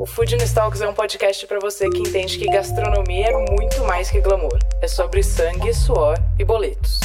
O 0.00 0.06
Food 0.06 0.34
Talks 0.54 0.80
é 0.80 0.88
um 0.88 0.94
podcast 0.94 1.46
para 1.46 1.60
você 1.60 1.86
que 1.90 1.98
entende 1.98 2.38
que 2.38 2.46
gastronomia 2.46 3.26
é 3.26 3.50
muito 3.50 3.84
mais 3.84 4.10
que 4.10 4.18
glamour. 4.18 4.58
É 4.80 4.88
sobre 4.88 5.22
sangue, 5.22 5.74
suor 5.74 6.16
e 6.38 6.44
boletos. 6.44 7.00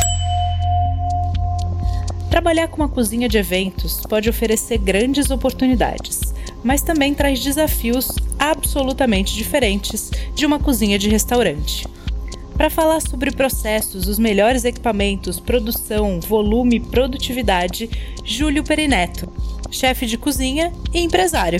Trabalhar 2.31 2.69
com 2.69 2.77
uma 2.77 2.87
cozinha 2.87 3.27
de 3.27 3.37
eventos 3.37 3.99
pode 4.07 4.29
oferecer 4.29 4.77
grandes 4.77 5.29
oportunidades, 5.29 6.21
mas 6.63 6.81
também 6.83 7.13
traz 7.13 7.43
desafios 7.43 8.13
absolutamente 8.39 9.35
diferentes 9.35 10.09
de 10.33 10.45
uma 10.45 10.57
cozinha 10.57 10.97
de 10.97 11.09
restaurante. 11.09 11.85
Para 12.55 12.69
falar 12.69 13.01
sobre 13.01 13.29
processos, 13.31 14.07
os 14.07 14.17
melhores 14.17 14.63
equipamentos, 14.63 15.37
produção, 15.37 16.21
volume 16.21 16.79
produtividade, 16.79 17.89
Júlio 18.23 18.63
Perineto, 18.63 19.29
chefe 19.69 20.05
de 20.05 20.17
cozinha 20.17 20.71
e 20.93 21.01
empresário. 21.01 21.59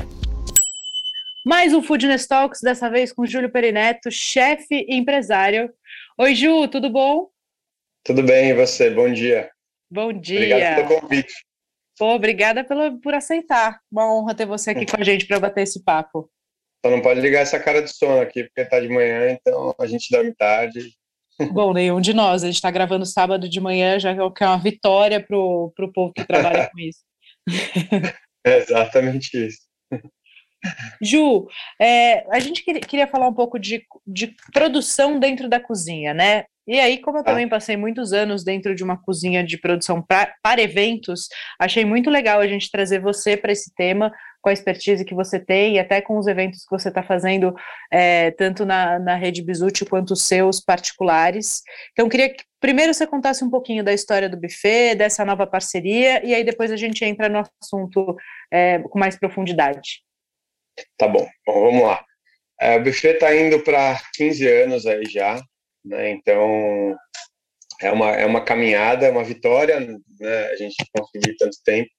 Mais 1.48 1.76
um 1.76 1.84
Foodness 1.84 2.26
Talks, 2.26 2.60
dessa 2.60 2.90
vez 2.90 3.14
com 3.14 3.24
Júlio 3.24 3.52
Perineto, 3.52 4.10
chefe 4.10 4.84
e 4.90 4.96
empresário. 4.96 5.72
Oi, 6.18 6.34
Ju, 6.34 6.68
tudo 6.68 6.90
bom? 6.90 7.30
Tudo 8.04 8.24
bem, 8.24 8.50
e 8.50 8.54
você? 8.56 8.90
Bom 8.90 9.14
dia. 9.14 9.52
Bom 9.88 10.12
dia. 10.12 10.40
Obrigado 10.40 10.88
pelo 10.88 11.02
convite. 11.02 11.34
Pô, 12.00 12.16
obrigada 12.16 12.64
pelo, 12.64 13.00
por 13.00 13.14
aceitar. 13.14 13.80
Uma 13.92 14.12
honra 14.12 14.34
ter 14.34 14.48
você 14.48 14.72
aqui 14.72 14.88
com 14.88 15.00
a 15.00 15.04
gente 15.04 15.28
para 15.28 15.40
bater 15.40 15.62
esse 15.62 15.84
papo. 15.84 16.28
Só 16.84 16.90
não 16.90 17.00
pode 17.00 17.22
ligar 17.22 17.42
essa 17.42 17.60
cara 17.60 17.84
de 17.84 17.96
sono 17.96 18.22
aqui, 18.22 18.46
porque 18.46 18.62
está 18.62 18.80
de 18.80 18.90
manhã, 18.90 19.30
então 19.30 19.76
a 19.80 19.86
gente 19.86 20.10
dorme 20.10 20.34
tarde. 20.34 20.96
Bom, 21.52 21.74
nenhum 21.74 22.02
de 22.02 22.16
nós. 22.16 22.42
A 22.42 22.48
gente 22.48 22.56
está 22.56 22.72
gravando 22.72 23.06
sábado 23.06 23.48
de 23.48 23.62
manhã, 23.62 24.00
já 24.00 24.16
que 24.16 24.44
é 24.44 24.48
uma 24.48 24.58
vitória 24.58 25.24
para 25.24 25.38
o 25.38 25.72
povo 25.94 26.12
que 26.12 26.26
trabalha 26.26 26.68
com 26.74 26.80
isso. 26.80 27.02
É 28.44 28.58
exatamente 28.58 29.46
isso. 29.46 29.65
Ju, 31.02 31.48
é, 31.80 32.26
a 32.32 32.40
gente 32.40 32.64
queria 32.64 33.08
falar 33.08 33.28
um 33.28 33.34
pouco 33.34 33.60
de, 33.60 33.84
de 34.06 34.36
produção 34.54 35.20
dentro 35.20 35.48
da 35.48 35.60
cozinha, 35.60 36.14
né? 36.14 36.46
E 36.68 36.80
aí, 36.80 36.98
como 36.98 37.18
eu 37.18 37.22
ah. 37.22 37.26
também 37.26 37.48
passei 37.48 37.78
muitos 37.78 38.12
anos 38.12 38.44
dentro 38.44 38.74
de 38.74 38.84
uma 38.84 38.98
cozinha 38.98 39.44
de 39.44 39.58
produção 39.58 40.02
pra, 40.02 40.34
para 40.42 40.62
eventos, 40.62 41.28
achei 41.60 41.86
muito 41.86 42.10
legal 42.10 42.40
a 42.40 42.48
gente 42.48 42.72
trazer 42.72 43.00
você 43.00 43.38
para 43.38 43.52
esse 43.52 43.72
tema, 43.76 44.12
com 44.42 44.50
a 44.50 44.54
expertise 44.54 45.04
que 45.04 45.16
você 45.16 45.40
tem 45.40 45.76
e 45.76 45.80
até 45.80 46.02
com 46.02 46.20
os 46.20 46.28
eventos 46.28 46.64
que 46.64 46.70
você 46.70 46.90
está 46.90 47.02
fazendo, 47.02 47.56
é, 47.92 48.30
tanto 48.30 48.64
na, 48.64 49.00
na 49.00 49.16
rede 49.16 49.42
Bizuti 49.42 49.84
quanto 49.86 50.12
os 50.12 50.22
seus 50.24 50.60
particulares. 50.60 51.64
Então, 51.92 52.08
queria 52.08 52.30
que 52.30 52.44
primeiro 52.60 52.94
você 52.94 53.08
contasse 53.08 53.44
um 53.44 53.50
pouquinho 53.50 53.84
da 53.84 53.92
história 53.92 54.30
do 54.30 54.38
buffet, 54.38 54.94
dessa 54.96 55.26
nova 55.26 55.48
parceria, 55.48 56.24
e 56.24 56.34
aí 56.34 56.44
depois 56.44 56.72
a 56.72 56.78
gente 56.78 57.04
entra 57.04 57.28
no 57.28 57.44
assunto 57.60 58.16
é, 58.52 58.80
com 58.80 59.00
mais 59.00 59.18
profundidade. 59.18 60.05
Tá 60.98 61.08
bom, 61.08 61.28
bom 61.46 61.62
vamos 61.66 61.84
lá. 61.84 62.04
É, 62.60 62.78
o 62.78 62.84
buffet 62.84 63.16
está 63.16 63.36
indo 63.36 63.60
para 63.62 64.02
15 64.14 64.48
anos 64.48 64.86
aí 64.86 65.04
já, 65.06 65.42
né? 65.84 66.12
Então 66.12 66.96
é 67.82 67.92
uma, 67.92 68.12
é 68.12 68.26
uma 68.26 68.44
caminhada, 68.44 69.06
é 69.06 69.12
uma 69.12 69.24
vitória, 69.24 69.80
né? 69.80 70.48
A 70.52 70.56
gente 70.56 70.76
conseguir 70.96 71.36
tanto 71.38 71.58
tempo. 71.64 71.90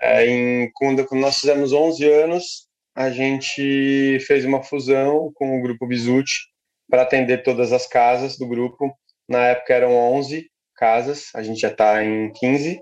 É, 0.00 0.26
em, 0.26 0.70
quando, 0.74 1.06
quando 1.06 1.20
nós 1.20 1.38
fizemos 1.38 1.72
11 1.72 2.10
anos, 2.10 2.68
a 2.94 3.10
gente 3.10 4.18
fez 4.26 4.44
uma 4.44 4.62
fusão 4.62 5.32
com 5.34 5.58
o 5.58 5.62
grupo 5.62 5.86
Bizuti 5.86 6.40
para 6.88 7.02
atender 7.02 7.42
todas 7.42 7.72
as 7.72 7.86
casas 7.86 8.36
do 8.38 8.46
grupo. 8.46 8.94
Na 9.28 9.46
época 9.48 9.74
eram 9.74 9.96
11 9.96 10.50
casas, 10.76 11.28
a 11.34 11.42
gente 11.42 11.60
já 11.60 11.68
está 11.68 12.04
em 12.04 12.32
15 12.32 12.80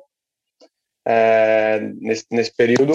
é, 1.06 1.81
nesse, 2.00 2.27
nesse 2.31 2.54
período. 2.54 2.94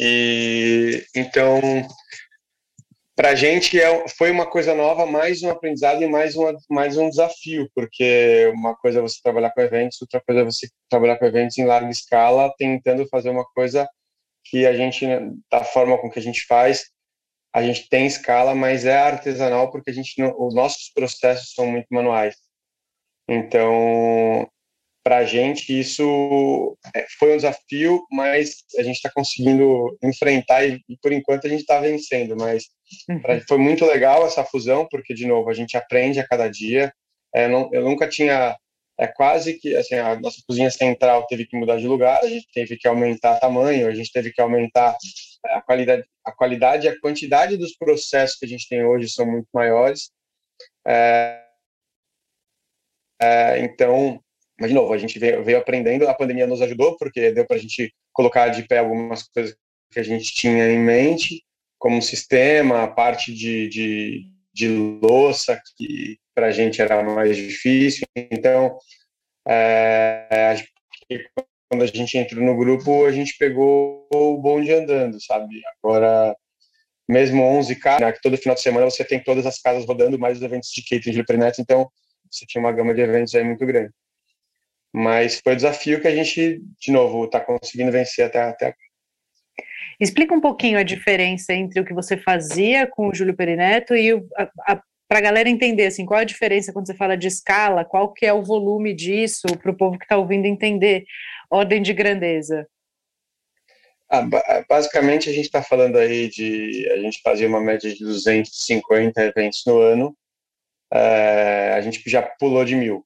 E 0.00 1.04
então, 1.14 1.60
para 3.16 3.30
a 3.30 3.34
gente 3.34 3.80
é, 3.80 4.08
foi 4.08 4.30
uma 4.30 4.44
coisa 4.44 4.74
nova, 4.74 5.06
mais 5.06 5.42
um 5.42 5.50
aprendizado 5.50 6.02
e 6.02 6.08
mais, 6.08 6.34
uma, 6.34 6.52
mais 6.68 6.96
um 6.96 7.08
desafio, 7.08 7.70
porque 7.74 8.50
uma 8.54 8.74
coisa 8.76 8.98
é 8.98 9.02
você 9.02 9.20
trabalhar 9.22 9.50
com 9.50 9.60
eventos, 9.60 10.02
outra 10.02 10.20
coisa 10.20 10.40
é 10.40 10.44
você 10.44 10.68
trabalhar 10.90 11.16
com 11.16 11.24
eventos 11.24 11.56
em 11.56 11.64
larga 11.64 11.90
escala, 11.90 12.52
tentando 12.58 13.06
fazer 13.08 13.30
uma 13.30 13.44
coisa 13.54 13.88
que 14.44 14.66
a 14.66 14.74
gente, 14.74 15.06
da 15.50 15.62
forma 15.62 15.96
com 15.98 16.10
que 16.10 16.18
a 16.18 16.22
gente 16.22 16.44
faz, 16.44 16.90
a 17.54 17.62
gente 17.62 17.88
tem 17.88 18.04
escala, 18.04 18.52
mas 18.52 18.84
é 18.84 18.96
artesanal 18.96 19.70
porque 19.70 19.90
a 19.90 19.94
gente 19.94 20.12
os 20.20 20.54
nossos 20.54 20.90
processos 20.90 21.52
são 21.54 21.66
muito 21.66 21.86
manuais. 21.90 22.34
Então, 23.28 24.50
para 25.04 25.18
a 25.18 25.24
gente 25.24 25.78
isso 25.78 26.78
é, 26.96 27.04
foi 27.18 27.34
um 27.34 27.36
desafio, 27.36 28.02
mas 28.10 28.64
a 28.78 28.82
gente 28.82 28.96
está 28.96 29.10
conseguindo 29.12 29.96
enfrentar 30.02 30.64
e, 30.66 30.80
por 31.02 31.12
enquanto 31.12 31.46
a 31.46 31.50
gente 31.50 31.60
está 31.60 31.78
vencendo. 31.78 32.34
Mas 32.36 32.64
pra, 33.20 33.34
uhum. 33.34 33.40
foi 33.46 33.58
muito 33.58 33.84
legal 33.84 34.26
essa 34.26 34.42
fusão, 34.42 34.88
porque 34.90 35.12
de 35.12 35.26
novo 35.26 35.50
a 35.50 35.54
gente 35.54 35.76
aprende 35.76 36.18
a 36.18 36.26
cada 36.26 36.48
dia. 36.48 36.90
É, 37.34 37.46
não, 37.46 37.68
eu 37.72 37.82
nunca 37.82 38.08
tinha 38.08 38.56
é 38.98 39.08
quase 39.08 39.54
que 39.54 39.74
assim 39.76 39.96
a 39.96 40.18
nossa 40.18 40.40
cozinha 40.46 40.70
central 40.70 41.26
teve 41.26 41.46
que 41.46 41.56
mudar 41.56 41.78
de 41.78 41.86
lugar, 41.86 42.20
a 42.22 42.28
gente 42.28 42.46
teve 42.54 42.76
que 42.76 42.86
aumentar 42.86 43.40
tamanho, 43.40 43.88
a 43.88 43.94
gente 43.94 44.10
teve 44.12 44.32
que 44.32 44.40
aumentar 44.40 44.96
a 45.46 45.60
qualidade, 45.60 46.04
a 46.24 46.32
qualidade 46.32 46.86
e 46.86 46.88
a 46.88 47.00
quantidade 47.00 47.56
dos 47.56 47.76
processos 47.76 48.38
que 48.38 48.46
a 48.46 48.48
gente 48.48 48.68
tem 48.68 48.84
hoje 48.84 49.08
são 49.08 49.26
muito 49.26 49.48
maiores. 49.52 50.10
É, 50.86 51.44
é, 53.20 53.58
então 53.60 54.23
mas, 54.58 54.70
de 54.70 54.74
novo, 54.74 54.92
a 54.92 54.98
gente 54.98 55.18
veio, 55.18 55.42
veio 55.42 55.58
aprendendo, 55.58 56.06
a 56.06 56.14
pandemia 56.14 56.46
nos 56.46 56.62
ajudou, 56.62 56.96
porque 56.96 57.32
deu 57.32 57.46
para 57.46 57.56
a 57.56 57.60
gente 57.60 57.92
colocar 58.12 58.48
de 58.48 58.62
pé 58.62 58.78
algumas 58.78 59.24
coisas 59.24 59.56
que 59.90 59.98
a 59.98 60.02
gente 60.02 60.32
tinha 60.32 60.70
em 60.70 60.78
mente, 60.78 61.42
como 61.78 62.00
sistema, 62.00 62.84
a 62.84 62.88
parte 62.88 63.32
de, 63.32 63.68
de, 63.68 64.26
de 64.52 64.68
louça, 64.68 65.60
que 65.76 66.18
para 66.34 66.46
a 66.46 66.50
gente 66.50 66.80
era 66.80 67.02
mais 67.02 67.36
difícil. 67.36 68.06
Então, 68.16 68.78
é, 69.46 70.56
quando 71.68 71.82
a 71.82 71.86
gente 71.86 72.16
entrou 72.16 72.44
no 72.44 72.56
grupo, 72.56 73.04
a 73.04 73.12
gente 73.12 73.36
pegou 73.36 74.06
o 74.12 74.38
bonde 74.38 74.72
andando, 74.72 75.22
sabe? 75.22 75.60
Agora, 75.82 76.34
mesmo 77.08 77.42
11K, 77.42 78.00
né, 78.00 78.12
que 78.12 78.20
todo 78.22 78.36
final 78.36 78.54
de 78.54 78.62
semana 78.62 78.88
você 78.88 79.04
tem 79.04 79.22
todas 79.22 79.46
as 79.46 79.60
casas 79.60 79.84
rodando, 79.84 80.18
mais 80.18 80.38
os 80.38 80.42
eventos 80.42 80.70
de 80.70 80.82
catering 80.82 81.10
de 81.10 81.18
Liprenet, 81.18 81.60
então 81.60 81.90
você 82.30 82.46
tinha 82.46 82.60
uma 82.60 82.72
gama 82.72 82.94
de 82.94 83.00
eventos 83.00 83.34
aí 83.34 83.44
muito 83.44 83.64
grande. 83.66 83.92
Mas 84.96 85.40
foi 85.40 85.54
o 85.54 85.56
desafio 85.56 86.00
que 86.00 86.06
a 86.06 86.14
gente, 86.14 86.62
de 86.78 86.92
novo, 86.92 87.24
está 87.24 87.40
conseguindo 87.40 87.90
vencer 87.90 88.26
até, 88.26 88.40
até 88.40 88.66
agora. 88.66 88.78
Explica 89.98 90.32
um 90.32 90.40
pouquinho 90.40 90.78
a 90.78 90.84
diferença 90.84 91.52
entre 91.52 91.80
o 91.80 91.84
que 91.84 91.92
você 91.92 92.16
fazia 92.16 92.86
com 92.86 93.08
o 93.08 93.14
Júlio 93.14 93.34
Perineto 93.34 93.92
e 93.96 94.12
para 95.08 95.18
a 95.18 95.20
galera 95.20 95.48
entender 95.48 95.86
assim, 95.86 96.06
qual 96.06 96.20
a 96.20 96.24
diferença 96.24 96.72
quando 96.72 96.86
você 96.86 96.94
fala 96.94 97.16
de 97.16 97.26
escala, 97.26 97.84
qual 97.84 98.12
que 98.12 98.24
é 98.24 98.32
o 98.32 98.44
volume 98.44 98.94
disso, 98.94 99.46
para 99.60 99.72
o 99.72 99.76
povo 99.76 99.98
que 99.98 100.04
está 100.04 100.16
ouvindo 100.16 100.46
entender, 100.46 101.04
ordem 101.50 101.82
de 101.82 101.92
grandeza. 101.92 102.64
Ah, 104.08 104.22
basicamente 104.68 105.28
a 105.28 105.32
gente 105.32 105.46
está 105.46 105.62
falando 105.62 105.98
aí 105.98 106.28
de, 106.28 106.88
a 106.92 106.98
gente 106.98 107.20
fazia 107.20 107.48
uma 107.48 107.60
média 107.60 107.92
de 107.92 107.98
250 107.98 109.20
eventos 109.22 109.64
no 109.66 109.80
ano, 109.80 110.16
é, 110.92 111.72
a 111.74 111.80
gente 111.80 112.00
já 112.08 112.22
pulou 112.22 112.64
de 112.64 112.76
mil 112.76 113.04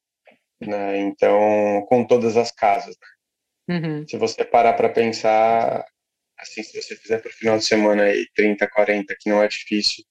né? 0.61 0.99
Então, 0.99 1.85
com 1.89 2.05
todas 2.05 2.37
as 2.37 2.51
casas. 2.51 2.97
Né? 3.69 3.77
Uhum. 3.77 4.09
Se 4.09 4.17
você 4.17 4.45
parar 4.45 4.75
para 4.75 4.89
pensar, 4.89 5.85
assim, 6.39 6.63
se 6.63 6.81
você 6.81 6.97
fizer 6.97 7.21
para 7.21 7.31
o 7.31 7.35
final 7.35 7.59
de 7.59 7.65
semana 7.65 8.05
aí 8.05 8.27
30, 8.35 8.69
40, 8.69 9.15
que 9.19 9.29
não 9.29 9.43
é 9.43 9.49
difícil, 9.49 10.05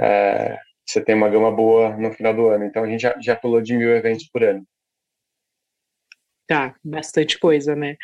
é, 0.00 0.58
você 0.86 1.02
tem 1.02 1.14
uma 1.14 1.28
gama 1.28 1.50
boa 1.50 1.96
no 1.96 2.12
final 2.12 2.34
do 2.34 2.48
ano. 2.48 2.64
Então, 2.64 2.84
a 2.84 2.88
gente 2.88 3.00
já, 3.00 3.14
já 3.20 3.36
pulou 3.36 3.60
de 3.60 3.76
mil 3.76 3.94
eventos 3.94 4.28
por 4.32 4.42
ano. 4.42 4.66
Tá, 6.48 6.74
bastante 6.82 7.38
coisa, 7.38 7.76
né? 7.76 7.94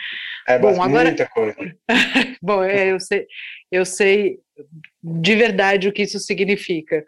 É, 0.47 0.59
Bom, 0.59 0.83
agora... 0.83 1.09
muita 1.09 1.27
coisa. 1.27 1.57
Bom, 2.43 2.63
é, 2.63 2.93
eu 2.93 3.01
sei, 3.01 3.27
eu 3.73 3.87
sei 3.87 4.39
de 5.03 5.35
verdade 5.35 5.89
o 5.89 5.93
que 5.93 6.03
isso 6.03 6.19
significa. 6.19 7.03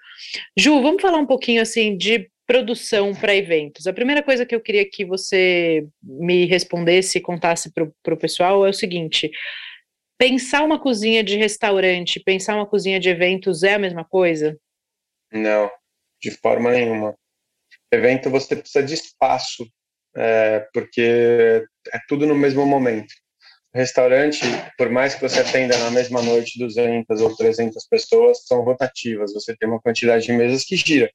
Ju, 0.57 0.81
vamos 0.81 1.03
falar 1.03 1.19
um 1.19 1.27
pouquinho 1.27 1.61
assim 1.61 1.95
de 1.95 2.31
produção 2.47 3.15
para 3.15 3.35
eventos. 3.35 3.87
A 3.87 3.93
primeira 3.93 4.23
coisa 4.23 4.47
que 4.47 4.55
eu 4.55 4.61
queria 4.61 4.89
que 4.89 5.05
você 5.05 5.87
me 6.03 6.47
respondesse 6.47 7.19
e 7.19 7.21
contasse 7.21 7.73
para 7.73 8.15
o 8.15 8.19
pessoal 8.19 8.65
é 8.65 8.71
o 8.71 8.75
seguinte: 8.75 9.31
pensar 10.17 10.63
uma 10.63 10.81
cozinha 10.81 11.25
de 11.25 11.37
restaurante, 11.37 12.21
pensar 12.21 12.57
uma 12.57 12.67
cozinha 12.67 13.01
de 13.01 13.09
eventos 13.09 13.63
é 13.63 13.75
a 13.75 13.79
mesma 13.79 14.05
coisa? 14.05 14.57
Não, 15.33 15.71
de 16.23 16.31
forma 16.31 16.71
nenhuma. 16.71 17.17
Evento 17.93 18.31
você 18.31 18.55
precisa 18.55 18.85
de 18.85 18.95
espaço, 18.95 19.67
é, 20.17 20.67
porque 20.73 21.65
é 21.93 21.99
tudo 22.09 22.27
no 22.27 22.35
mesmo 22.35 22.65
momento. 22.65 23.13
Restaurante, 23.75 24.41
por 24.79 24.89
mais 24.89 25.15
que 25.15 25.21
você 25.21 25.41
atenda 25.41 25.77
na 25.77 25.91
mesma 25.91 26.23
noite 26.23 26.59
200 26.59 27.21
ou 27.21 27.37
300 27.37 27.87
pessoas, 27.89 28.47
são 28.47 28.63
rotativas. 28.63 29.35
Você 29.35 29.55
tem 29.55 29.69
uma 29.69 29.81
quantidade 29.81 30.25
de 30.25 30.33
mesas 30.33 30.65
que 30.65 30.77
gira. 30.77 31.11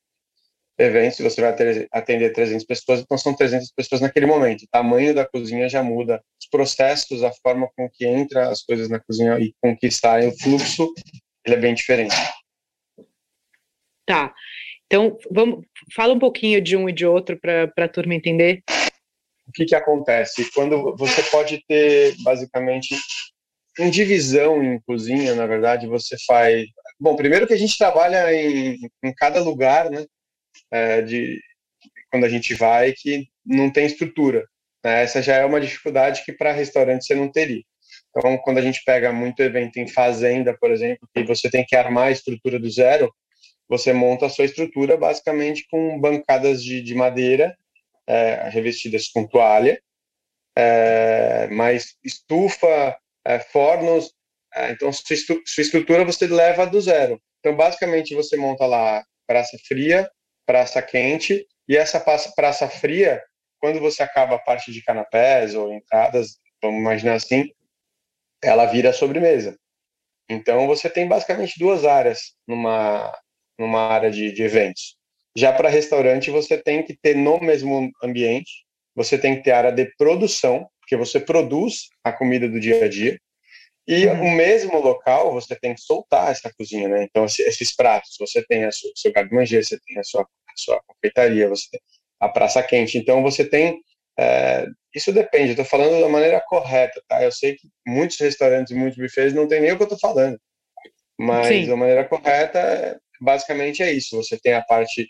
Eventos, 0.78 1.20
você 1.20 1.42
vai 1.42 1.54
atender 1.92 2.34
300 2.34 2.66
pessoas, 2.66 3.02
então 3.02 3.18
são 3.18 3.36
300 3.36 3.72
pessoas 3.76 4.02
naquele 4.02 4.26
momento. 4.26 4.64
O 4.64 4.70
tamanho 4.72 5.14
da 5.14 5.28
cozinha 5.28 5.70
já 5.70 5.84
muda. 5.84 6.24
Os 6.42 6.50
processos, 6.50 7.24
a 7.24 7.32
forma 7.32 7.70
com 7.76 7.90
que 7.90 8.06
entra 8.06 8.50
as 8.50 8.64
coisas 8.64 8.90
na 8.90 9.00
cozinha 9.00 9.38
e 9.40 9.54
com 9.62 9.78
que 9.78 9.92
sai 9.92 10.28
o 10.28 10.38
fluxo, 10.40 10.92
ele 11.46 11.56
é 11.56 11.60
bem 11.60 11.74
diferente. 11.74 12.16
Tá. 14.06 14.34
Então, 14.88 15.18
vamos, 15.30 15.66
fala 15.96 16.14
um 16.14 16.20
pouquinho 16.20 16.62
de 16.62 16.76
um 16.76 16.90
e 16.90 16.94
de 16.94 17.06
outro 17.06 17.40
para 17.40 17.72
a 17.78 17.88
turma 17.88 18.16
entender. 18.16 18.64
O 19.48 19.52
que, 19.54 19.66
que 19.66 19.76
acontece? 19.76 20.52
Quando 20.54 20.96
você 20.98 21.24
pode 21.24 21.64
ter, 21.68 22.16
basicamente, 22.24 22.96
em 23.80 23.90
divisão 23.90 24.62
em 24.64 24.80
cozinha, 24.82 25.36
na 25.36 25.46
verdade, 25.46 25.88
você 25.88 26.16
faz. 26.26 26.66
Bom, 27.00 27.16
primeiro 27.16 27.48
que 27.48 27.54
a 27.54 27.58
gente 27.58 27.78
trabalha 27.78 28.34
em, 28.34 28.78
em 29.04 29.14
cada 29.14 29.42
lugar, 29.42 29.90
né? 29.90 30.06
É, 30.72 31.02
de, 31.02 31.40
quando 32.10 32.26
a 32.26 32.30
gente 32.30 32.54
vai, 32.54 32.94
que 32.94 33.28
não 33.46 33.72
tem 33.72 33.86
estrutura. 33.86 34.46
Né? 34.84 35.04
Essa 35.04 35.22
já 35.22 35.36
é 35.36 35.46
uma 35.46 35.62
dificuldade 35.62 36.24
que 36.24 36.32
para 36.32 36.52
restaurante 36.52 37.06
você 37.06 37.16
não 37.16 37.32
teria. 37.32 37.64
Então, 38.10 38.38
quando 38.38 38.58
a 38.58 38.62
gente 38.62 38.84
pega 38.84 39.12
muito 39.12 39.42
evento 39.42 39.78
em 39.78 39.88
fazenda, 39.88 40.56
por 40.58 40.72
exemplo, 40.72 41.08
que 41.14 41.24
você 41.24 41.50
tem 41.50 41.66
que 41.66 41.76
armar 41.76 42.08
a 42.08 42.12
estrutura 42.12 42.60
do 42.60 42.70
zero, 42.70 43.14
você 43.70 43.94
monta 43.94 44.26
a 44.26 44.30
sua 44.30 44.46
estrutura 44.46 44.98
basicamente 44.98 45.66
com 45.70 46.00
bancadas 46.00 46.62
de, 46.62 46.82
de 46.82 46.94
madeira 46.94 47.56
é, 48.06 48.50
revestidas 48.50 49.08
com 49.08 49.26
toalha, 49.26 49.82
é, 50.58 51.48
mais 51.48 51.96
estufa, 52.04 52.98
é, 53.26 53.40
fornos. 53.40 54.14
É, 54.54 54.72
então, 54.72 54.92
sua 54.92 55.62
estrutura 55.64 56.04
você 56.04 56.28
leva 56.28 56.68
do 56.68 56.82
zero. 56.82 57.22
Então, 57.40 57.56
basicamente, 57.56 58.14
você 58.14 58.36
monta 58.36 58.66
lá 58.66 59.04
praça 59.26 59.58
fria, 59.66 60.10
praça 60.52 60.82
quente, 60.82 61.48
e 61.66 61.78
essa 61.78 61.98
praça 61.98 62.68
fria, 62.68 63.24
quando 63.58 63.80
você 63.80 64.04
acaba 64.04 64.36
a 64.36 64.40
parte 64.40 64.70
de 64.70 64.84
canapés 64.84 65.56
ou 65.56 65.74
entradas, 65.74 66.36
vamos 66.62 66.82
imaginar 66.82 67.14
assim, 67.14 67.50
ela 68.44 68.66
vira 68.66 68.92
sobremesa. 68.92 69.58
Então, 70.30 70.68
você 70.68 70.90
tem 70.90 71.08
basicamente 71.08 71.58
duas 71.58 71.86
áreas 71.86 72.34
numa, 72.46 73.18
numa 73.58 73.88
área 73.88 74.12
de, 74.12 74.34
de 74.34 74.44
eventos. 74.44 74.98
Já 75.38 75.54
para 75.54 75.70
restaurante, 75.70 76.30
você 76.30 76.58
tem 76.58 76.84
que 76.84 76.98
ter 77.02 77.16
no 77.16 77.40
mesmo 77.40 77.90
ambiente, 78.04 78.66
você 78.94 79.18
tem 79.18 79.38
que 79.38 79.44
ter 79.44 79.52
área 79.52 79.72
de 79.72 79.86
produção, 79.98 80.68
porque 80.82 80.98
você 80.98 81.18
produz 81.18 81.88
a 82.04 82.12
comida 82.12 82.50
do 82.50 82.60
dia 82.60 82.84
a 82.84 82.90
dia, 82.90 83.18
e 83.88 84.06
uhum. 84.06 84.22
o 84.22 84.32
mesmo 84.36 84.80
local 84.80 85.34
você 85.34 85.56
tem 85.56 85.74
que 85.74 85.82
soltar 85.82 86.32
essa 86.32 86.52
cozinha, 86.58 86.88
né? 86.88 87.04
Então, 87.04 87.26
esses 87.26 87.76
pratos, 87.76 88.16
você 88.20 88.44
tem 88.46 88.66
o 88.68 88.72
seu 88.72 89.12
garde-manger, 89.12 89.66
você 89.66 89.80
tem 89.80 89.98
a 89.98 90.04
sua, 90.04 90.26
sua 90.56 90.82
confeitaria, 90.88 91.50
você 91.50 91.68
tem 91.72 91.82
a 92.20 92.30
praça 92.30 92.62
quente. 92.64 92.98
Então, 92.98 93.22
você 93.22 93.44
tem. 93.46 93.82
É, 94.20 94.66
isso 94.94 95.12
depende, 95.14 95.52
estou 95.52 95.66
falando 95.66 96.02
da 96.02 96.10
maneira 96.10 96.42
correta, 96.48 97.02
tá? 97.08 97.24
Eu 97.24 97.32
sei 97.32 97.56
que 97.56 97.68
muitos 97.88 98.20
restaurantes 98.20 98.72
e 98.72 98.76
muitos 98.76 98.98
buffets 98.98 99.34
não 99.34 99.48
tem 99.48 99.62
nem 99.62 99.72
o 99.72 99.78
que 99.78 99.84
eu 99.84 99.86
estou 99.86 100.00
falando, 100.00 100.38
mas 101.18 101.48
Sim. 101.48 101.68
da 101.68 101.78
maneira 101.78 102.04
correta 102.04 103.00
basicamente 103.22 103.82
é 103.82 103.92
isso. 103.92 104.18
Você 104.18 104.38
tem 104.38 104.54
a 104.54 104.62
parte 104.62 105.10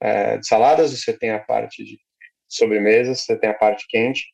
é, 0.00 0.38
de 0.38 0.46
saladas, 0.46 0.92
você 0.92 1.12
tem 1.12 1.30
a 1.30 1.38
parte 1.38 1.84
de 1.84 1.98
sobremesas, 2.48 3.20
você 3.20 3.38
tem 3.38 3.50
a 3.50 3.54
parte 3.54 3.84
quente. 3.88 4.24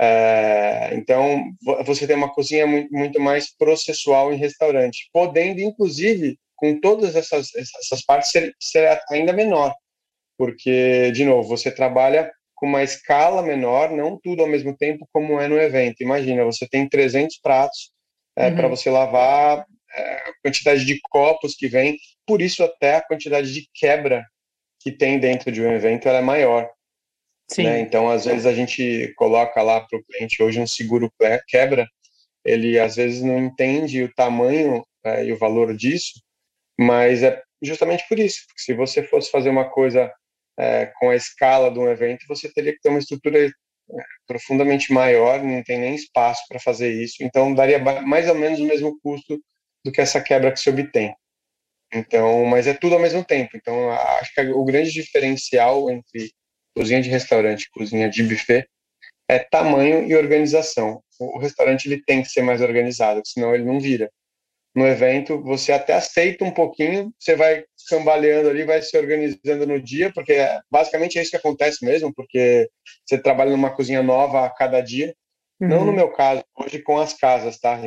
É, 0.00 0.94
então, 0.94 1.44
você 1.84 2.06
tem 2.06 2.16
uma 2.16 2.32
cozinha 2.32 2.66
muito, 2.66 2.92
muito, 2.92 3.20
mais 3.20 3.54
processual 3.56 4.32
em 4.32 4.36
restaurante, 4.36 5.08
podendo, 5.12 5.60
inclusive, 5.60 6.38
com 6.62 6.78
todas 6.78 7.16
essas, 7.16 7.52
essas 7.56 8.04
partes, 8.04 8.30
ser, 8.30 8.54
ser 8.60 9.00
ainda 9.10 9.32
menor, 9.32 9.74
porque, 10.38 11.10
de 11.10 11.24
novo, 11.24 11.48
você 11.48 11.72
trabalha 11.72 12.32
com 12.54 12.66
uma 12.68 12.84
escala 12.84 13.42
menor, 13.42 13.90
não 13.90 14.16
tudo 14.22 14.42
ao 14.42 14.48
mesmo 14.48 14.76
tempo, 14.76 15.04
como 15.12 15.40
é 15.40 15.48
no 15.48 15.60
evento. 15.60 16.04
Imagina, 16.04 16.44
você 16.44 16.64
tem 16.68 16.88
300 16.88 17.40
pratos 17.40 17.90
é, 18.38 18.46
uhum. 18.46 18.54
para 18.54 18.68
você 18.68 18.88
lavar 18.88 19.58
a 19.58 20.32
quantidade 20.44 20.84
de 20.84 21.00
copos 21.10 21.56
que 21.56 21.66
vem, 21.66 21.98
por 22.24 22.40
isso 22.40 22.62
até 22.62 22.94
a 22.94 23.02
quantidade 23.02 23.52
de 23.52 23.68
quebra 23.74 24.24
que 24.80 24.92
tem 24.92 25.18
dentro 25.18 25.50
de 25.50 25.60
um 25.60 25.72
evento 25.72 26.08
é 26.08 26.22
maior. 26.22 26.70
Sim. 27.50 27.64
Né? 27.64 27.80
Então, 27.80 28.08
às 28.08 28.24
vezes 28.24 28.46
a 28.46 28.54
gente 28.54 29.12
coloca 29.16 29.60
lá 29.62 29.80
para 29.80 29.98
o 29.98 30.04
cliente 30.04 30.40
hoje 30.40 30.60
um 30.60 30.66
seguro 30.68 31.12
quebra, 31.48 31.88
ele 32.44 32.78
às 32.78 32.94
vezes 32.94 33.20
não 33.20 33.36
entende 33.36 34.04
o 34.04 34.14
tamanho 34.14 34.84
é, 35.04 35.24
e 35.24 35.32
o 35.32 35.38
valor 35.38 35.76
disso, 35.76 36.22
mas 36.82 37.22
é 37.22 37.42
justamente 37.62 38.04
por 38.08 38.18
isso. 38.18 38.40
Se 38.56 38.74
você 38.74 39.02
fosse 39.02 39.30
fazer 39.30 39.50
uma 39.50 39.70
coisa 39.70 40.12
é, 40.58 40.86
com 40.98 41.10
a 41.10 41.16
escala 41.16 41.70
de 41.70 41.78
um 41.78 41.88
evento, 41.88 42.26
você 42.28 42.52
teria 42.52 42.72
que 42.72 42.80
ter 42.80 42.88
uma 42.88 42.98
estrutura 42.98 43.46
é, 43.46 43.50
profundamente 44.26 44.92
maior, 44.92 45.42
não 45.42 45.62
tem 45.62 45.78
nem 45.78 45.94
espaço 45.94 46.42
para 46.48 46.60
fazer 46.60 46.92
isso, 46.92 47.16
então 47.20 47.54
daria 47.54 47.78
mais 47.78 48.28
ou 48.28 48.34
menos 48.34 48.60
o 48.60 48.64
mesmo 48.64 48.98
custo 49.02 49.40
do 49.84 49.92
que 49.92 50.00
essa 50.00 50.20
quebra 50.20 50.52
que 50.52 50.60
se 50.60 50.70
obtém. 50.70 51.14
Então, 51.92 52.44
mas 52.46 52.66
é 52.66 52.72
tudo 52.74 52.94
ao 52.94 53.00
mesmo 53.00 53.22
tempo. 53.22 53.56
Então, 53.56 53.90
acho 53.90 54.32
que 54.34 54.40
o 54.40 54.64
grande 54.64 54.90
diferencial 54.90 55.90
entre 55.90 56.32
cozinha 56.74 57.02
de 57.02 57.10
restaurante 57.10 57.64
e 57.64 57.70
cozinha 57.70 58.08
de 58.08 58.22
buffet 58.22 58.66
é 59.28 59.38
tamanho 59.38 60.06
e 60.06 60.14
organização. 60.16 61.02
O 61.18 61.38
restaurante 61.38 61.86
ele 61.86 62.02
tem 62.02 62.22
que 62.22 62.30
ser 62.30 62.42
mais 62.42 62.60
organizado, 62.60 63.20
senão 63.26 63.54
ele 63.54 63.64
não 63.64 63.78
vira. 63.78 64.10
No 64.74 64.86
evento, 64.86 65.42
você 65.42 65.70
até 65.70 65.92
aceita 65.92 66.44
um 66.44 66.50
pouquinho, 66.50 67.12
você 67.18 67.36
vai 67.36 67.64
cambaleando 67.90 68.48
ali, 68.48 68.64
vai 68.64 68.80
se 68.80 68.96
organizando 68.96 69.66
no 69.66 69.80
dia, 69.80 70.10
porque 70.14 70.34
basicamente 70.70 71.18
é 71.18 71.22
isso 71.22 71.30
que 71.30 71.36
acontece 71.36 71.84
mesmo, 71.84 72.12
porque 72.14 72.70
você 73.04 73.18
trabalha 73.18 73.50
numa 73.50 73.74
cozinha 73.74 74.02
nova 74.02 74.46
a 74.46 74.50
cada 74.50 74.80
dia. 74.80 75.14
Uhum. 75.60 75.68
Não 75.68 75.84
no 75.84 75.92
meu 75.92 76.10
caso, 76.10 76.42
hoje 76.56 76.78
com 76.80 76.98
as 76.98 77.12
casas, 77.12 77.58
tá? 77.58 77.78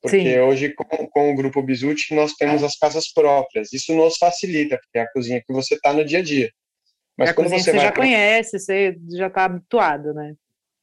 Porque 0.00 0.22
Sim. 0.22 0.38
hoje, 0.38 0.74
com, 0.74 0.84
com, 1.08 1.32
o 1.32 1.34
Grupo 1.34 1.62
Bizuti, 1.62 2.14
nós 2.14 2.34
temos 2.34 2.62
as 2.62 2.76
casas 2.76 3.12
próprias. 3.12 3.72
Isso 3.72 3.94
nos 3.94 4.16
facilita, 4.16 4.78
porque 4.78 4.98
é 4.98 5.02
a 5.02 5.10
cozinha 5.10 5.42
que 5.44 5.52
você 5.52 5.74
está 5.74 5.92
no 5.92 6.04
dia 6.04 6.20
a 6.20 6.22
dia. 6.22 6.50
Mas 7.16 7.30
a 7.30 7.34
quando 7.34 7.48
você, 7.48 7.72
você 7.72 7.78
já 7.78 7.90
pra... 7.90 8.02
conhece, 8.02 8.58
você 8.58 8.96
já 9.10 9.26
está 9.26 9.44
habituado, 9.46 10.14
né? 10.14 10.34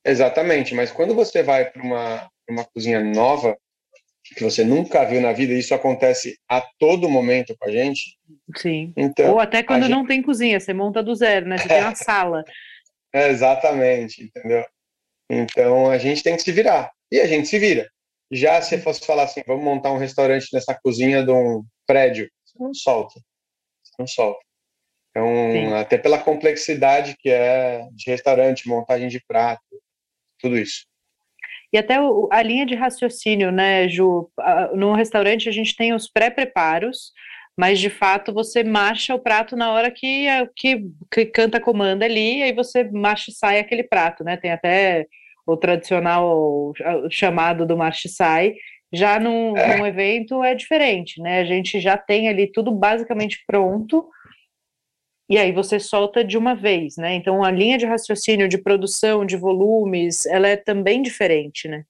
Exatamente, 0.05 0.75
mas 0.75 0.91
quando 0.91 1.15
você 1.15 1.41
vai 1.41 1.71
para 1.71 1.81
uma, 1.81 2.29
uma 2.47 2.65
cozinha 2.65 3.01
nova, 3.01 3.57
que 4.33 4.43
você 4.43 4.63
nunca 4.63 5.05
viu 5.05 5.21
na 5.21 5.31
vida, 5.33 5.53
e 5.53 5.59
isso 5.59 5.73
acontece 5.73 6.39
a 6.49 6.61
todo 6.79 7.09
momento 7.09 7.55
com 7.59 7.69
a 7.69 7.71
gente. 7.71 8.17
Sim. 8.57 8.91
Então, 8.97 9.33
Ou 9.33 9.39
até 9.39 9.61
quando 9.61 9.83
gente... 9.83 9.91
não 9.91 10.05
tem 10.05 10.21
cozinha, 10.21 10.59
você 10.59 10.73
monta 10.73 11.03
do 11.03 11.13
zero, 11.13 11.47
né? 11.47 11.57
Você 11.57 11.67
tem 11.67 11.81
uma 11.81 11.95
sala. 11.95 12.43
É, 13.13 13.29
exatamente, 13.29 14.23
entendeu? 14.23 14.65
Então 15.29 15.89
a 15.89 15.97
gente 15.97 16.23
tem 16.23 16.35
que 16.35 16.41
se 16.41 16.51
virar. 16.51 16.91
E 17.11 17.19
a 17.19 17.27
gente 17.27 17.47
se 17.47 17.59
vira. 17.59 17.87
Já 18.31 18.61
se 18.61 18.79
fosse 18.79 19.05
falar 19.05 19.23
assim, 19.23 19.43
vamos 19.45 19.63
montar 19.63 19.91
um 19.91 19.97
restaurante 19.97 20.47
nessa 20.51 20.73
cozinha 20.73 21.23
de 21.23 21.31
um 21.31 21.63
prédio, 21.85 22.29
você 22.43 22.63
não 22.63 22.73
solta. 22.73 23.19
Você 23.83 23.93
não 23.99 24.07
solta. 24.07 24.39
Então, 25.11 25.27
Sim. 25.51 25.73
até 25.73 25.97
pela 25.97 26.17
complexidade 26.17 27.15
que 27.19 27.29
é 27.29 27.87
de 27.93 28.09
restaurante, 28.09 28.67
montagem 28.67 29.07
de 29.07 29.23
prato, 29.25 29.63
tudo 30.39 30.57
isso. 30.57 30.85
E 31.75 31.77
até 31.77 31.99
o, 31.99 32.29
a 32.31 32.41
linha 32.41 32.65
de 32.65 32.73
raciocínio, 32.73 33.51
né, 33.51 33.89
Ju? 33.89 34.31
No 34.75 34.93
restaurante 34.93 35.49
a 35.49 35.51
gente 35.51 35.75
tem 35.75 35.93
os 35.93 36.09
pré-preparos, 36.09 37.11
mas 37.57 37.81
de 37.81 37.89
fato 37.89 38.33
você 38.33 38.63
marcha 38.63 39.13
o 39.13 39.19
prato 39.19 39.57
na 39.57 39.73
hora 39.73 39.91
que, 39.91 40.25
que, 40.55 40.85
que 41.11 41.25
canta 41.25 41.57
a 41.57 41.61
comanda 41.61 42.05
ali, 42.05 42.41
aí 42.41 42.53
você 42.53 42.85
marcha 42.85 43.29
e 43.29 43.33
sai 43.33 43.59
aquele 43.59 43.83
prato, 43.83 44.23
né? 44.23 44.37
Tem 44.37 44.53
até 44.53 45.05
o 45.45 45.57
tradicional 45.57 46.71
chamado 47.11 47.65
do 47.65 47.75
March 47.75 48.07
Sai, 48.07 48.53
já 48.93 49.19
num, 49.19 49.57
é. 49.57 49.75
num 49.75 49.85
evento 49.85 50.41
é 50.45 50.55
diferente, 50.55 51.21
né? 51.21 51.41
A 51.41 51.45
gente 51.45 51.81
já 51.81 51.97
tem 51.97 52.29
ali 52.29 52.49
tudo 52.49 52.71
basicamente 52.71 53.43
pronto, 53.45 54.07
e 55.29 55.37
aí 55.37 55.51
você 55.51 55.79
solta 55.79 56.23
de 56.23 56.37
uma 56.37 56.55
vez, 56.55 56.97
né? 56.97 57.15
Então 57.15 57.43
a 57.43 57.51
linha 57.51 57.77
de 57.77 57.85
raciocínio 57.85 58.47
de 58.47 58.57
produção, 58.57 59.25
de 59.25 59.35
volumes, 59.35 60.25
ela 60.25 60.47
é 60.47 60.55
também 60.55 61.01
diferente, 61.01 61.67
né? 61.67 61.83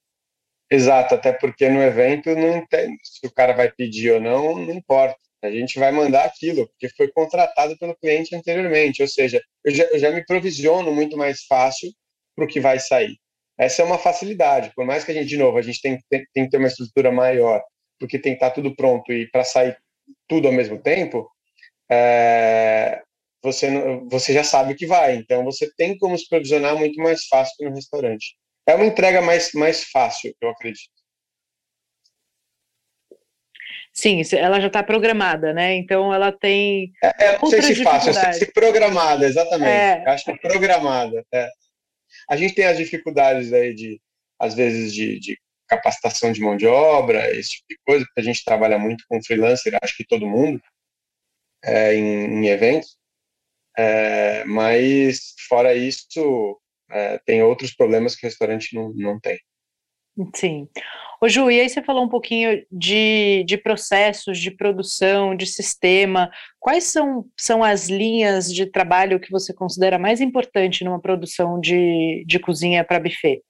Exato, 0.70 1.14
até 1.14 1.32
porque 1.32 1.68
no 1.68 1.80
evento 1.82 2.34
não 2.34 2.66
tem, 2.66 2.96
se 3.02 3.26
o 3.26 3.32
cara 3.32 3.52
vai 3.52 3.70
pedir 3.70 4.12
ou 4.12 4.20
não, 4.20 4.56
não 4.58 4.72
importa. 4.72 5.16
A 5.42 5.50
gente 5.50 5.78
vai 5.78 5.92
mandar 5.92 6.24
aquilo, 6.24 6.66
porque 6.68 6.88
foi 6.96 7.08
contratado 7.12 7.78
pelo 7.78 7.94
cliente 7.96 8.34
anteriormente, 8.34 9.00
ou 9.02 9.06
seja, 9.08 9.40
eu 9.64 9.72
já, 9.72 9.84
eu 9.84 9.98
já 9.98 10.10
me 10.10 10.24
provisiono 10.24 10.92
muito 10.92 11.16
mais 11.16 11.44
fácil 11.44 11.90
para 12.34 12.44
o 12.44 12.48
que 12.48 12.58
vai 12.58 12.80
sair. 12.80 13.16
Essa 13.58 13.82
é 13.82 13.84
uma 13.84 13.98
facilidade, 13.98 14.72
por 14.74 14.84
mais 14.84 15.04
que 15.04 15.12
a 15.12 15.14
gente, 15.14 15.28
de 15.28 15.36
novo, 15.36 15.56
a 15.56 15.62
gente 15.62 15.80
tem, 15.80 15.98
tem, 16.10 16.26
tem 16.34 16.44
que 16.44 16.50
ter 16.50 16.56
uma 16.56 16.66
estrutura 16.66 17.12
maior, 17.12 17.62
porque 17.98 18.18
tem 18.18 18.32
que 18.32 18.38
estar 18.38 18.50
tudo 18.50 18.74
pronto 18.74 19.12
e 19.12 19.30
para 19.30 19.44
sair 19.44 19.76
tudo 20.28 20.48
ao 20.48 20.54
mesmo 20.54 20.82
tempo, 20.82 21.30
é, 21.90 23.02
você, 23.46 23.68
você 24.10 24.32
já 24.32 24.44
sabe 24.44 24.72
o 24.72 24.76
que 24.76 24.86
vai. 24.86 25.16
Então, 25.16 25.44
você 25.44 25.70
tem 25.76 25.96
como 25.98 26.16
se 26.18 26.28
provisionar 26.28 26.76
muito 26.76 27.00
mais 27.00 27.26
fácil 27.26 27.54
que 27.56 27.64
no 27.64 27.74
restaurante. 27.74 28.36
É 28.66 28.74
uma 28.74 28.84
entrega 28.84 29.22
mais, 29.22 29.52
mais 29.52 29.84
fácil, 29.84 30.34
eu 30.40 30.50
acredito. 30.50 30.90
Sim, 33.92 34.20
ela 34.32 34.60
já 34.60 34.66
está 34.66 34.82
programada, 34.82 35.54
né? 35.54 35.74
Então 35.74 36.12
ela 36.12 36.30
tem. 36.30 36.92
É, 37.02 37.28
é 37.28 37.38
não 37.38 37.46
sei 37.46 37.62
se 37.62 37.82
fácil, 37.82 38.12
sei 38.12 38.32
se 38.34 38.52
programada, 38.52 39.24
exatamente. 39.24 39.70
É. 39.70 40.04
Acho 40.06 40.24
que 40.24 40.32
é 40.32 40.36
programada. 40.36 41.24
É. 41.32 41.48
A 42.28 42.36
gente 42.36 42.54
tem 42.54 42.66
as 42.66 42.76
dificuldades 42.76 43.54
aí 43.54 43.74
de, 43.74 43.98
às 44.38 44.54
vezes, 44.54 44.92
de, 44.92 45.18
de, 45.18 45.38
capacitação 45.66 46.30
de 46.30 46.40
mão 46.40 46.56
de 46.56 46.66
obra, 46.66 47.30
esse 47.34 47.50
tipo 47.50 47.64
de 47.70 47.78
coisa, 47.84 48.04
porque 48.04 48.20
a 48.20 48.24
gente 48.24 48.44
trabalha 48.44 48.78
muito 48.78 49.04
com 49.08 49.22
freelancer, 49.22 49.76
acho 49.82 49.96
que 49.96 50.06
todo 50.06 50.26
mundo, 50.26 50.60
é, 51.64 51.94
em, 51.94 52.44
em, 52.44 52.46
eventos. 52.48 52.96
É, 53.78 54.44
mas, 54.44 55.34
fora 55.48 55.74
isso, 55.74 56.60
é, 56.90 57.18
tem 57.24 57.42
outros 57.42 57.74
problemas 57.74 58.14
que 58.14 58.26
o 58.26 58.28
restaurante 58.28 58.74
não, 58.74 58.92
não 58.94 59.20
tem. 59.20 59.38
Sim. 60.34 60.66
Ô 61.20 61.28
Ju, 61.28 61.50
e 61.50 61.60
aí 61.60 61.68
você 61.68 61.82
falou 61.82 62.04
um 62.04 62.08
pouquinho 62.08 62.64
de, 62.70 63.44
de 63.44 63.56
processos, 63.56 64.38
de 64.38 64.50
produção, 64.50 65.34
de 65.34 65.46
sistema. 65.46 66.30
Quais 66.58 66.84
são, 66.84 67.26
são 67.36 67.62
as 67.62 67.88
linhas 67.88 68.52
de 68.52 68.66
trabalho 68.66 69.20
que 69.20 69.30
você 69.30 69.52
considera 69.52 69.98
mais 69.98 70.20
importante 70.20 70.84
numa 70.84 71.00
produção 71.00 71.60
de, 71.60 72.24
de 72.26 72.38
cozinha 72.38 72.84
para 72.84 73.00
buffet? 73.00 73.42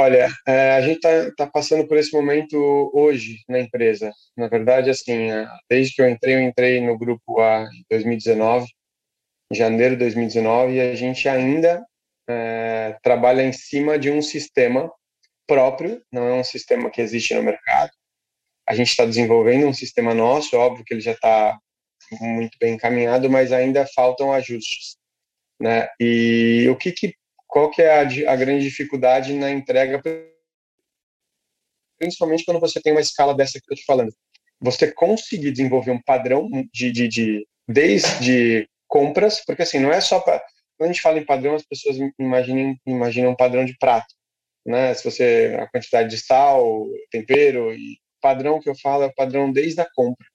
Olha, 0.00 0.28
é, 0.46 0.74
a 0.74 0.80
gente 0.80 1.04
está 1.04 1.32
tá 1.32 1.46
passando 1.48 1.84
por 1.84 1.96
esse 1.96 2.12
momento 2.12 2.56
hoje 2.94 3.42
na 3.48 3.58
empresa. 3.58 4.12
Na 4.36 4.46
verdade, 4.46 4.90
assim, 4.90 5.32
é, 5.32 5.44
desde 5.68 5.92
que 5.92 6.00
eu 6.00 6.08
entrei, 6.08 6.36
eu 6.36 6.40
entrei 6.40 6.80
no 6.80 6.96
grupo 6.96 7.40
A 7.40 7.64
em 7.64 7.84
2019, 7.90 8.68
em 9.52 9.56
janeiro 9.56 9.96
de 9.96 10.00
2019, 10.02 10.74
e 10.74 10.80
a 10.80 10.94
gente 10.94 11.28
ainda 11.28 11.84
é, 12.30 12.96
trabalha 13.02 13.42
em 13.42 13.52
cima 13.52 13.98
de 13.98 14.08
um 14.08 14.22
sistema 14.22 14.88
próprio, 15.48 16.00
não 16.12 16.28
é 16.28 16.34
um 16.34 16.44
sistema 16.44 16.90
que 16.90 17.00
existe 17.00 17.34
no 17.34 17.42
mercado. 17.42 17.90
A 18.68 18.76
gente 18.76 18.90
está 18.90 19.04
desenvolvendo 19.04 19.66
um 19.66 19.74
sistema 19.74 20.14
nosso, 20.14 20.56
óbvio 20.56 20.84
que 20.84 20.94
ele 20.94 21.00
já 21.00 21.12
está 21.12 21.58
muito 22.20 22.56
bem 22.60 22.74
encaminhado, 22.74 23.28
mas 23.28 23.50
ainda 23.50 23.84
faltam 23.96 24.32
ajustes, 24.32 24.96
né? 25.60 25.88
E 25.98 26.68
o 26.70 26.76
que, 26.76 26.92
que 26.92 27.14
qual 27.48 27.70
que 27.70 27.82
é 27.82 28.00
a, 28.00 28.32
a 28.32 28.36
grande 28.36 28.64
dificuldade 28.64 29.32
na 29.34 29.50
entrega, 29.50 30.00
principalmente 31.98 32.44
quando 32.44 32.60
você 32.60 32.80
tem 32.80 32.92
uma 32.92 33.00
escala 33.00 33.34
dessa 33.34 33.52
que 33.52 33.70
eu 33.70 33.74
estou 33.74 33.76
te 33.76 33.84
falando? 33.84 34.12
Você 34.60 34.92
conseguir 34.92 35.50
desenvolver 35.50 35.90
um 35.90 36.02
padrão 36.02 36.48
de, 36.72 36.92
de, 36.92 37.08
de 37.08 37.46
desde 37.66 38.68
compras, 38.86 39.42
porque 39.44 39.62
assim 39.62 39.78
não 39.78 39.92
é 39.92 40.00
só 40.00 40.20
para 40.20 40.42
quando 40.76 40.90
a 40.90 40.92
gente 40.92 41.02
fala 41.02 41.18
em 41.18 41.24
padrão, 41.24 41.56
as 41.56 41.64
pessoas 41.64 41.96
imaginam, 42.16 42.76
imaginam 42.86 43.32
um 43.32 43.36
padrão 43.36 43.64
de 43.64 43.76
prato 43.78 44.06
né? 44.68 44.92
Se 44.92 45.02
você 45.02 45.56
a 45.58 45.66
quantidade 45.66 46.10
de 46.10 46.18
sal, 46.18 46.86
tempero 47.10 47.72
e 47.72 47.98
padrão 48.20 48.60
que 48.60 48.68
eu 48.68 48.74
falo 48.76 49.04
é 49.04 49.06
o 49.06 49.14
padrão 49.14 49.50
desde 49.50 49.80
a 49.80 49.88
compra. 49.94 50.26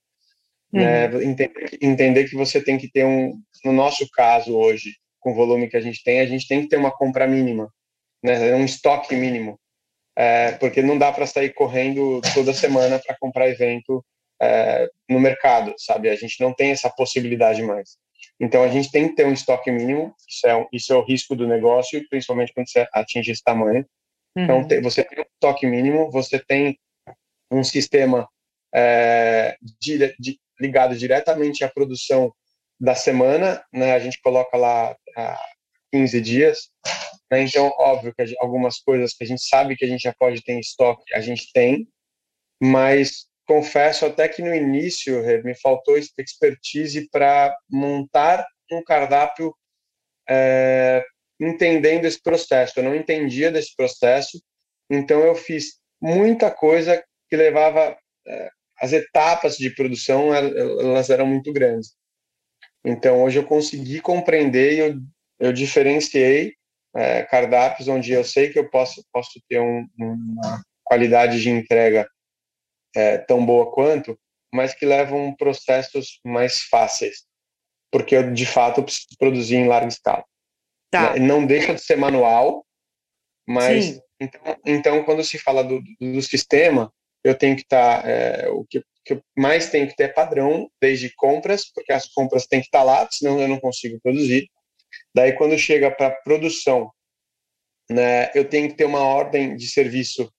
Né? 0.72 1.08
Uhum. 1.08 1.20
Né? 1.20 1.26
Entender, 1.26 1.78
entender 1.82 2.28
que 2.28 2.36
você 2.36 2.60
tem 2.62 2.78
que 2.78 2.90
ter 2.90 3.06
um, 3.06 3.40
no 3.64 3.72
nosso 3.72 4.10
caso 4.12 4.58
hoje, 4.58 4.96
com 5.24 5.32
o 5.32 5.36
volume 5.36 5.70
que 5.70 5.78
a 5.78 5.82
gente 5.82 6.04
tem, 6.04 6.20
a 6.20 6.26
gente 6.26 6.48
tem 6.48 6.62
que 6.62 6.68
ter 6.68 6.78
uma 6.78 6.92
compra 6.92 7.26
mínima, 7.26 7.70
né? 8.24 8.54
Um 8.56 8.66
estoque 8.66 9.16
mínimo, 9.16 9.60
é, 10.16 10.52
porque 10.54 10.82
não 10.82 10.98
dá 10.98 11.12
para 11.12 11.26
sair 11.26 11.54
correndo 11.54 12.22
toda 12.34 12.54
semana 12.54 13.00
para 13.00 13.16
comprar 13.20 13.50
evento 13.50 14.06
é, 14.42 14.90
no 15.10 15.20
mercado, 15.20 15.74
sabe? 15.78 16.10
A 16.10 16.16
gente 16.16 16.40
não 16.42 16.54
tem 16.54 16.72
essa 16.72 16.90
possibilidade 16.90 17.64
mais. 17.64 17.98
Então 18.40 18.64
a 18.64 18.68
gente 18.68 18.92
tem 18.92 19.08
que 19.08 19.16
ter 19.16 19.26
um 19.26 19.34
estoque 19.34 19.72
mínimo. 19.72 20.14
Isso 20.28 20.48
é, 20.48 20.68
isso 20.72 20.94
é 20.94 20.96
o 20.96 21.04
risco 21.04 21.36
do 21.36 21.48
negócio, 21.48 22.06
principalmente 22.10 22.54
quando 22.54 22.70
você 22.70 22.88
atinge 22.94 23.32
esse 23.32 23.44
tamanho. 23.44 23.86
Então, 24.36 24.62
uhum. 24.62 24.82
você 24.82 25.04
tem 25.04 25.22
um 25.22 25.28
toque 25.40 25.66
mínimo, 25.68 26.10
você 26.10 26.40
tem 26.40 26.78
um 27.52 27.64
sistema 27.64 28.28
é, 28.74 29.56
de, 29.80 30.16
de, 30.20 30.40
ligado 30.60 30.96
diretamente 30.96 31.64
à 31.64 31.70
produção 31.70 32.34
da 32.84 32.96
semana, 32.96 33.64
né? 33.72 33.94
A 33.94 34.00
gente 34.00 34.20
coloca 34.22 34.58
lá 34.58 34.94
a 35.16 35.40
15 35.94 36.20
dias. 36.20 36.70
Né? 37.32 37.44
Então, 37.44 37.72
óbvio 37.78 38.14
que 38.14 38.36
algumas 38.40 38.80
coisas 38.80 39.14
que 39.14 39.24
a 39.24 39.28
gente 39.28 39.42
sabe 39.42 39.78
que 39.78 39.86
a 39.86 39.88
gente 39.88 40.02
já 40.02 40.14
pode 40.14 40.44
ter 40.44 40.52
em 40.52 40.60
estoque, 40.60 41.16
a 41.16 41.22
gente 41.22 41.50
tem, 41.54 41.88
mas 42.62 43.26
confesso 43.48 44.06
até 44.06 44.28
que 44.28 44.42
no 44.42 44.54
início 44.54 45.24
me 45.46 45.56
faltou 45.56 45.98
expertise 45.98 47.10
para 47.10 47.56
montar 47.70 48.46
um 48.70 48.84
cardápio 48.84 49.56
é, 50.30 51.06
entendendo 51.40 52.04
esse 52.04 52.22
processo. 52.22 52.78
Eu 52.78 52.84
não 52.84 52.96
entendia 52.96 53.50
desse 53.50 53.74
processo, 53.78 54.44
então 54.90 55.22
eu 55.22 55.36
fiz 55.36 55.80
muita 56.02 56.52
coisa 56.52 57.02
que 57.30 57.38
levava 57.38 57.98
é, 58.28 58.50
as 58.78 58.92
etapas 58.92 59.56
de 59.56 59.70
produção 59.70 60.36
elas 60.36 61.10
eram 61.10 61.26
muito 61.26 61.54
grandes. 61.54 61.96
Então 62.86 63.24
hoje 63.24 63.40
eu 63.40 63.46
consegui 63.46 64.02
compreender 64.02 64.74
e 64.74 64.80
eu, 64.80 64.96
eu 65.40 65.54
diferenciei 65.54 66.54
é, 66.96 67.24
cardápios 67.24 67.88
onde 67.88 68.12
eu 68.12 68.24
sei 68.24 68.50
que 68.50 68.60
eu 68.60 68.70
posso 68.70 69.04
posso 69.12 69.42
ter 69.50 69.60
um, 69.60 69.88
uma 69.98 70.64
qualidade 70.84 71.42
de 71.42 71.50
entrega 71.50 72.08
é, 72.96 73.18
tão 73.18 73.44
boa 73.46 73.72
quanto, 73.72 74.20
mas 74.54 74.74
que 74.74 74.86
levam 74.86 75.36
processos 75.36 76.20
mais 76.24 76.62
fáceis, 76.64 77.26
porque 77.92 78.16
eu 78.16 78.32
de 78.32 78.46
fato 78.46 78.84
preciso 78.84 79.08
produzir 79.18 79.56
em 79.56 79.68
larga 79.68 79.88
escala. 79.88 80.24
Tá. 80.92 81.14
Né? 81.14 81.20
Não 81.20 81.46
deixa 81.46 81.74
de 81.74 81.82
ser 81.82 81.96
manual, 81.96 82.64
mas 83.48 84.00
então, 84.20 84.42
então, 84.66 85.04
quando 85.04 85.24
se 85.24 85.38
fala 85.38 85.64
do, 85.64 85.82
do 86.00 86.22
sistema, 86.22 86.94
eu 87.24 87.36
tenho 87.36 87.56
que 87.56 87.64
estar 87.64 88.04
tá, 88.04 88.10
é, 88.10 88.48
o 88.50 88.66
que, 88.66 88.84
que 89.06 89.22
mais 89.38 89.70
tem 89.70 89.88
que 89.88 89.96
ter 89.96 90.04
é 90.04 90.08
padrão, 90.08 90.70
desde 90.82 91.14
compras, 91.16 91.72
porque 91.72 91.92
as 91.92 92.08
compras 92.08 92.46
têm 92.46 92.62
que 92.62 92.68
estar 92.68 92.84
lá, 92.84 93.08
senão 93.12 93.40
eu 93.40 93.48
não 93.48 93.60
consigo 93.60 94.00
produzir. 94.02 94.50
Daí, 95.14 95.34
quando 95.34 95.58
chega 95.58 95.92
para 95.92 96.12
produção, 96.12 96.92
né, 97.90 98.32
eu 98.34 98.48
tenho 98.48 98.70
que 98.70 98.76
ter 98.76 98.86
uma 98.86 99.02
ordem 99.02 99.56
de 99.56 99.68
serviço 99.68 100.32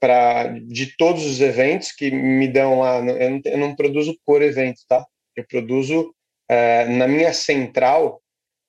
para 0.00 0.48
de 0.48 0.96
todos 0.96 1.26
os 1.26 1.40
eventos 1.40 1.92
que 1.92 2.10
me 2.10 2.48
dão 2.48 2.80
lá. 2.80 2.98
Eu 2.98 3.30
não, 3.30 3.40
eu 3.44 3.58
não 3.58 3.76
produzo 3.76 4.18
por 4.24 4.40
evento, 4.40 4.80
tá? 4.88 5.04
Eu 5.36 5.44
produzo 5.46 6.14
é, 6.48 6.86
na 6.86 7.06
minha 7.06 7.32
central 7.34 8.22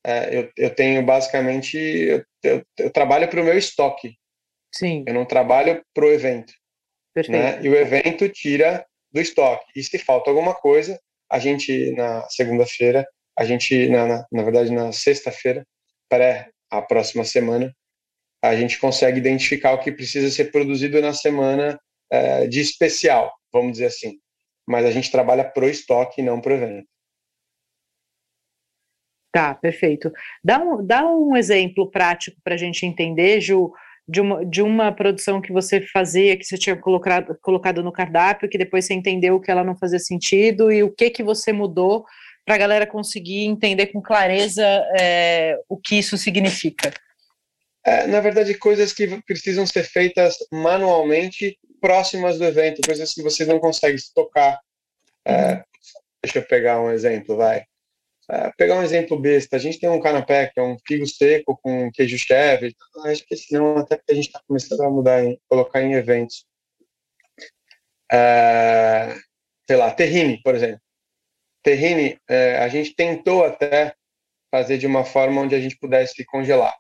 é, 0.04 0.36
eu, 0.36 0.52
eu 0.58 0.74
tenho 0.74 1.04
basicamente, 1.06 1.78
eu, 1.78 2.26
eu, 2.44 2.66
eu 2.78 2.92
trabalho 2.92 3.28
para 3.30 3.42
o 3.42 3.44
meu 3.44 3.58
estoque. 3.58 4.16
Sim. 4.74 5.04
Eu 5.08 5.14
não 5.14 5.26
trabalho 5.26 5.84
para 5.94 6.06
o 6.06 6.12
evento. 6.12 6.54
Perfeito. 7.14 7.38
Né? 7.38 7.62
E 7.64 7.70
o 7.70 7.76
evento 7.76 8.28
tira 8.30 8.86
do 9.12 9.20
estoque. 9.20 9.66
E 9.76 9.84
se 9.84 9.98
falta 9.98 10.30
alguma 10.30 10.54
coisa, 10.54 11.00
a 11.30 11.40
gente, 11.40 11.92
na 11.92 12.28
segunda-feira, 12.30 13.06
a 13.38 13.46
gente, 13.46 13.90
na, 13.90 14.06
na, 14.06 14.26
na 14.32 14.44
verdade, 14.44 14.72
na 14.72 14.92
sexta-feira, 14.92 15.66
pré 16.10 16.50
a 16.70 16.82
próxima 16.82 17.24
semana, 17.24 17.74
a 18.44 18.56
gente 18.56 18.80
consegue 18.80 19.20
identificar 19.20 19.74
o 19.74 19.80
que 19.80 19.92
precisa 19.92 20.30
ser 20.30 20.52
produzido 20.52 21.00
na 21.02 21.14
semana 21.14 21.80
é, 22.10 22.48
de 22.48 22.60
especial, 22.60 23.32
vamos 23.52 23.74
dizer 23.74 23.86
assim. 23.86 24.20
Mas 24.68 24.86
a 24.86 24.92
gente 24.92 25.12
trabalha 25.12 25.44
pro 25.44 25.70
estoque 25.70 26.22
e 26.22 26.24
não 26.24 26.42
pro 26.42 26.54
evento. 26.54 26.88
Tá, 29.32 29.56
perfeito. 29.56 30.12
Dá 30.44 30.60
um, 30.60 30.86
dá 30.86 31.08
um 31.08 31.38
exemplo 31.38 31.90
prático 31.90 32.38
para 32.44 32.56
a 32.56 32.58
gente 32.58 32.86
entender, 32.86 33.40
Ju, 33.40 33.72
de 34.08 34.20
uma, 34.20 34.46
de 34.46 34.62
uma 34.62 34.92
produção 34.92 35.42
que 35.42 35.52
você 35.52 35.82
fazia, 35.82 36.38
que 36.38 36.44
você 36.44 36.58
tinha 36.58 36.76
colocado, 36.76 37.38
colocado 37.42 37.84
no 37.84 37.92
cardápio, 37.92 38.50
que 38.50 38.58
depois 38.58 38.86
você 38.86 38.94
entendeu 38.94 39.40
que 39.40 39.52
ela 39.52 39.64
não 39.64 39.78
fazia 39.78 40.00
sentido 40.00 40.72
e 40.72 40.84
o 40.84 40.92
que 40.92 41.10
que 41.10 41.24
você 41.24 41.54
mudou 41.54 42.06
para 42.46 42.56
a 42.56 42.58
galera 42.58 42.88
conseguir 42.88 43.46
entender 43.46 43.88
com 43.88 44.02
clareza 44.02 44.66
é, 45.00 45.58
o 45.70 45.78
que 45.78 45.96
isso 45.96 46.18
significa. 46.18 46.92
É, 47.84 48.06
na 48.08 48.20
verdade, 48.20 48.54
coisas 48.56 48.94
que 48.94 49.22
precisam 49.24 49.66
ser 49.66 49.84
feitas 49.84 50.38
manualmente 50.52 51.58
próximas 51.80 52.38
do 52.38 52.46
evento, 52.46 52.86
coisas 52.86 53.12
que 53.14 53.24
você 53.24 53.46
não 53.46 53.60
consegue 53.60 53.98
tocar. 54.14 54.60
É, 55.26 55.64
deixa 56.24 56.40
eu 56.40 56.44
pegar 56.44 56.82
um 56.82 56.92
exemplo, 56.92 57.36
vai. 57.36 57.64
É, 58.32 58.50
pegar 58.58 58.76
um 58.76 58.84
exemplo 58.84 59.20
besta, 59.20 59.58
a 59.58 59.60
gente 59.60 59.78
tem 59.78 59.90
um 59.90 60.00
canapé 60.00 60.48
que 60.48 60.58
é 60.58 60.64
um 60.64 60.78
figo 60.88 61.06
seco 61.06 61.60
com 61.62 61.92
queijo 61.92 62.18
cheddar, 62.18 62.72
acho 63.08 63.26
que 63.26 63.34
esse 63.34 63.54
não, 63.54 63.78
até 63.78 63.98
porque 63.98 64.14
a 64.14 64.16
gente 64.16 64.28
está 64.28 64.42
começando 64.48 64.82
a 64.84 64.90
mudar, 64.90 65.22
em, 65.22 65.38
colocar 65.50 65.82
em 65.82 65.96
eventos. 65.96 66.46
É, 68.10 69.14
sei 69.68 69.76
lá, 69.76 69.92
terrine, 69.92 70.42
por 70.42 70.56
exemplo. 70.56 70.80
Terrine, 71.62 72.18
é, 72.30 72.60
a 72.60 72.70
gente 72.70 72.96
tentou 72.96 73.44
até 73.44 73.94
fazer 74.50 74.78
de 74.78 74.88
uma 74.88 75.04
forma 75.04 75.42
onde 75.42 75.54
a 75.54 75.60
gente 75.60 75.78
pudesse 75.78 76.24
congelar. 76.24 76.74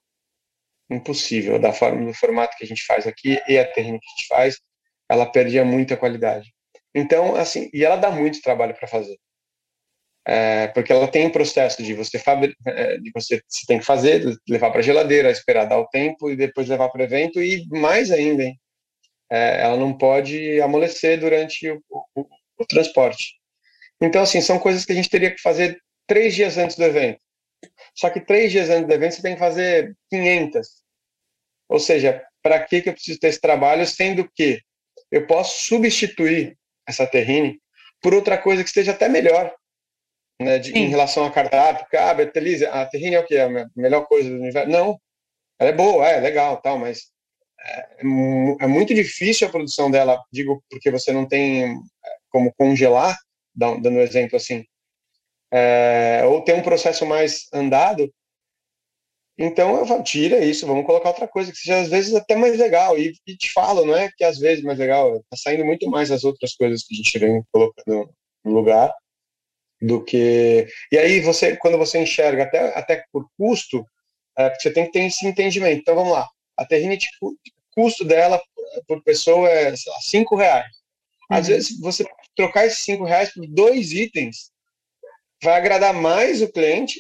Impossível, 0.89 1.59
da 1.59 1.73
forma, 1.73 2.05
do 2.05 2.13
formato 2.13 2.55
que 2.57 2.63
a 2.63 2.67
gente 2.67 2.85
faz 2.85 3.05
aqui 3.05 3.41
e 3.45 3.57
a 3.57 3.69
terrine 3.69 3.99
que 3.99 4.07
a 4.07 4.11
gente 4.17 4.27
faz, 4.27 4.61
ela 5.09 5.25
perdia 5.29 5.65
muita 5.65 5.97
qualidade. 5.97 6.53
Então, 6.95 7.35
assim, 7.35 7.69
e 7.73 7.83
ela 7.83 7.97
dá 7.97 8.09
muito 8.09 8.41
trabalho 8.41 8.73
para 8.73 8.87
fazer. 8.87 9.17
É, 10.25 10.67
porque 10.67 10.91
ela 10.91 11.07
tem 11.07 11.25
um 11.25 11.31
processo 11.31 11.81
de 11.81 11.93
você 11.93 12.21
é, 12.67 12.97
de 12.97 13.11
você 13.11 13.41
se 13.47 13.65
tem 13.65 13.79
que 13.79 13.85
fazer, 13.85 14.23
levar 14.47 14.69
para 14.69 14.79
a 14.79 14.83
geladeira, 14.83 15.31
esperar 15.31 15.65
dar 15.65 15.79
o 15.79 15.87
tempo 15.87 16.29
e 16.29 16.35
depois 16.35 16.69
levar 16.69 16.89
para 16.89 17.01
o 17.01 17.03
evento 17.03 17.41
e 17.41 17.65
mais 17.69 18.11
ainda, 18.11 18.43
hein? 18.43 18.59
É, 19.31 19.61
ela 19.61 19.77
não 19.77 19.97
pode 19.97 20.59
amolecer 20.61 21.19
durante 21.19 21.69
o, 21.69 21.81
o, 22.13 22.25
o, 22.59 22.65
transporte. 22.65 23.35
Então, 23.99 24.21
assim, 24.21 24.41
são 24.41 24.59
coisas 24.59 24.85
que 24.85 24.91
a 24.91 24.95
gente 24.95 25.09
teria 25.09 25.31
que 25.31 25.41
fazer 25.41 25.81
três 26.05 26.35
dias 26.35 26.57
antes 26.57 26.75
do 26.75 26.83
evento. 26.83 27.19
Só 27.95 28.09
que 28.09 28.19
três 28.19 28.51
dias 28.51 28.69
antes 28.69 28.87
do 28.87 28.93
evento 28.93 29.15
você 29.15 29.21
tem 29.21 29.33
que 29.33 29.39
fazer 29.39 29.95
500. 30.09 30.67
Ou 31.69 31.79
seja, 31.79 32.21
para 32.43 32.59
que, 32.59 32.81
que 32.81 32.89
eu 32.89 32.93
preciso 32.93 33.19
ter 33.19 33.27
esse 33.29 33.39
trabalho, 33.39 33.85
sendo 33.87 34.29
que 34.35 34.59
eu 35.09 35.25
posso 35.25 35.65
substituir 35.65 36.57
essa 36.85 37.07
terrine 37.07 37.59
por 38.01 38.13
outra 38.13 38.37
coisa 38.37 38.63
que 38.63 38.69
esteja 38.69 38.91
até 38.91 39.07
melhor 39.07 39.53
né, 40.41 40.59
de, 40.59 40.71
em 40.77 40.87
relação 40.87 41.25
a 41.25 41.31
cardápio, 41.31 41.85
ah, 41.99 42.13
Betelise, 42.13 42.65
a 42.65 42.85
terrine 42.85 43.15
é 43.15 43.19
o 43.19 43.25
que? 43.25 43.35
É 43.35 43.43
a 43.43 43.67
melhor 43.75 44.05
coisa 44.05 44.29
do 44.29 44.35
universo? 44.35 44.69
Não, 44.69 44.99
ela 45.59 45.69
é 45.69 45.73
boa, 45.73 46.07
é 46.07 46.19
legal, 46.19 46.57
tal, 46.61 46.77
mas 46.77 47.11
é, 47.63 47.97
é, 48.01 48.67
muito 48.67 48.93
difícil 48.93 49.47
a 49.47 49.51
produção 49.51 49.91
dela, 49.91 50.19
digo, 50.31 50.63
porque 50.69 50.89
você 50.91 51.11
não 51.11 51.27
tem 51.27 51.63
é, 51.65 51.77
como 52.29 52.53
congelar, 52.57 53.17
dando 53.55 53.89
um 53.89 54.01
exemplo 54.01 54.37
assim, 54.37 54.65
é, 55.51 56.23
ou 56.25 56.41
tem 56.43 56.55
um 56.55 56.63
processo 56.63 57.05
mais 57.05 57.47
andado, 57.53 58.11
então 59.37 59.75
eu 59.75 59.85
falo, 59.85 60.03
tira 60.03 60.43
isso, 60.43 60.67
vamos 60.67 60.85
colocar 60.85 61.09
outra 61.09 61.27
coisa 61.27 61.51
que 61.51 61.57
seja 61.57 61.79
às 61.79 61.89
vezes 61.89 62.13
até 62.13 62.35
mais 62.35 62.59
legal. 62.59 62.97
E, 62.97 63.13
e 63.25 63.35
te 63.35 63.51
falo, 63.51 63.85
não 63.85 63.95
é 63.95 64.09
que 64.15 64.23
às 64.23 64.37
vezes 64.37 64.63
mais 64.63 64.77
legal, 64.77 65.19
tá 65.29 65.37
saindo 65.37 65.65
muito 65.65 65.89
mais 65.89 66.11
as 66.11 66.23
outras 66.23 66.53
coisas 66.53 66.83
que 66.83 66.93
a 66.93 66.97
gente 66.97 67.19
vem 67.19 67.43
colocando 67.51 68.13
no 68.43 68.53
lugar 68.53 68.93
do 69.81 70.03
que. 70.03 70.67
E 70.91 70.97
aí 70.97 71.19
você, 71.21 71.55
quando 71.57 71.77
você 71.77 71.99
enxerga 71.99 72.43
até, 72.43 72.77
até 72.77 73.03
por 73.11 73.27
custo, 73.37 73.85
é, 74.37 74.53
você 74.53 74.71
tem 74.71 74.85
que 74.85 74.91
ter 74.91 75.05
esse 75.05 75.25
entendimento. 75.25 75.79
Então 75.79 75.95
vamos 75.95 76.13
lá, 76.13 76.29
a 76.55 76.65
terrine, 76.65 76.97
tipo, 76.97 77.29
o 77.29 77.35
custo 77.71 78.05
dela 78.05 78.41
por 78.87 79.03
pessoa 79.03 79.49
é 79.49 79.75
sei 79.75 79.91
lá, 79.91 79.99
cinco 80.01 80.35
reais. 80.35 80.71
Às 81.29 81.47
uhum. 81.47 81.55
vezes 81.55 81.79
você 81.79 82.05
trocar 82.35 82.67
esses 82.67 82.83
cinco 82.83 83.03
reais 83.03 83.33
por 83.33 83.45
dois 83.47 83.91
itens 83.91 84.51
vai 85.43 85.55
agradar 85.55 85.93
mais 85.93 86.41
o 86.41 86.51
cliente, 86.51 86.99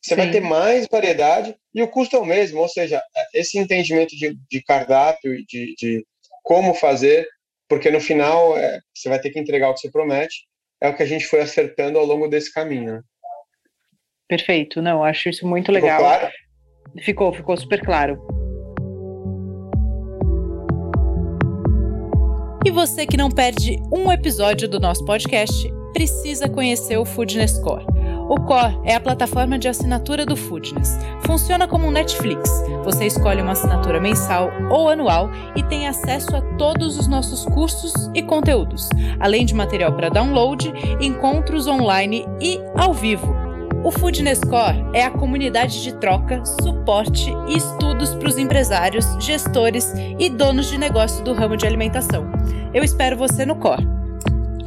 você 0.00 0.14
Sim. 0.14 0.16
vai 0.16 0.30
ter 0.30 0.40
mais 0.40 0.86
variedade 0.90 1.56
e 1.72 1.82
o 1.82 1.88
custo 1.88 2.16
é 2.16 2.18
o 2.18 2.24
mesmo. 2.24 2.60
Ou 2.60 2.68
seja, 2.68 3.02
esse 3.32 3.58
entendimento 3.58 4.16
de, 4.16 4.36
de 4.50 4.62
cardápio 4.62 5.34
e 5.34 5.44
de, 5.44 5.74
de 5.76 6.06
como 6.42 6.74
fazer, 6.74 7.28
porque 7.68 7.90
no 7.90 8.00
final 8.00 8.56
é, 8.56 8.80
você 8.94 9.08
vai 9.08 9.20
ter 9.20 9.30
que 9.30 9.38
entregar 9.38 9.70
o 9.70 9.74
que 9.74 9.80
você 9.80 9.90
promete 9.90 10.48
é 10.80 10.88
o 10.88 10.94
que 10.94 11.02
a 11.02 11.06
gente 11.06 11.26
foi 11.26 11.40
acertando 11.40 11.98
ao 11.98 12.04
longo 12.04 12.28
desse 12.28 12.52
caminho. 12.52 12.94
Né? 12.94 13.02
Perfeito, 14.28 14.80
não, 14.80 15.02
acho 15.02 15.28
isso 15.28 15.46
muito 15.46 15.72
legal. 15.72 15.98
Ficou, 15.98 16.08
claro? 16.08 16.32
ficou, 17.02 17.32
ficou 17.32 17.56
super 17.56 17.80
claro. 17.80 18.18
E 22.64 22.70
você 22.70 23.06
que 23.06 23.16
não 23.16 23.30
perde 23.30 23.76
um 23.92 24.12
episódio 24.12 24.68
do 24.68 24.78
nosso 24.78 25.04
podcast, 25.04 25.68
precisa 25.92 26.48
conhecer 26.48 26.98
o 26.98 27.04
Foodness 27.04 27.58
Core. 27.60 27.86
O 28.28 28.38
Core 28.38 28.78
é 28.84 28.94
a 28.94 29.00
plataforma 29.00 29.58
de 29.58 29.68
assinatura 29.68 30.26
do 30.26 30.36
Foodness. 30.36 30.98
Funciona 31.24 31.66
como 31.66 31.86
um 31.86 31.90
Netflix. 31.90 32.50
Você 32.84 33.06
escolhe 33.06 33.40
uma 33.40 33.52
assinatura 33.52 33.98
mensal 33.98 34.50
ou 34.70 34.90
anual 34.90 35.30
e 35.56 35.62
tem 35.62 35.88
acesso 35.88 36.36
a 36.36 36.42
todos 36.58 36.98
os 36.98 37.06
nossos 37.06 37.46
cursos 37.46 38.10
e 38.14 38.22
conteúdos, 38.22 38.90
além 39.18 39.46
de 39.46 39.54
material 39.54 39.94
para 39.94 40.10
download, 40.10 40.70
encontros 41.00 41.66
online 41.66 42.26
e 42.38 42.60
ao 42.76 42.92
vivo. 42.92 43.34
O 43.82 43.90
Foodness 43.90 44.40
Core 44.40 44.84
é 44.92 45.04
a 45.04 45.10
comunidade 45.10 45.82
de 45.82 45.94
troca, 45.94 46.44
suporte 46.44 47.32
e 47.48 47.56
estudos 47.56 48.14
para 48.14 48.28
os 48.28 48.36
empresários, 48.36 49.06
gestores 49.20 49.94
e 50.18 50.28
donos 50.28 50.68
de 50.68 50.76
negócio 50.76 51.24
do 51.24 51.32
ramo 51.32 51.56
de 51.56 51.66
alimentação. 51.66 52.30
Eu 52.74 52.84
espero 52.84 53.16
você 53.16 53.46
no 53.46 53.56
Core. 53.56 53.88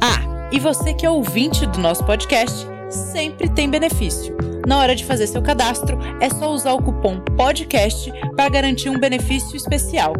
Ah, 0.00 0.48
e 0.50 0.58
você 0.58 0.92
que 0.94 1.06
é 1.06 1.10
ouvinte 1.10 1.64
do 1.66 1.78
nosso 1.78 2.04
podcast, 2.04 2.71
sempre 2.92 3.48
tem 3.48 3.68
benefício. 3.68 4.36
Na 4.66 4.78
hora 4.78 4.94
de 4.94 5.04
fazer 5.04 5.26
seu 5.26 5.42
cadastro, 5.42 5.98
é 6.20 6.28
só 6.28 6.50
usar 6.50 6.72
o 6.74 6.82
cupom 6.82 7.20
PODCAST 7.36 8.12
para 8.36 8.48
garantir 8.48 8.90
um 8.90 8.98
benefício 8.98 9.56
especial. 9.56 10.12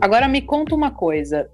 Agora 0.00 0.28
me 0.28 0.42
conta 0.42 0.74
uma 0.74 0.90
coisa. 0.90 1.48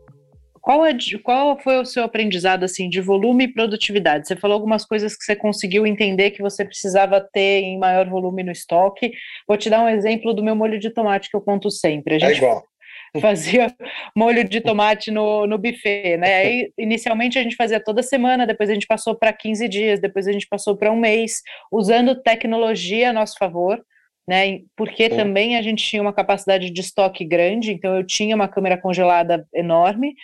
Qual, 0.61 0.85
é, 0.85 0.93
qual 1.23 1.59
foi 1.59 1.81
o 1.81 1.85
seu 1.85 2.05
aprendizado 2.05 2.65
assim 2.65 2.89
de 2.89 3.01
volume 3.01 3.45
e 3.45 3.53
produtividade? 3.53 4.29
Você 4.29 4.37
falou 4.37 4.55
algumas 4.55 4.85
coisas 4.85 5.17
que 5.17 5.25
você 5.25 5.35
conseguiu 5.35 5.87
entender 5.87 6.33
que 6.33 6.43
você 6.43 6.65
precisava 6.65 7.21
ter 7.21 7.63
em 7.63 7.79
maior 7.79 8.09
volume 8.09 8.43
no 8.43 8.53
estoque. 8.53 9.13
Vou 9.49 9.57
te 9.57 9.71
dar 9.71 9.83
um 9.83 9.89
exemplo 9.89 10.35
do 10.35 10.43
meu 10.43 10.55
molho 10.55 10.79
de 10.79 10.91
tomate 10.91 11.31
que 11.31 11.37
eu 11.37 11.41
conto 11.41 11.71
sempre. 11.71 12.15
A 12.15 12.17
é 12.17 12.21
gente, 12.21 12.35
é 12.35 12.37
igual. 12.37 12.70
fazia 13.21 13.75
molho 14.17 14.45
de 14.45 14.61
tomate 14.61 15.11
no, 15.11 15.47
no 15.47 15.59
buffet, 15.59 16.17
né? 16.17 16.35
Aí, 16.43 16.73
inicialmente 16.79 17.39
a 17.39 17.43
gente 17.43 17.57
fazia 17.57 17.83
toda 17.83 18.03
semana, 18.03 18.47
depois 18.47 18.71
a 18.71 18.75
gente 18.75 18.87
passou 18.87 19.15
para 19.15 19.33
15 19.33 19.69
dias, 19.69 20.01
depois 20.01 20.27
a 20.27 20.33
gente 20.33 20.47
passou 20.49 20.77
para 20.77 20.93
um 20.93 20.99
mês, 20.99 21.43
usando 21.73 22.21
tecnologia 22.21 23.11
a 23.11 23.13
nosso 23.13 23.37
favor, 23.39 23.83
né? 24.29 24.61
Porque 24.77 25.09
também 25.09 25.57
a 25.57 25.63
gente 25.63 25.85
tinha 25.85 26.03
uma 26.03 26.13
capacidade 26.13 26.71
de 26.71 26.81
estoque 26.81 27.25
grande, 27.25 27.73
então 27.73 27.97
eu 27.97 28.07
tinha 28.07 28.37
uma 28.37 28.49
câmera 28.49 28.79
congelada 28.79 29.47
enorme. 29.53 30.15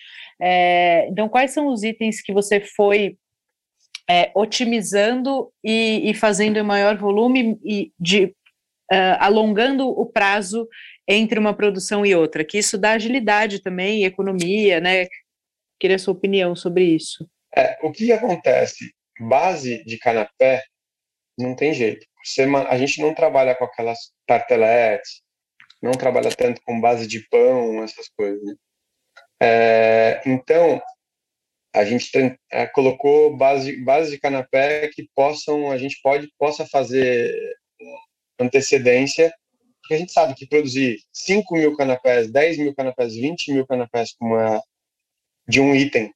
É, 0.40 1.09
então, 1.09 1.29
quais 1.29 1.51
são 1.51 1.66
os 1.68 1.83
itens 1.83 2.20
que 2.20 2.33
você 2.33 2.61
foi 2.61 3.16
é, 4.09 4.31
otimizando 4.35 5.51
e, 5.64 6.09
e, 6.09 6.14
fazendo 6.14 6.59
em 6.59 6.62
maior 6.62 6.96
volume 6.96 7.59
e 7.64 7.90
de 7.99 8.27
uh, 8.92 9.16
alongando 9.18 9.88
o 9.88 10.07
prazo 10.07 10.68
entre 11.09 11.38
uma 11.38 11.55
produção 11.55 12.05
e 12.05 12.14
outra, 12.14 12.45
que 12.45 12.59
isso 12.59 12.77
dá 12.77 12.92
agilidade 12.92 13.61
também, 13.61 14.05
economia, 14.05 14.81
né? 14.81 15.07
Queria 15.79 15.97
a 15.97 15.99
sua 15.99 16.14
opinião 16.14 16.57
sobre 16.57 16.85
isso. 16.85 17.29
É, 17.57 17.79
o 17.83 17.92
que 17.92 18.12
acontece? 18.12 18.92
Base 19.21 19.85
de 19.85 19.99
canapé 19.99 20.62
não 21.38 21.55
tem 21.55 21.73
jeito. 21.73 22.07
a 22.69 22.79
gente 22.79 23.01
não 23.01 23.14
trabalha 23.14 23.55
com 23.55 23.64
aquelas 23.64 24.12
tarteletes, 24.27 25.23
não 25.83 25.92
trabalha 25.92 26.31
tanto 26.31 26.61
com 26.64 26.81
base 26.81 27.07
de 27.07 27.27
pão, 27.29 27.83
essas 27.83 28.09
coisas. 28.09 28.42
Né? 28.42 28.55
É, 29.42 30.23
então, 30.27 30.81
a 31.75 31.85
gente 31.85 32.11
tem, 32.11 32.37
é, 32.51 32.66
colocou 32.66 33.37
base, 33.37 33.77
base 33.85 34.11
de 34.11 34.19
canapé 34.19 34.88
que 34.88 35.09
possam, 35.14 35.71
a 35.71 35.77
gente 35.77 36.01
pode 36.03 36.29
possa 36.38 36.66
fazer 36.66 37.35
antecedência 38.38 39.33
porque 39.87 39.94
a 39.94 39.99
gente 39.99 40.12
sabe 40.12 40.35
que 40.35 40.49
produzir 40.49 40.99
5 41.12 41.55
mil 41.55 41.77
canapés, 41.77 42.29
10 42.29 42.59
mil 42.59 42.75
canapés, 42.75 43.14
20 43.14 43.53
mil 43.53 43.64
canapés 43.64 44.12
como 44.18 44.37
é 44.37 44.61
de 45.49 45.61
um 45.61 45.77
item, 45.77 46.12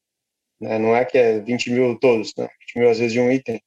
né? 0.60 0.76
não 0.76 0.94
é 0.94 1.04
que 1.04 1.16
é 1.16 1.38
20 1.38 1.70
mil 1.70 1.98
todos, 2.00 2.32
não, 2.36 2.48
20 2.74 2.78
mil 2.80 2.90
às 2.90 2.98
vezes 2.98 3.12
de 3.12 3.20
um 3.20 3.30
item, 3.30 3.62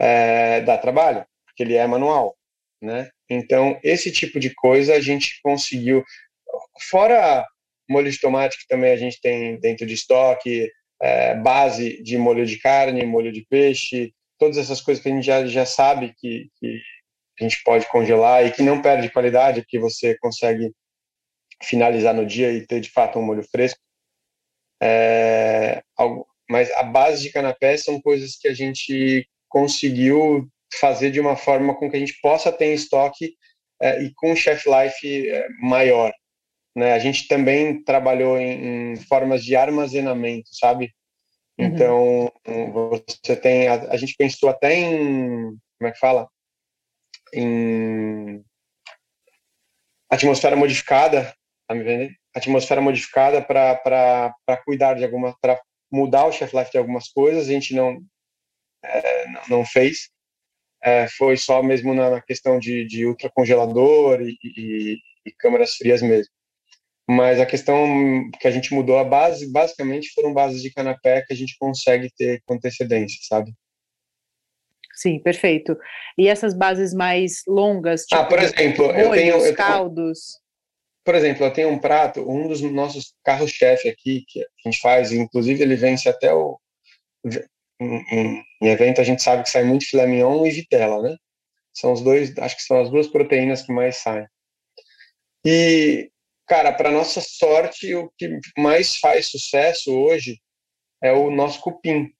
é, 0.00 0.60
dá 0.62 0.76
trabalho, 0.76 1.24
porque 1.46 1.62
ele 1.62 1.76
é 1.76 1.86
manual, 1.86 2.36
né? 2.80 3.08
Então, 3.30 3.78
esse 3.84 4.10
tipo 4.10 4.40
de 4.40 4.52
coisa 4.54 4.94
a 4.94 5.00
gente 5.00 5.38
conseguiu, 5.40 6.02
fora 6.90 7.46
molho 7.88 8.10
de 8.10 8.18
tomate 8.18 8.58
que 8.58 8.66
também 8.66 8.90
a 8.90 8.96
gente 8.96 9.20
tem 9.20 9.58
dentro 9.60 9.86
de 9.86 9.94
estoque, 9.94 10.68
é, 11.00 11.36
base 11.36 12.02
de 12.02 12.18
molho 12.18 12.44
de 12.44 12.58
carne, 12.58 13.06
molho 13.06 13.30
de 13.30 13.46
peixe, 13.48 14.12
todas 14.36 14.56
essas 14.56 14.80
coisas 14.80 15.00
que 15.00 15.08
a 15.08 15.12
gente 15.12 15.24
já, 15.24 15.46
já 15.46 15.64
sabe 15.64 16.12
que, 16.18 16.48
que 16.58 16.80
a 17.40 17.44
gente 17.44 17.62
pode 17.64 17.86
congelar 17.88 18.44
e 18.44 18.52
que 18.52 18.62
não 18.62 18.82
perde 18.82 19.10
qualidade, 19.10 19.64
que 19.66 19.78
você 19.78 20.16
consegue 20.18 20.72
finalizar 21.62 22.14
no 22.14 22.26
dia 22.26 22.52
e 22.52 22.66
ter 22.66 22.80
de 22.80 22.90
fato 22.90 23.18
um 23.18 23.22
molho 23.22 23.42
fresco. 23.50 23.80
É, 24.82 25.82
mas 26.50 26.70
a 26.72 26.82
base 26.82 27.22
de 27.22 27.30
canapé 27.30 27.76
são 27.76 28.00
coisas 28.00 28.36
que 28.36 28.48
a 28.48 28.54
gente 28.54 29.26
conseguiu 29.48 30.48
fazer 30.80 31.10
de 31.10 31.20
uma 31.20 31.36
forma 31.36 31.74
com 31.76 31.90
que 31.90 31.96
a 31.96 32.00
gente 32.00 32.18
possa 32.20 32.50
ter 32.50 32.66
em 32.66 32.74
estoque 32.74 33.34
é, 33.80 34.02
e 34.02 34.12
com 34.14 34.34
chef 34.34 34.68
life 34.68 35.30
é, 35.30 35.48
maior. 35.60 36.12
Né? 36.74 36.94
A 36.94 36.98
gente 36.98 37.28
também 37.28 37.82
trabalhou 37.84 38.38
em, 38.38 38.92
em 38.92 38.96
formas 38.96 39.44
de 39.44 39.54
armazenamento, 39.54 40.48
sabe? 40.52 40.92
Uhum. 41.58 41.66
Então, 41.66 42.32
você 42.72 43.36
tem. 43.36 43.68
A, 43.68 43.74
a, 43.92 43.96
gente 43.96 44.14
pensou 44.16 44.48
até 44.48 44.74
em. 44.74 45.50
Como 45.78 45.88
é 45.88 45.92
que 45.92 45.98
fala? 45.98 46.26
Em 47.32 48.44
atmosfera 50.10 50.56
modificada, 50.56 51.34
tá 51.66 51.74
me 51.74 51.82
vendo? 51.82 52.12
Atmosfera 52.34 52.80
modificada 52.80 53.42
para 53.42 54.34
cuidar 54.64 54.94
de 54.94 55.04
alguma, 55.04 55.36
para 55.40 55.60
mudar 55.90 56.26
o 56.26 56.32
chef 56.32 56.54
life 56.56 56.70
de 56.70 56.78
algumas 56.78 57.08
coisas, 57.08 57.48
a 57.48 57.52
gente 57.52 57.74
não 57.74 58.02
é, 58.84 59.24
não 59.48 59.64
fez. 59.64 60.10
É, 60.82 61.08
foi 61.08 61.36
só 61.36 61.62
mesmo 61.62 61.94
na, 61.94 62.20
questão 62.20 62.58
de, 62.58 62.84
de 62.86 63.06
ultracongelador 63.06 64.20
e, 64.20 64.36
e, 64.42 64.98
e 65.24 65.32
câmaras 65.38 65.76
frias 65.76 66.02
mesmo. 66.02 66.32
mas 67.08 67.40
a 67.40 67.46
questão 67.46 68.30
que 68.40 68.48
a 68.48 68.50
gente 68.50 68.74
mudou 68.74 68.98
a 68.98 69.04
base, 69.04 69.50
basicamente 69.52 70.12
foram 70.14 70.32
bases 70.34 70.62
de 70.62 70.72
canapé 70.72 71.22
que 71.22 71.32
a 71.32 71.36
gente 71.36 71.56
consegue 71.58 72.10
ter 72.16 72.42
com 72.46 72.54
antecedência, 72.54 73.18
sabe? 73.22 73.52
Sim, 74.94 75.18
perfeito. 75.18 75.76
E 76.18 76.28
essas 76.28 76.54
bases 76.54 76.92
mais 76.92 77.42
longas, 77.46 78.04
tipo, 78.04 78.20
ah, 78.20 78.26
por 78.26 78.38
exemplo, 78.38 78.86
molhos, 78.86 79.02
eu 79.02 79.10
tenho 79.10 79.46
eu 79.46 79.54
caldos. 79.54 80.40
Por 81.04 81.14
exemplo, 81.14 81.44
eu 81.44 81.52
tenho 81.52 81.68
um 81.68 81.78
prato, 81.78 82.20
um 82.28 82.46
dos 82.46 82.60
nossos 82.60 83.14
carros-chefe 83.24 83.88
aqui 83.88 84.24
que 84.28 84.40
a 84.40 84.68
gente 84.68 84.80
faz, 84.80 85.10
inclusive 85.12 85.62
ele 85.62 85.76
vence 85.76 86.08
até 86.08 86.32
o 86.32 86.58
em, 87.80 88.44
em, 88.60 88.68
evento 88.68 89.00
a 89.00 89.04
gente 89.04 89.22
sabe 89.22 89.42
que 89.42 89.50
sai 89.50 89.64
muito 89.64 89.86
filé 89.86 90.06
mignon 90.06 90.46
e 90.46 90.50
vitela, 90.50 91.02
né? 91.02 91.16
São 91.74 91.92
os 91.92 92.00
dois, 92.00 92.36
acho 92.38 92.56
que 92.56 92.62
são 92.62 92.80
as 92.80 92.90
duas 92.90 93.08
proteínas 93.08 93.62
que 93.62 93.72
mais 93.72 93.96
saem. 93.96 94.26
E 95.44 96.10
cara, 96.46 96.72
para 96.72 96.90
nossa 96.90 97.20
sorte, 97.20 97.94
o 97.94 98.10
que 98.16 98.38
mais 98.58 98.96
faz 98.96 99.30
sucesso 99.30 99.92
hoje 99.92 100.40
é 101.02 101.12
o 101.12 101.30
nosso 101.30 101.60
cupim, 101.60 102.12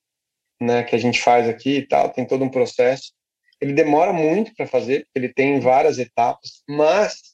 né, 0.62 0.82
que 0.82 0.94
a 0.94 0.98
gente 0.98 1.20
faz 1.20 1.48
aqui 1.48 1.78
e 1.78 1.86
tal, 1.86 2.10
tem 2.10 2.26
todo 2.26 2.44
um 2.44 2.50
processo. 2.50 3.12
Ele 3.60 3.72
demora 3.72 4.12
muito 4.12 4.54
para 4.54 4.66
fazer, 4.66 5.06
ele 5.14 5.28
tem 5.32 5.60
várias 5.60 5.98
etapas, 5.98 6.62
mas 6.68 7.32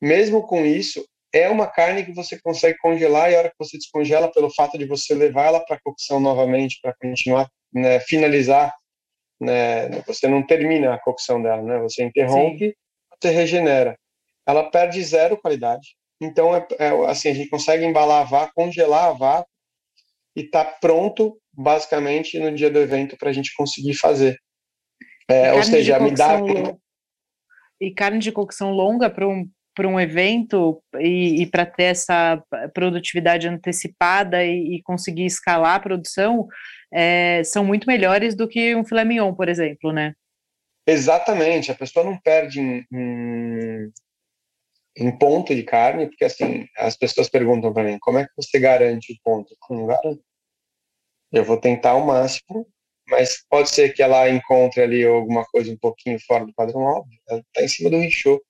mesmo 0.00 0.46
com 0.46 0.64
isso, 0.64 1.04
é 1.32 1.48
uma 1.48 1.66
carne 1.66 2.04
que 2.04 2.12
você 2.12 2.40
consegue 2.40 2.78
congelar 2.78 3.30
e 3.30 3.34
a 3.34 3.38
hora 3.38 3.50
que 3.50 3.58
você 3.58 3.76
descongela, 3.76 4.32
pelo 4.32 4.52
fato 4.52 4.76
de 4.76 4.84
você 4.84 5.14
levar 5.14 5.46
ela 5.46 5.60
para 5.60 5.80
cocção 5.82 6.18
novamente, 6.18 6.78
para 6.82 6.94
continuar, 6.94 7.48
né, 7.72 8.00
finalizar, 8.00 8.74
né, 9.40 9.88
você 10.06 10.26
não 10.26 10.44
termina 10.44 10.94
a 10.94 10.98
cocção 10.98 11.40
dela, 11.40 11.62
né, 11.62 11.78
você 11.78 12.02
interrompe, 12.02 12.68
Sim. 12.68 12.74
você 13.22 13.30
regenera. 13.30 13.96
Ela 14.46 14.70
perde 14.70 15.02
zero 15.04 15.36
qualidade. 15.36 15.94
Então, 16.20 16.54
é, 16.54 16.66
é, 16.78 16.88
assim, 17.06 17.28
a 17.28 17.34
gente 17.34 17.48
consegue 17.48 17.84
embalar 17.84 18.22
a 18.22 18.24
vácuo, 18.24 18.54
congelar 18.54 19.08
a 19.08 19.12
vácuo 19.12 19.50
e 20.34 20.44
tá 20.44 20.64
pronto, 20.64 21.39
basicamente, 21.52 22.38
no 22.38 22.54
dia 22.54 22.70
do 22.70 22.78
evento 22.78 23.16
para 23.16 23.30
a 23.30 23.32
gente 23.32 23.54
conseguir 23.54 23.94
fazer. 23.94 24.38
É, 25.28 25.52
ou 25.52 25.62
seja, 25.62 25.98
me 26.00 26.10
dá. 26.12 26.40
E 27.80 27.92
carne 27.92 28.18
de 28.18 28.32
cocção 28.32 28.72
longa 28.72 29.08
para 29.08 29.26
um, 29.26 29.48
para 29.74 29.88
um 29.88 29.98
evento 29.98 30.82
e, 30.98 31.42
e 31.42 31.46
para 31.46 31.64
ter 31.64 31.84
essa 31.84 32.42
produtividade 32.74 33.48
antecipada 33.48 34.44
e, 34.44 34.76
e 34.76 34.82
conseguir 34.82 35.24
escalar 35.24 35.76
a 35.76 35.80
produção 35.80 36.46
é, 36.92 37.42
são 37.44 37.64
muito 37.64 37.86
melhores 37.86 38.34
do 38.34 38.48
que 38.48 38.74
um 38.74 38.84
filé 38.84 39.04
mignon, 39.04 39.34
por 39.34 39.48
exemplo, 39.48 39.92
né? 39.92 40.12
Exatamente, 40.86 41.70
a 41.70 41.74
pessoa 41.74 42.04
não 42.04 42.18
perde 42.18 42.60
em, 42.60 42.84
em, 42.92 43.92
em 44.96 45.18
ponto 45.18 45.54
de 45.54 45.62
carne, 45.62 46.06
porque 46.06 46.24
assim, 46.24 46.66
as 46.76 46.96
pessoas 46.96 47.28
perguntam 47.28 47.72
para 47.72 47.84
mim, 47.84 47.96
como 48.00 48.18
é 48.18 48.24
que 48.24 48.32
você 48.36 48.58
garante 48.58 49.12
o 49.12 49.16
ponto? 49.22 49.54
Não 49.70 49.86
garanto. 49.86 50.20
Eu 51.32 51.44
vou 51.44 51.60
tentar 51.60 51.90
ao 51.90 52.04
máximo, 52.04 52.66
mas 53.08 53.44
pode 53.48 53.70
ser 53.70 53.92
que 53.92 54.02
ela 54.02 54.28
encontre 54.28 54.82
ali 54.82 55.04
alguma 55.04 55.44
coisa 55.44 55.72
um 55.72 55.76
pouquinho 55.76 56.18
fora 56.26 56.46
do 56.46 56.54
padrão 56.54 56.80
óbvio, 56.80 57.18
ela 57.28 57.40
está 57.40 57.62
em 57.62 57.68
cima 57.68 57.90
do 57.90 57.98
rinchô. 57.98 58.42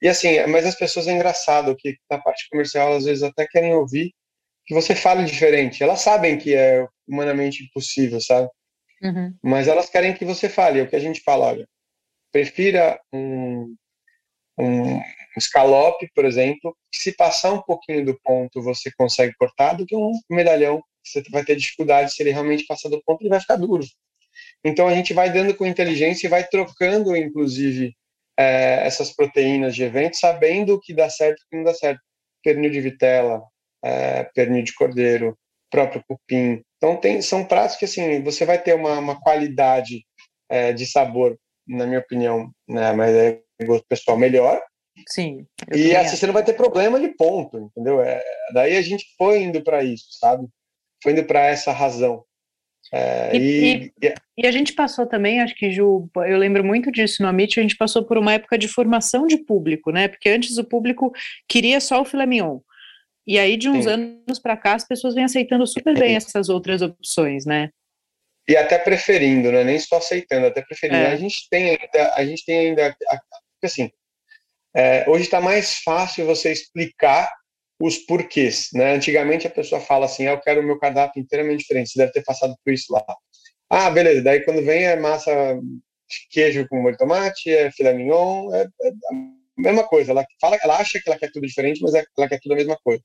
E 0.00 0.08
assim, 0.08 0.44
mas 0.46 0.64
as 0.64 0.74
pessoas 0.74 1.06
é 1.06 1.12
engraçado 1.12 1.76
que 1.76 1.96
na 2.10 2.18
parte 2.18 2.48
comercial 2.48 2.94
às 2.94 3.04
vezes 3.04 3.22
até 3.22 3.46
querem 3.46 3.74
ouvir 3.74 4.12
que 4.64 4.74
você 4.74 4.94
fale 4.94 5.24
diferente. 5.24 5.82
Elas 5.82 6.00
sabem 6.00 6.38
que 6.38 6.54
é 6.54 6.86
humanamente 7.06 7.64
impossível, 7.64 8.20
sabe? 8.20 8.48
Uhum. 9.02 9.34
Mas 9.42 9.68
elas 9.68 9.88
querem 9.88 10.14
que 10.14 10.24
você 10.24 10.48
fale. 10.48 10.80
É 10.80 10.82
o 10.82 10.88
que 10.88 10.96
a 10.96 11.00
gente 11.00 11.20
fala, 11.20 11.46
olha, 11.46 11.68
prefira 12.32 13.00
um, 13.12 13.74
um 14.58 15.00
escalope, 15.36 16.10
por 16.14 16.24
exemplo, 16.24 16.76
que 16.90 16.98
se 16.98 17.12
passar 17.12 17.52
um 17.52 17.62
pouquinho 17.62 18.04
do 18.04 18.18
ponto 18.22 18.62
você 18.62 18.90
consegue 18.96 19.34
cortar, 19.38 19.74
do 19.74 19.86
que 19.86 19.94
um 19.94 20.12
medalhão 20.30 20.82
você 21.08 21.22
vai 21.30 21.44
ter 21.44 21.56
dificuldade 21.56 22.12
se 22.12 22.22
ele 22.22 22.32
realmente 22.32 22.66
passar 22.66 22.88
do 22.88 23.02
ponto, 23.02 23.22
ele 23.22 23.30
vai 23.30 23.40
ficar 23.40 23.56
duro. 23.56 23.84
Então 24.64 24.88
a 24.88 24.94
gente 24.94 25.14
vai 25.14 25.32
dando 25.32 25.54
com 25.54 25.66
inteligência 25.66 26.26
e 26.26 26.30
vai 26.30 26.46
trocando, 26.46 27.16
inclusive, 27.16 27.94
é, 28.38 28.86
essas 28.86 29.14
proteínas 29.14 29.74
de 29.74 29.82
evento, 29.82 30.16
sabendo 30.16 30.74
o 30.74 30.80
que 30.80 30.92
dá 30.92 31.08
certo 31.08 31.38
e 31.38 31.42
o 31.42 31.48
que 31.50 31.56
não 31.56 31.64
dá 31.64 31.74
certo. 31.74 32.00
Pernil 32.42 32.70
de 32.70 32.80
vitela, 32.80 33.42
é, 33.84 34.24
pernil 34.34 34.62
de 34.62 34.74
cordeiro, 34.74 35.36
próprio 35.70 36.02
cupim. 36.06 36.62
Então, 36.76 36.96
tem, 36.96 37.22
são 37.22 37.44
pratos 37.44 37.76
que, 37.76 37.84
assim, 37.84 38.22
você 38.22 38.44
vai 38.44 38.60
ter 38.60 38.74
uma, 38.74 38.98
uma 38.98 39.20
qualidade 39.20 40.04
é, 40.48 40.72
de 40.72 40.86
sabor, 40.86 41.38
na 41.66 41.86
minha 41.86 41.98
opinião, 41.98 42.50
né, 42.68 42.92
mas 42.92 43.14
é 43.14 43.40
gosto 43.64 43.86
pessoal 43.88 44.18
melhor. 44.18 44.62
Sim. 45.08 45.46
E 45.74 45.94
assim, 45.94 46.16
você 46.16 46.26
não 46.26 46.32
vai 46.32 46.44
ter 46.44 46.54
problema 46.54 46.98
de 46.98 47.08
ponto, 47.08 47.58
entendeu? 47.58 48.00
É, 48.00 48.22
daí 48.52 48.76
a 48.76 48.82
gente 48.82 49.04
foi 49.18 49.42
indo 49.42 49.62
para 49.62 49.82
isso, 49.84 50.06
sabe? 50.18 50.48
Foi 51.06 51.12
indo 51.12 51.22
para 51.22 51.46
essa 51.46 51.70
razão. 51.70 52.24
É, 52.92 53.30
e, 53.32 53.92
e, 54.02 54.14
e, 54.38 54.44
a 54.44 54.50
gente 54.50 54.72
passou 54.72 55.06
também, 55.06 55.40
acho 55.40 55.54
que, 55.54 55.70
Ju, 55.70 56.10
eu 56.26 56.36
lembro 56.36 56.64
muito 56.64 56.90
disso 56.90 57.22
no 57.22 57.28
Amit, 57.28 57.60
a 57.60 57.62
gente 57.62 57.76
passou 57.76 58.04
por 58.04 58.18
uma 58.18 58.32
época 58.32 58.58
de 58.58 58.66
formação 58.66 59.24
de 59.24 59.36
público, 59.38 59.92
né? 59.92 60.08
Porque 60.08 60.28
antes 60.28 60.58
o 60.58 60.64
público 60.64 61.12
queria 61.48 61.80
só 61.80 62.00
o 62.00 62.04
filé 62.04 62.26
mignon. 62.26 62.58
E 63.24 63.38
aí, 63.38 63.56
de 63.56 63.68
uns 63.68 63.84
Sim. 63.84 63.90
anos 63.90 64.40
para 64.40 64.56
cá, 64.56 64.74
as 64.74 64.84
pessoas 64.84 65.14
vêm 65.14 65.22
aceitando 65.22 65.64
super 65.64 65.96
bem 65.96 66.16
essas 66.16 66.48
outras 66.48 66.82
opções, 66.82 67.46
né? 67.46 67.70
E 68.48 68.56
até 68.56 68.78
preferindo, 68.78 69.52
né? 69.52 69.62
Nem 69.62 69.78
só 69.78 69.98
aceitando, 69.98 70.48
até 70.48 70.60
preferindo. 70.60 70.98
É. 70.98 71.12
A 71.12 71.16
gente 71.16 71.48
tem 71.48 71.70
ainda, 71.70 72.14
a 72.16 72.24
gente 72.24 72.44
tem 72.44 72.58
ainda, 72.58 72.96
assim, 73.62 73.92
é, 74.74 75.08
hoje 75.08 75.22
está 75.22 75.40
mais 75.40 75.78
fácil 75.84 76.26
você 76.26 76.50
explicar 76.50 77.30
os 77.78 77.98
porquês, 77.98 78.68
né? 78.72 78.94
Antigamente 78.94 79.46
a 79.46 79.50
pessoa 79.50 79.80
fala 79.80 80.06
assim, 80.06 80.26
ah, 80.26 80.32
eu 80.32 80.40
quero 80.40 80.60
o 80.60 80.64
meu 80.64 80.78
cardápio 80.78 81.20
inteiramente 81.20 81.60
diferente, 81.60 81.90
você 81.90 81.98
deve 81.98 82.12
ter 82.12 82.24
passado 82.24 82.54
por 82.64 82.72
isso 82.72 82.92
lá. 82.92 83.04
Ah, 83.68 83.90
beleza, 83.90 84.22
daí 84.22 84.44
quando 84.44 84.64
vem 84.64 84.84
é 84.84 84.96
massa 84.96 85.30
queijo 86.30 86.66
com 86.68 86.80
molho 86.80 86.92
de 86.92 86.98
tomate, 86.98 87.50
é 87.50 87.70
filé 87.70 87.92
mignon, 87.92 88.54
é, 88.54 88.62
é, 88.62 88.88
a 88.88 89.60
mesma 89.60 89.84
coisa, 89.84 90.12
ela 90.12 90.24
fala, 90.40 90.58
ela 90.62 90.76
acha 90.78 91.00
que 91.00 91.08
ela 91.08 91.18
quer 91.18 91.30
tudo 91.32 91.46
diferente, 91.46 91.82
mas 91.82 91.94
é, 91.94 92.04
ela 92.16 92.28
quer 92.28 92.38
tudo 92.40 92.52
a 92.52 92.56
mesma 92.56 92.76
coisa. 92.82 93.02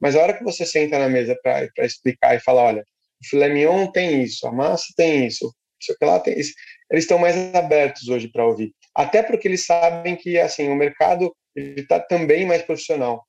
Mas 0.00 0.14
a 0.14 0.22
hora 0.22 0.36
que 0.36 0.44
você 0.44 0.66
senta 0.66 0.98
na 0.98 1.08
mesa 1.08 1.38
para 1.42 1.68
explicar 1.78 2.36
e 2.36 2.40
falar, 2.40 2.64
olha, 2.64 2.82
o 2.82 3.26
filé 3.28 3.48
mignon 3.48 3.90
tem 3.90 4.22
isso, 4.22 4.46
a 4.46 4.52
massa 4.52 4.86
tem 4.96 5.26
isso, 5.26 5.52
isso 5.80 5.96
que 5.98 6.04
lá 6.04 6.20
tem 6.20 6.38
isso, 6.38 6.52
eles 6.90 7.04
estão 7.04 7.18
mais 7.18 7.36
abertos 7.54 8.08
hoje 8.08 8.28
para 8.28 8.46
ouvir. 8.46 8.72
Até 8.94 9.22
porque 9.22 9.48
eles 9.48 9.64
sabem 9.64 10.16
que 10.16 10.38
assim 10.38 10.68
o 10.68 10.76
mercado 10.76 11.34
está 11.56 11.98
também 11.98 12.46
mais 12.46 12.62
profissional 12.62 13.24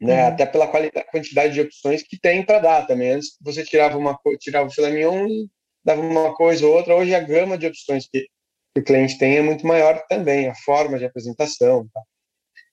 né? 0.00 0.22
Uhum. 0.22 0.28
Até 0.28 0.46
pela 0.46 0.68
qualidade, 0.68 1.06
quantidade 1.10 1.54
de 1.54 1.60
opções 1.60 2.02
que 2.02 2.18
tem 2.18 2.44
para 2.44 2.58
dar 2.58 2.86
também. 2.86 3.12
Antes 3.12 3.36
você 3.40 3.64
tirava 3.64 3.98
uma 3.98 4.18
tirava 4.38 4.68
o 4.68 4.72
filé 4.72 4.90
mignon 4.90 5.26
e 5.26 5.48
dava 5.84 6.00
uma 6.00 6.34
coisa 6.34 6.66
ou 6.66 6.74
outra. 6.74 6.94
Hoje 6.94 7.14
a 7.14 7.20
gama 7.20 7.58
de 7.58 7.66
opções 7.66 8.06
que, 8.08 8.26
que 8.74 8.80
o 8.80 8.84
cliente 8.84 9.18
tem 9.18 9.38
é 9.38 9.42
muito 9.42 9.66
maior 9.66 10.04
também, 10.08 10.48
a 10.48 10.54
forma 10.54 10.98
de 10.98 11.04
apresentação. 11.04 11.88
Tá? 11.92 12.00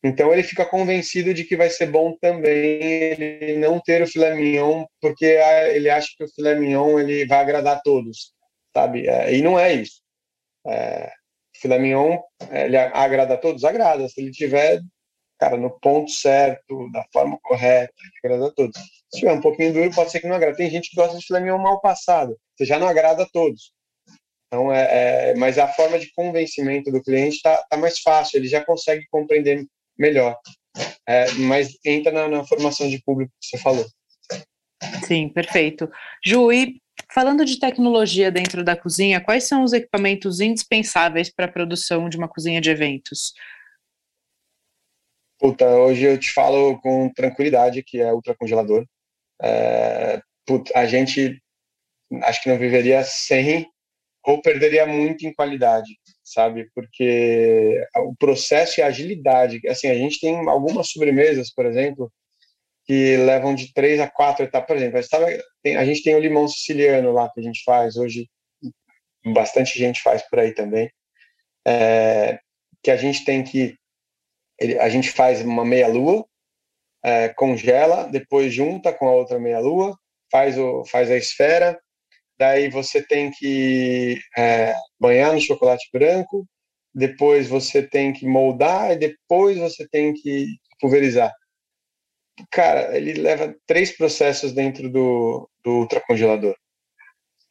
Então 0.03 0.31
ele 0.31 0.43
fica 0.43 0.63
convencido 0.65 1.33
de 1.33 1.43
que 1.43 1.57
vai 1.57 1.69
ser 1.69 1.87
bom 1.87 2.15
também 2.21 2.53
ele 2.53 3.57
não 3.57 3.79
ter 3.79 4.03
o 4.03 4.07
filé 4.07 4.35
mignon, 4.35 4.85
porque 5.01 5.25
ele 5.73 5.89
acha 5.89 6.09
que 6.15 6.23
o 6.23 6.31
filé 6.31 6.53
mignon 6.55 6.99
ele 6.99 7.25
vai 7.25 7.39
agradar 7.39 7.77
a 7.77 7.81
todos, 7.81 8.31
sabe? 8.71 9.07
É, 9.07 9.33
e 9.33 9.41
não 9.41 9.59
é 9.59 9.73
isso. 9.73 10.01
É, 10.67 11.07
o 11.55 11.59
filé 11.59 11.79
mignon 11.79 12.19
ele 12.51 12.77
agrada 12.77 13.33
a 13.33 13.37
todos, 13.37 13.63
agrada. 13.63 14.07
Se 14.07 14.21
ele 14.21 14.31
tiver 14.31 14.79
cara, 15.39 15.57
no 15.57 15.69
ponto 15.79 16.11
certo, 16.11 16.89
da 16.91 17.03
forma 17.11 17.37
correta, 17.43 17.93
que 17.93 18.27
agrada 18.27 18.47
a 18.47 18.51
todos. 18.51 18.77
Se 19.11 19.19
tiver 19.19 19.33
um 19.33 19.41
pouquinho 19.41 19.73
duro, 19.73 19.91
pode 19.93 20.11
ser 20.11 20.19
que 20.19 20.27
não 20.27 20.35
agrade. 20.35 20.57
Tem 20.57 20.69
gente 20.69 20.89
que 20.89 20.95
gosta 20.95 21.17
de 21.17 21.25
filé 21.25 21.39
mignon 21.39 21.57
mal 21.57 21.81
passado, 21.81 22.37
você 22.55 22.65
já 22.65 22.79
não 22.79 22.87
agrada 22.87 23.23
a 23.23 23.29
todos. 23.29 23.73
Então, 24.47 24.71
é, 24.71 25.31
é 25.31 25.35
mas 25.35 25.57
a 25.57 25.67
forma 25.67 25.99
de 25.99 26.11
convencimento 26.13 26.91
do 26.91 27.01
cliente 27.01 27.37
está 27.37 27.57
tá 27.69 27.77
mais 27.77 27.99
fácil, 27.99 28.37
ele 28.37 28.47
já 28.47 28.63
consegue 28.63 29.05
compreender 29.09 29.65
melhor. 29.97 30.37
É, 31.07 31.31
mas 31.33 31.77
entra 31.85 32.11
na, 32.11 32.27
na, 32.27 32.43
formação 32.45 32.89
de 32.89 33.01
público 33.03 33.31
que 33.39 33.47
você 33.47 33.57
falou. 33.57 33.85
Sim, 35.05 35.29
perfeito. 35.29 35.89
Ju, 36.23 36.51
e 36.51 36.81
falando 37.13 37.45
de 37.45 37.59
tecnologia 37.59 38.31
dentro 38.31 38.63
da 38.63 38.75
cozinha, 38.75 39.21
quais 39.21 39.47
são 39.47 39.63
os 39.63 39.71
equipamentos 39.71 40.39
indispensáveis 40.39 41.31
para 41.31 41.45
a 41.45 41.51
produção 41.51 42.09
de 42.09 42.17
uma 42.17 42.27
cozinha 42.27 42.59
de 42.59 42.69
eventos? 42.69 43.33
Puta, 45.39 45.67
hoje 45.67 46.03
eu 46.03 46.17
te 46.17 46.31
falo 46.31 46.79
com 46.81 47.11
tranquilidade 47.13 47.83
que 47.83 47.99
é 47.99 48.13
ultracongelador. 48.13 48.85
É, 49.41 50.21
puta, 50.45 50.71
a 50.77 50.85
gente 50.85 51.41
acho 52.23 52.41
que 52.41 52.49
não 52.49 52.57
viveria 52.57 53.03
sem 53.03 53.67
ou 54.23 54.41
perderia 54.41 54.85
muito 54.87 55.25
em 55.25 55.33
qualidade, 55.33 55.99
sabe? 56.23 56.69
Porque 56.73 57.79
o 57.97 58.15
processo 58.15 58.79
e 58.79 58.83
a 58.83 58.87
agilidade, 58.87 59.61
assim, 59.67 59.87
a 59.87 59.93
gente 59.93 60.19
tem 60.19 60.35
algumas 60.49 60.89
sobremesas, 60.89 61.51
por 61.53 61.65
exemplo, 61.65 62.11
que 62.85 63.17
levam 63.17 63.53
de 63.53 63.73
três 63.73 63.99
a 63.99 64.07
quatro 64.09 64.45
etapas. 64.45 64.67
Por 64.67 64.77
exemplo, 64.77 64.99
a 65.77 65.85
gente 65.85 66.03
tem 66.03 66.15
o 66.15 66.19
limão 66.19 66.47
siciliano 66.47 67.11
lá 67.11 67.29
que 67.31 67.39
a 67.39 67.43
gente 67.43 67.63
faz 67.63 67.97
hoje, 67.97 68.27
bastante 69.25 69.77
gente 69.77 70.01
faz 70.01 70.27
por 70.27 70.39
aí 70.39 70.53
também, 70.53 70.89
é, 71.67 72.39
que 72.83 72.89
a 72.89 72.97
gente 72.97 73.25
tem 73.25 73.43
que 73.43 73.75
ele, 74.59 74.79
a 74.79 74.89
gente 74.89 75.11
faz 75.11 75.41
uma 75.41 75.65
meia-lua, 75.65 76.25
é, 77.03 77.29
congela, 77.29 78.05
depois 78.05 78.53
junta 78.53 78.91
com 78.91 79.07
a 79.07 79.11
outra 79.11 79.39
meia-lua, 79.39 79.97
faz, 80.31 80.57
o, 80.57 80.83
faz 80.85 81.11
a 81.11 81.17
esfera, 81.17 81.79
daí 82.37 82.69
você 82.69 83.01
tem 83.01 83.31
que 83.31 84.19
é, 84.37 84.73
banhar 84.99 85.33
no 85.33 85.39
chocolate 85.39 85.87
branco, 85.93 86.45
depois 86.93 87.47
você 87.47 87.83
tem 87.83 88.13
que 88.13 88.25
moldar 88.25 88.91
e 88.91 88.97
depois 88.97 89.57
você 89.57 89.87
tem 89.87 90.13
que 90.13 90.47
pulverizar. 90.79 91.33
Cara, 92.51 92.97
ele 92.97 93.13
leva 93.13 93.55
três 93.65 93.95
processos 93.95 94.51
dentro 94.53 94.89
do, 94.89 95.49
do 95.63 95.71
ultracongelador. 95.79 96.55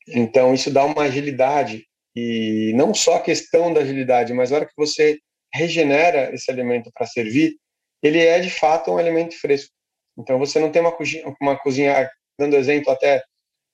Então, 0.09 0.53
isso 0.53 0.71
dá 0.71 0.85
uma 0.85 1.05
agilidade, 1.05 1.87
e 2.15 2.73
não 2.75 2.93
só 2.95 3.17
a 3.17 3.23
questão 3.23 3.73
da 3.73 3.81
agilidade, 3.81 4.33
mas 4.35 4.53
a 4.53 4.57
hora 4.57 4.67
que 4.67 4.75
você 4.77 5.19
regenera 5.55 6.35
esse 6.35 6.51
alimento 6.51 6.91
para 6.93 7.07
servir, 7.07 7.57
ele 8.03 8.19
é 8.19 8.41
de 8.41 8.51
fato 8.51 8.91
um 8.91 8.99
alimento 8.99 9.39
fresco. 9.39 9.73
Então 10.19 10.39
você 10.39 10.59
não 10.59 10.71
tem 10.71 10.83
uma 10.83 10.93
cozinha, 10.93 11.25
uma 11.41 11.57
cozinha 11.57 12.11
dando 12.39 12.57
exemplo 12.57 12.93
até 12.93 13.23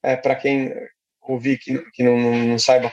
é, 0.02 0.14
para 0.16 0.36
quem 0.36 0.72
ouvir 1.22 1.58
que, 1.58 1.78
que 1.92 2.02
não, 2.02 2.18
não, 2.18 2.58
saiba 2.58 2.92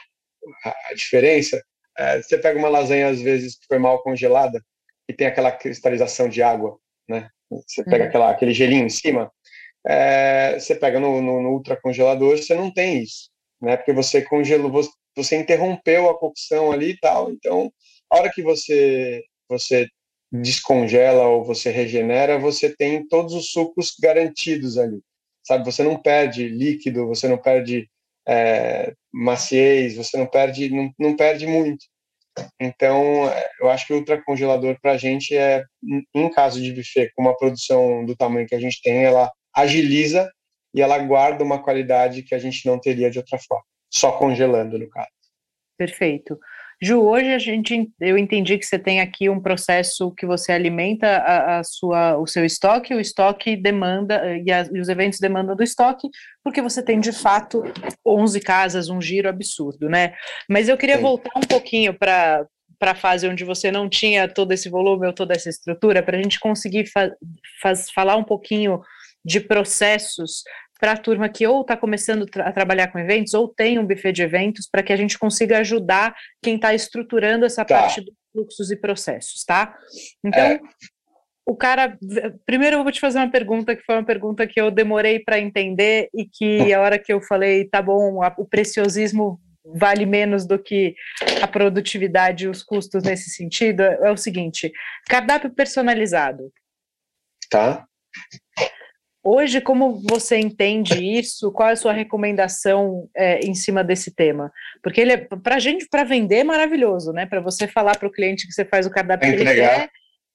a, 0.64 0.94
diferença, 0.94 1.62
é, 1.98 2.22
você 2.22 2.38
pega 2.38 2.58
uma 2.58 2.70
lasanha 2.70 3.10
às 3.10 3.22
vezes 3.22 3.56
que 3.56 3.66
foi 3.68 3.78
mal 3.78 4.02
congelada 4.02 4.64
e 5.08 5.14
tem 5.14 5.28
aquela 5.28 5.52
cristalização 5.52 6.30
de 6.30 6.42
água, 6.42 6.78
né? 7.08 7.30
Você 7.50 7.84
pega 7.84 8.04
uhum. 8.04 8.10
aquela, 8.10 8.32
aquele 8.32 8.54
gelinho 8.54 8.86
em 8.86 8.90
cima, 8.90 9.32
é, 9.86 10.60
você 10.60 10.76
pega 10.76 11.00
no, 11.00 11.22
no, 11.22 11.42
no 11.42 11.50
ultracongelador, 11.52 12.38
você 12.38 12.54
não 12.54 12.72
tem 12.72 13.04
isso, 13.04 13.30
né? 13.62 13.78
Porque 13.78 13.94
você 13.94 14.22
congelou, 14.22 14.70
você, 14.70 14.90
você 15.16 15.38
interrompeu 15.38 16.10
a 16.10 16.18
cocção 16.18 16.72
ali 16.72 16.92
e 16.92 16.98
tal, 16.98 17.32
então 17.32 17.72
a 18.10 18.18
hora 18.18 18.32
que 18.32 18.42
você 18.42 19.24
você 19.50 19.88
descongela 20.32 21.28
ou 21.28 21.44
você 21.44 21.72
regenera, 21.72 22.38
você 22.38 22.76
tem 22.76 23.08
todos 23.08 23.34
os 23.34 23.52
sucos 23.52 23.96
garantidos 24.02 24.78
ali, 24.78 25.02
sabe? 25.44 25.66
Você 25.66 25.84
não 25.84 25.98
perde 26.02 26.48
líquido, 26.50 27.08
você 27.08 27.28
não 27.28 27.38
perde 27.38 27.90
é, 28.28 28.94
maciez, 29.12 29.96
você 29.96 30.18
não 30.18 30.28
perde, 30.28 30.70
não, 30.70 30.92
não 31.00 31.16
perde 31.16 31.48
muito. 31.48 31.86
Então, 32.60 33.24
eu 33.60 33.70
acho 33.70 33.88
que 33.88 33.94
o 33.94 33.98
ultracongelador 33.98 34.78
para 34.82 34.92
a 34.92 34.98
gente 34.98 35.36
é, 35.36 35.64
em 36.14 36.30
caso 36.30 36.62
de 36.62 36.74
buffet, 36.74 37.12
com 37.16 37.22
uma 37.22 37.36
produção 37.36 38.06
do 38.06 38.16
tamanho 38.16 38.46
que 38.46 38.54
a 38.54 38.60
gente 38.60 38.82
tem, 38.82 39.06
ela 39.06 39.32
agiliza 39.56 40.30
e 40.74 40.82
ela 40.82 41.00
guarda 41.00 41.44
uma 41.44 41.64
qualidade 41.64 42.22
que 42.22 42.36
a 42.36 42.40
gente 42.40 42.66
não 42.66 42.80
teria 42.80 43.10
de 43.10 43.18
outra 43.18 43.40
forma, 43.40 43.64
só 43.92 44.12
congelando, 44.12 44.78
no 44.78 44.90
caso. 44.90 45.08
Perfeito. 45.78 46.38
Ju, 46.80 47.02
hoje 47.02 47.34
a 47.34 47.40
gente, 47.40 47.90
eu 48.00 48.18
entendi 48.18 48.56
que 48.56 48.66
você 48.66 48.78
tem 48.78 49.02
aqui 49.02 49.28
um 49.30 49.42
processo 49.42 50.12
que 50.12 50.28
você 50.28 50.52
alimenta 50.52 51.08
a, 51.08 51.60
a 51.60 51.64
sua, 51.64 52.18
o 52.18 52.28
seu 52.28 52.46
estoque, 52.46 52.94
o 52.94 53.00
estoque 53.00 53.56
demanda, 53.56 54.38
e, 54.46 54.52
a, 54.52 54.62
e, 54.72 54.80
os 54.80 54.88
eventos 54.88 55.20
demandam 55.20 55.56
do 55.56 55.64
estoque, 55.64 56.08
porque 56.44 56.62
você 56.62 56.84
tem 56.84 57.00
de 57.00 57.12
fato 57.12 57.64
11 58.06 58.40
casas, 58.42 58.90
um 58.90 59.02
giro 59.02 59.28
absurdo, 59.28 59.90
né? 59.90 60.14
Mas 60.48 60.70
eu 60.70 60.78
queria 60.78 60.98
Sim. 60.98 61.02
voltar 61.02 61.32
um 61.36 61.48
pouquinho 61.48 61.94
para 61.94 62.46
para 62.80 62.92
a 62.92 62.96
fase 62.96 63.28
onde 63.28 63.44
você 63.44 63.72
não 63.72 63.90
tinha 63.90 64.28
todo 64.28 64.52
esse 64.52 64.70
volume 64.70 65.08
ou 65.08 65.14
toda 65.14 65.34
essa 65.34 65.50
estrutura, 65.50 66.04
para 66.04 66.16
a 66.16 66.22
gente 66.22 66.40
conseguir 66.40 66.86
fa 66.86 67.12
faz, 67.60 67.90
falar 67.90 68.16
um 68.18 68.24
pouquinho 68.24 68.80
de 69.26 69.40
processos 69.40 70.44
para 70.80 70.94
a 70.94 70.98
turma 70.98 71.30
que 71.30 71.46
ou 71.46 71.62
está 71.62 71.76
começando 71.76 72.26
a 72.36 72.52
trabalhar 72.52 72.88
com 72.88 73.00
eventos 73.00 73.34
ou 73.34 73.48
tem 73.48 73.80
um 73.80 73.86
buffet 73.86 74.12
de 74.12 74.24
eventos, 74.24 74.68
para 74.70 74.84
que 74.84 74.94
a 74.94 74.98
gente 74.98 75.18
consiga 75.18 75.60
ajudar 75.60 76.16
quem 76.42 76.56
está 76.56 76.74
estruturando 76.74 77.46
essa 77.46 77.66
tá. 77.66 77.80
parte 77.80 78.02
dos 78.02 78.14
fluxos 78.32 78.72
e 78.72 78.76
processos, 78.76 79.44
tá? 79.44 79.76
Então, 80.24 80.42
é. 80.42 80.60
o 81.46 81.56
cara. 81.56 81.98
Primeiro, 82.46 82.78
eu 82.78 82.84
vou 82.84 82.92
te 82.92 83.00
fazer 83.00 83.20
uma 83.20 83.32
pergunta 83.32 83.76
que 83.76 83.84
foi 83.84 83.96
uma 83.96 84.06
pergunta 84.06 84.46
que 84.46 84.60
eu 84.60 84.70
demorei 84.70 85.20
para 85.20 85.40
entender 85.40 86.10
e 86.14 86.26
que 86.26 86.74
a 86.74 86.82
hora 86.82 87.00
que 87.00 87.12
eu 87.12 87.22
falei, 87.22 87.66
tá 87.66 87.82
bom, 87.82 88.20
o 88.38 88.46
preciosismo 88.46 89.40
vale 89.76 90.06
menos 90.06 90.46
do 90.46 90.58
que 90.58 90.96
a 91.42 91.48
produtividade 91.48 92.46
e 92.46 92.48
os 92.48 92.64
custos 92.64 93.04
nesse 93.04 93.30
sentido, 93.30 93.82
é 93.82 94.12
o 94.12 94.18
seguinte: 94.18 94.72
cardápio 95.08 95.50
personalizado. 95.54 96.52
Tá. 97.50 97.86
Hoje, 99.30 99.60
como 99.60 100.02
você 100.10 100.38
entende 100.38 101.04
isso? 101.04 101.52
Qual 101.52 101.68
é 101.68 101.74
a 101.74 101.76
sua 101.76 101.92
recomendação 101.92 103.10
é, 103.14 103.42
em 103.42 103.54
cima 103.54 103.84
desse 103.84 104.10
tema? 104.10 104.50
Porque 104.82 105.02
ele 105.02 105.12
é, 105.12 105.18
para 105.18 105.60
gente, 105.60 105.86
para 105.90 106.06
vender, 106.06 106.38
é 106.38 106.44
maravilhoso, 106.46 107.12
né? 107.12 107.26
Para 107.26 107.42
você 107.42 107.68
falar 107.68 107.98
para 107.98 108.08
o 108.08 108.12
cliente 108.12 108.48
que 108.48 108.54
você 108.54 108.64
faz 108.64 108.86
o 108.88 108.90
cardápio 108.90 109.30
que 109.30 109.42
ele 109.42 109.54
quer, 109.54 109.90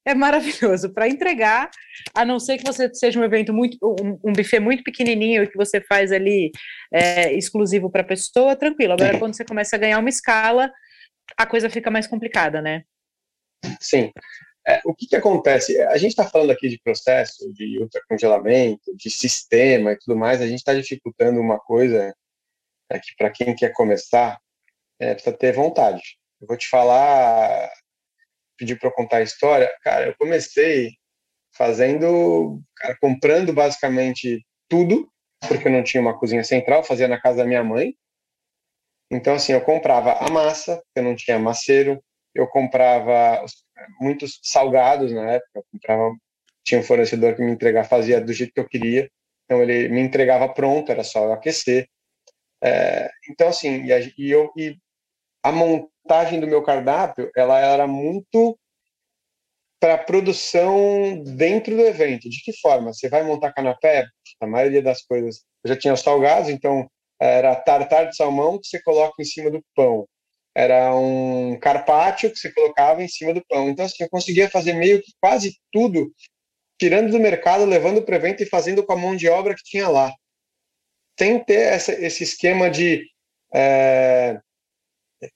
é 0.06 0.14
maravilhoso. 0.14 0.92
Para 0.92 1.08
entregar, 1.08 1.70
a 2.14 2.22
não 2.22 2.38
ser 2.38 2.58
que 2.58 2.66
você 2.66 2.92
seja 2.92 3.18
um 3.18 3.24
evento 3.24 3.50
muito, 3.50 3.78
um, 3.82 4.28
um 4.28 4.32
buffet 4.34 4.60
muito 4.60 4.82
pequenininho 4.82 5.48
que 5.50 5.56
você 5.56 5.80
faz 5.80 6.12
ali 6.12 6.50
é, 6.92 7.32
exclusivo 7.32 7.90
para 7.90 8.02
a 8.02 8.06
pessoa, 8.06 8.54
tranquilo. 8.54 8.92
Agora, 8.92 9.18
quando 9.18 9.34
você 9.34 9.42
começa 9.44 9.74
a 9.74 9.78
ganhar 9.78 10.00
uma 10.00 10.10
escala, 10.10 10.70
a 11.38 11.46
coisa 11.46 11.70
fica 11.70 11.90
mais 11.90 12.06
complicada, 12.06 12.60
né? 12.60 12.82
Sim. 13.80 14.12
É, 14.66 14.80
o 14.84 14.94
que, 14.94 15.06
que 15.06 15.16
acontece? 15.16 15.80
A 15.82 15.96
gente 15.96 16.10
está 16.10 16.24
falando 16.24 16.50
aqui 16.50 16.68
de 16.68 16.80
processo, 16.80 17.52
de 17.52 17.80
ultracongelamento, 17.80 18.94
de 18.96 19.10
sistema 19.10 19.92
e 19.92 19.98
tudo 19.98 20.16
mais, 20.16 20.40
a 20.40 20.46
gente 20.46 20.58
está 20.58 20.72
dificultando 20.72 21.40
uma 21.40 21.58
coisa 21.58 22.14
é, 22.90 22.98
que, 22.98 23.14
para 23.16 23.30
quem 23.30 23.54
quer 23.56 23.72
começar, 23.72 24.38
é, 25.00 25.14
precisa 25.14 25.36
ter 25.36 25.52
vontade. 25.52 26.16
Eu 26.40 26.46
vou 26.46 26.56
te 26.56 26.68
falar, 26.68 27.70
pedir 28.56 28.78
para 28.78 28.90
contar 28.92 29.18
a 29.18 29.22
história. 29.22 29.72
Cara, 29.82 30.06
eu 30.06 30.14
comecei 30.16 30.92
fazendo, 31.54 32.60
cara, 32.76 32.96
comprando 33.00 33.52
basicamente 33.52 34.44
tudo, 34.68 35.10
porque 35.48 35.66
eu 35.66 35.72
não 35.72 35.82
tinha 35.82 36.00
uma 36.00 36.18
cozinha 36.18 36.44
central, 36.44 36.84
fazia 36.84 37.08
na 37.08 37.20
casa 37.20 37.38
da 37.38 37.44
minha 37.44 37.64
mãe. 37.64 37.94
Então, 39.10 39.34
assim, 39.34 39.52
eu 39.52 39.60
comprava 39.60 40.12
a 40.12 40.30
massa, 40.30 40.82
eu 40.94 41.02
não 41.02 41.14
tinha 41.14 41.38
maceiro, 41.38 42.02
eu 42.34 42.46
comprava 42.46 43.44
muitos 44.00 44.38
salgados 44.42 45.12
na 45.12 45.32
época, 45.32 45.50
eu 45.56 45.64
comprava, 45.72 46.14
tinha 46.64 46.80
um 46.80 46.84
fornecedor 46.84 47.34
que 47.34 47.42
me 47.42 47.52
entregava, 47.52 47.88
fazia 47.88 48.20
do 48.20 48.32
jeito 48.32 48.52
que 48.52 48.60
eu 48.60 48.68
queria, 48.68 49.10
então 49.44 49.62
ele 49.62 49.88
me 49.88 50.00
entregava 50.00 50.48
pronto, 50.48 50.90
era 50.90 51.04
só 51.04 51.24
eu 51.24 51.32
aquecer. 51.32 51.88
É, 52.62 53.10
então, 53.28 53.48
assim, 53.48 53.84
e, 53.84 53.92
a, 53.92 54.00
e, 54.00 54.30
eu, 54.30 54.50
e 54.56 54.76
a 55.42 55.50
montagem 55.52 56.40
do 56.40 56.46
meu 56.46 56.62
cardápio, 56.62 57.30
ela 57.36 57.58
era 57.58 57.86
muito 57.86 58.58
para 59.80 59.98
produção 59.98 61.20
dentro 61.24 61.74
do 61.74 61.82
evento. 61.82 62.30
De 62.30 62.40
que 62.44 62.52
forma? 62.60 62.92
Você 62.92 63.08
vai 63.08 63.24
montar 63.24 63.52
canapé? 63.52 64.06
A 64.40 64.46
maioria 64.46 64.80
das 64.80 65.02
coisas. 65.02 65.42
Eu 65.64 65.70
já 65.70 65.76
tinha 65.76 65.92
os 65.92 66.00
salgados, 66.00 66.48
então 66.48 66.88
era 67.20 67.54
tartar 67.56 68.04
de 68.04 68.16
salmão 68.16 68.58
que 68.60 68.68
você 68.68 68.80
coloca 68.82 69.20
em 69.20 69.24
cima 69.24 69.50
do 69.50 69.62
pão 69.74 70.06
era 70.54 70.94
um 70.94 71.58
carpaccio 71.58 72.30
que 72.30 72.38
você 72.38 72.52
colocava 72.52 73.02
em 73.02 73.08
cima 73.08 73.32
do 73.32 73.44
pão. 73.46 73.68
Então, 73.68 73.84
assim, 73.84 74.02
eu 74.02 74.10
conseguia 74.10 74.50
fazer 74.50 74.74
meio 74.74 75.02
que 75.02 75.12
quase 75.20 75.56
tudo, 75.72 76.12
tirando 76.78 77.10
do 77.10 77.20
mercado, 77.20 77.64
levando 77.64 78.02
para 78.02 78.12
o 78.14 78.16
evento 78.16 78.42
e 78.42 78.46
fazendo 78.46 78.84
com 78.84 78.92
a 78.92 78.96
mão 78.96 79.16
de 79.16 79.28
obra 79.28 79.54
que 79.54 79.64
tinha 79.64 79.88
lá. 79.88 80.12
Sem 81.18 81.42
ter 81.44 81.60
essa, 81.60 81.92
esse 81.92 82.24
esquema 82.24 82.70
de 82.70 83.06
é, 83.54 84.40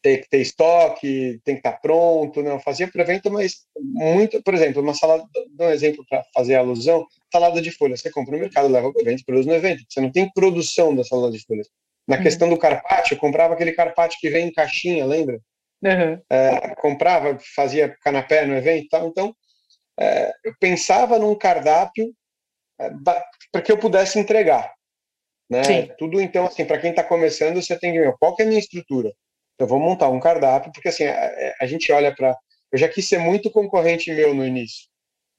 ter 0.02 0.18
que 0.18 0.28
ter 0.28 0.40
estoque, 0.40 1.40
tem 1.44 1.54
que 1.54 1.60
estar 1.60 1.72
tá 1.72 1.78
pronto, 1.78 2.42
não. 2.42 2.52
Eu 2.52 2.60
fazia 2.60 2.88
para 2.88 2.98
o 2.98 3.02
evento, 3.02 3.30
mas 3.30 3.66
muito, 3.78 4.42
por 4.42 4.54
exemplo, 4.54 4.82
uma 4.82 4.94
salada, 4.94 5.24
dou 5.50 5.68
um 5.68 5.70
exemplo 5.70 6.04
para 6.08 6.24
fazer 6.34 6.56
alusão, 6.56 7.06
salada 7.32 7.62
de 7.62 7.70
folhas. 7.70 8.00
Você 8.00 8.10
compra 8.10 8.34
no 8.34 8.40
mercado, 8.40 8.68
leva 8.68 8.92
para 8.92 8.98
o 8.98 9.02
evento, 9.02 9.24
produz 9.24 9.46
no 9.46 9.54
evento. 9.54 9.84
Você 9.88 10.00
não 10.00 10.10
tem 10.10 10.30
produção 10.32 10.94
da 10.94 11.04
salada 11.04 11.32
de 11.32 11.44
folhas. 11.44 11.68
Na 12.06 12.16
uhum. 12.16 12.22
questão 12.22 12.48
do 12.48 12.58
carpaccio, 12.58 13.14
eu 13.14 13.18
comprava 13.18 13.54
aquele 13.54 13.72
carpaccio 13.72 14.20
que 14.20 14.30
vem 14.30 14.48
em 14.48 14.52
caixinha, 14.52 15.04
lembra? 15.04 15.40
Uhum. 15.82 16.20
É, 16.30 16.74
comprava, 16.76 17.38
fazia 17.54 17.96
canapé 18.02 18.46
no 18.46 18.54
evento 18.56 18.84
e 18.84 18.88
tal. 18.88 19.08
Então, 19.08 19.36
é, 19.98 20.32
eu 20.44 20.54
pensava 20.60 21.18
num 21.18 21.34
cardápio 21.34 22.12
é, 22.80 22.90
para 23.50 23.62
que 23.62 23.72
eu 23.72 23.78
pudesse 23.78 24.18
entregar. 24.18 24.72
Né? 25.48 25.86
Tudo, 25.98 26.20
então, 26.20 26.46
assim, 26.46 26.64
para 26.64 26.78
quem 26.78 26.90
está 26.90 27.04
começando, 27.04 27.62
você 27.62 27.78
tem 27.78 27.92
que 27.92 28.00
ver 28.00 28.14
qual 28.18 28.34
que 28.34 28.42
é 28.42 28.44
a 28.44 28.48
minha 28.48 28.60
estrutura. 28.60 29.12
Eu 29.58 29.66
vou 29.66 29.78
montar 29.78 30.08
um 30.08 30.20
cardápio, 30.20 30.72
porque 30.72 30.88
assim, 30.88 31.04
a, 31.06 31.54
a 31.60 31.66
gente 31.66 31.90
olha 31.92 32.14
para. 32.14 32.36
Eu 32.70 32.78
já 32.78 32.88
quis 32.88 33.08
ser 33.08 33.18
muito 33.18 33.50
concorrente 33.50 34.12
meu 34.12 34.34
no 34.34 34.44
início. 34.44 34.88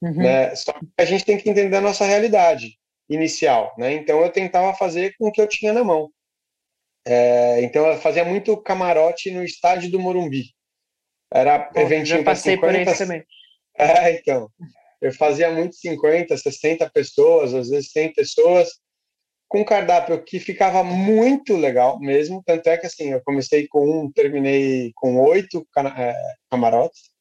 Uhum. 0.01 0.23
Né? 0.23 0.55
Só 0.55 0.73
que 0.73 0.87
a 0.97 1.05
gente 1.05 1.25
tem 1.25 1.37
que 1.37 1.49
entender 1.49 1.75
a 1.75 1.81
nossa 1.81 2.05
realidade 2.05 2.77
inicial. 3.09 3.73
Né? 3.77 3.93
Então, 3.93 4.21
eu 4.21 4.31
tentava 4.31 4.73
fazer 4.73 5.13
com 5.17 5.27
o 5.27 5.31
que 5.31 5.41
eu 5.41 5.47
tinha 5.47 5.73
na 5.73 5.83
mão. 5.83 6.09
É, 7.09 7.61
então 7.61 7.85
ela 7.85 7.97
fazia 7.97 8.25
muito 8.25 8.57
camarote 8.57 9.31
no 9.31 9.41
estádio 9.41 9.89
do 9.89 9.97
Morumbi. 9.97 10.53
Era 11.33 11.57
Bom, 11.57 11.79
eventinho 11.79 12.17
já 12.17 12.23
passei 12.23 12.55
50, 12.55 12.73
por 12.73 12.81
isso 12.81 12.97
também. 12.97 13.23
É, 13.79 14.11
então. 14.11 14.49
Eu 14.99 15.13
fazia 15.13 15.51
muito 15.51 15.75
50, 15.75 16.35
60 16.35 16.89
pessoas, 16.89 17.53
às 17.53 17.69
vezes 17.69 17.91
100 17.91 18.13
pessoas, 18.13 18.69
com 19.47 19.63
cardápio 19.63 20.23
que 20.23 20.39
ficava 20.39 20.83
muito 20.83 21.55
legal 21.55 21.99
mesmo. 21.99 22.41
Tanto 22.43 22.67
é 22.67 22.75
que 22.75 22.87
assim, 22.87 23.11
eu 23.11 23.21
comecei 23.23 23.67
com 23.67 23.87
um, 23.87 24.11
terminei 24.11 24.91
com 24.95 25.19
oito 25.21 25.65
é, 25.95 26.15
camarotes. 26.49 27.11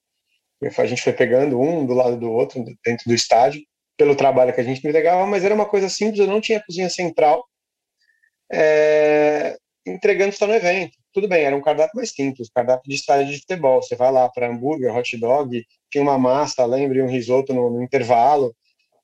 A 0.79 0.87
gente 0.87 1.03
foi 1.03 1.13
pegando 1.13 1.61
um 1.61 1.85
do 1.85 1.93
lado 1.93 2.17
do 2.17 2.33
outro, 2.33 2.65
dentro 2.83 3.05
do 3.07 3.15
estádio. 3.15 3.63
pelo 3.99 4.17
trabalho 4.17 4.55
que 4.55 4.61
a 4.63 4.65
gente 4.65 4.79
entregava, 4.79 5.27
mas 5.27 5.45
era 5.45 5.55
uma 5.55 5.69
coisa 5.69 5.91
simples, 5.91 6.21
eu 6.21 6.27
não 6.27 6.41
tinha 6.41 6.63
cozinha 6.67 6.89
central, 6.89 7.47
é, 8.53 9.57
entregando 9.87 10.33
só 10.33 10.47
no 10.47 10.55
evento. 10.55 10.97
Tudo 11.13 11.29
bem, 11.29 11.45
era 11.45 11.57
um 11.57 11.63
cardápio 11.63 11.97
mais 11.97 12.11
simples, 12.11 12.51
cardápio 12.55 12.89
de 12.89 12.97
estádio 12.97 13.33
de 13.33 13.39
futebol. 13.41 13.81
Você 13.83 13.95
vai 13.95 14.11
lá 14.11 14.29
para 14.29 14.49
hambúrguer, 14.49 14.95
hot 14.95 15.17
dog, 15.17 15.65
tinha 15.91 16.03
uma 16.03 16.19
massa, 16.19 16.65
lembre 16.67 17.01
um 17.03 17.09
risoto 17.09 17.55
no, 17.55 17.71
no 17.71 17.83
intervalo, 17.83 18.55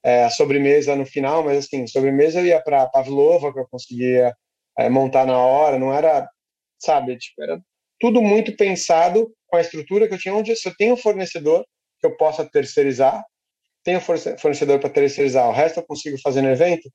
é, 0.03 0.25
a 0.25 0.31
sobremesa 0.31 0.97
no 0.97 1.07
final, 1.07 1.45
mas 1.45 1.59
assim, 1.59 1.87
sobremesa 1.87 2.41
eu 2.41 2.47
ia 2.47 2.61
para 2.61 2.87
pavlova, 2.87 3.53
que 3.53 3.61
eu 3.61 3.69
conseguia 3.71 4.35
é, 4.79 4.89
montar 4.89 5.25
na 5.25 5.39
hora, 5.39 5.79
não 5.79 5.93
era, 5.93 6.29
sabe, 6.79 7.17
tipo, 7.17 7.43
era 7.43 7.61
tudo 8.01 8.21
muito 8.21 8.57
pensado 8.57 9.33
com 9.47 9.57
a 9.57 9.61
estrutura 9.61 10.09
que 10.09 10.15
eu 10.15 10.19
tinha, 10.19 10.35
onde 10.35 10.57
se 10.57 10.69
eu 10.69 10.75
tenho 10.77 10.95
um 10.95 10.97
fornecedor 10.97 11.65
que 12.01 12.07
eu 12.07 12.17
possa 12.17 12.45
terceirizar, 12.45 13.25
tenho 13.85 14.01
fornecedor 14.01 14.81
para 14.81 14.91
terceirizar, 14.91 15.49
o 15.49 15.53
resto 15.53 15.79
eu 15.79 15.87
consigo 15.87 16.19
fazer 16.21 16.43
no 16.43 16.51
evento, 16.51 16.91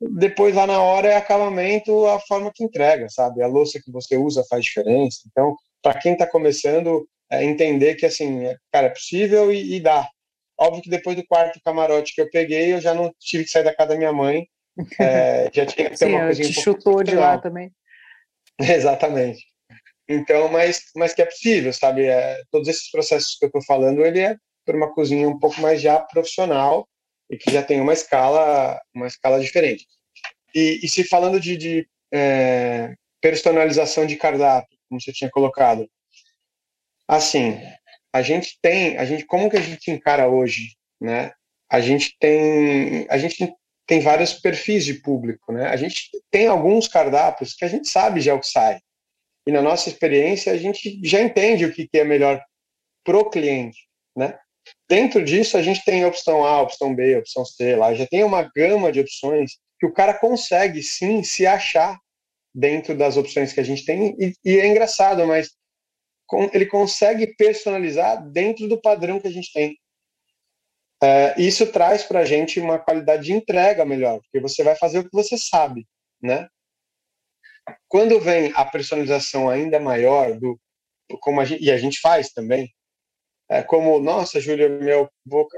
depois 0.00 0.54
lá 0.54 0.66
na 0.66 0.80
hora 0.80 1.08
é 1.08 1.16
acabamento 1.16 2.06
a 2.06 2.20
forma 2.20 2.52
que 2.54 2.62
entrega, 2.62 3.08
sabe? 3.08 3.42
A 3.42 3.46
louça 3.46 3.80
que 3.82 3.90
você 3.90 4.16
usa 4.16 4.44
faz 4.48 4.64
diferença. 4.64 5.20
Então, 5.30 5.56
para 5.82 5.98
quem 5.98 6.12
está 6.12 6.26
começando, 6.26 7.08
é 7.30 7.44
entender 7.44 7.96
que 7.96 8.06
assim, 8.06 8.44
é, 8.46 8.56
cara, 8.72 8.86
é 8.86 8.90
possível 8.90 9.52
e, 9.52 9.76
e, 9.76 9.80
dá. 9.80 10.08
Óbvio 10.56 10.82
que 10.82 10.90
depois 10.90 11.16
do 11.16 11.26
quarto 11.26 11.60
camarote 11.64 12.14
que 12.14 12.20
eu 12.20 12.30
peguei, 12.30 12.72
eu 12.72 12.80
já 12.80 12.94
não 12.94 13.12
tive 13.18 13.44
que 13.44 13.50
sair 13.50 13.64
da 13.64 13.74
casa 13.74 13.90
da 13.90 13.96
minha 13.96 14.12
mãe. 14.12 14.46
É, 14.98 15.50
já 15.52 15.66
tinha 15.66 15.90
que 15.90 15.96
ter 15.96 15.96
Sim, 16.06 16.14
uma 16.14 16.24
coisinha. 16.24 16.48
Te 16.48 16.58
um 16.58 16.62
chutou 16.62 17.02
de 17.02 17.16
lá 17.16 17.38
também. 17.38 17.70
Exatamente. 18.58 19.44
Então, 20.08 20.48
mas, 20.48 20.84
mas 20.96 21.12
que 21.12 21.22
é 21.22 21.26
possível, 21.26 21.72
sabe? 21.72 22.06
É, 22.06 22.40
todos 22.50 22.66
esses 22.68 22.90
processos 22.90 23.36
que 23.36 23.44
eu 23.44 23.48
estou 23.48 23.62
falando, 23.64 24.04
ele 24.04 24.20
é 24.20 24.36
por 24.64 24.74
uma 24.74 24.92
cozinha 24.92 25.28
um 25.28 25.38
pouco 25.38 25.60
mais 25.60 25.80
já 25.80 25.98
profissional 26.00 26.88
e 27.30 27.36
que 27.36 27.50
já 27.50 27.62
tem 27.62 27.80
uma 27.80 27.92
escala, 27.92 28.80
uma 28.94 29.06
escala 29.06 29.40
diferente. 29.40 29.86
E, 30.54 30.80
e 30.82 30.88
se 30.88 31.04
falando 31.04 31.38
de, 31.38 31.56
de 31.56 31.88
é, 32.12 32.94
personalização 33.20 34.06
de 34.06 34.16
cardápio, 34.16 34.76
como 34.88 35.00
você 35.00 35.12
tinha 35.12 35.30
colocado, 35.30 35.88
assim, 37.06 37.60
a 38.12 38.22
gente 38.22 38.58
tem, 38.60 38.96
a 38.96 39.04
gente, 39.04 39.24
como 39.24 39.50
que 39.50 39.56
a 39.56 39.60
gente 39.60 39.90
encara 39.90 40.28
hoje, 40.28 40.76
né? 41.00 41.32
A 41.70 41.80
gente 41.80 42.16
tem, 42.18 43.06
a 43.10 43.18
gente 43.18 43.52
tem 43.86 44.00
vários 44.00 44.32
perfis 44.34 44.84
de 44.84 44.94
público, 44.94 45.52
né? 45.52 45.66
A 45.68 45.76
gente 45.76 46.10
tem 46.30 46.46
alguns 46.46 46.88
cardápios 46.88 47.54
que 47.54 47.64
a 47.64 47.68
gente 47.68 47.88
sabe 47.88 48.20
já 48.20 48.34
o 48.34 48.40
que 48.40 48.46
sai. 48.46 48.80
E 49.46 49.52
na 49.52 49.62
nossa 49.62 49.88
experiência, 49.88 50.52
a 50.52 50.56
gente 50.56 51.00
já 51.02 51.20
entende 51.20 51.64
o 51.64 51.72
que 51.72 51.88
é 51.94 52.04
melhor 52.04 52.42
pro 53.04 53.30
cliente, 53.30 53.88
né? 54.16 54.38
Dentro 54.88 55.22
disso, 55.22 55.56
a 55.56 55.62
gente 55.62 55.84
tem 55.84 56.04
opção 56.04 56.44
A, 56.44 56.62
opção 56.62 56.94
B, 56.94 57.16
opção 57.16 57.44
C, 57.44 57.76
lá 57.76 57.92
já 57.94 58.06
tem 58.06 58.24
uma 58.24 58.42
gama 58.42 58.90
de 58.90 59.00
opções 59.00 59.58
que 59.78 59.86
o 59.86 59.92
cara 59.92 60.14
consegue 60.14 60.82
sim 60.82 61.22
se 61.22 61.46
achar 61.46 61.98
dentro 62.54 62.96
das 62.96 63.16
opções 63.16 63.52
que 63.52 63.60
a 63.60 63.64
gente 63.64 63.84
tem. 63.84 64.16
E, 64.18 64.32
e 64.44 64.58
é 64.58 64.66
engraçado, 64.66 65.26
mas 65.26 65.50
com, 66.26 66.50
ele 66.52 66.66
consegue 66.66 67.34
personalizar 67.36 68.26
dentro 68.30 68.66
do 68.66 68.80
padrão 68.80 69.20
que 69.20 69.28
a 69.28 69.32
gente 69.32 69.52
tem. 69.52 69.78
É, 71.02 71.40
isso 71.40 71.70
traz 71.70 72.02
para 72.02 72.20
a 72.20 72.24
gente 72.24 72.58
uma 72.58 72.78
qualidade 72.78 73.24
de 73.24 73.32
entrega 73.32 73.84
melhor, 73.84 74.20
porque 74.20 74.40
você 74.40 74.64
vai 74.64 74.74
fazer 74.74 74.98
o 74.98 75.04
que 75.04 75.12
você 75.12 75.38
sabe, 75.38 75.86
né? 76.20 76.48
Quando 77.86 78.18
vem 78.18 78.50
a 78.54 78.64
personalização 78.64 79.48
ainda 79.48 79.78
maior 79.78 80.36
do 80.36 80.58
como 81.20 81.40
a 81.40 81.44
gente, 81.44 81.62
e 81.62 81.70
a 81.70 81.78
gente 81.78 82.00
faz 82.00 82.32
também, 82.32 82.70
é 83.50 83.62
como, 83.62 83.98
nossa, 83.98 84.40
Júlia, 84.40 84.68
meu, 84.68 85.08
vou, 85.24 85.48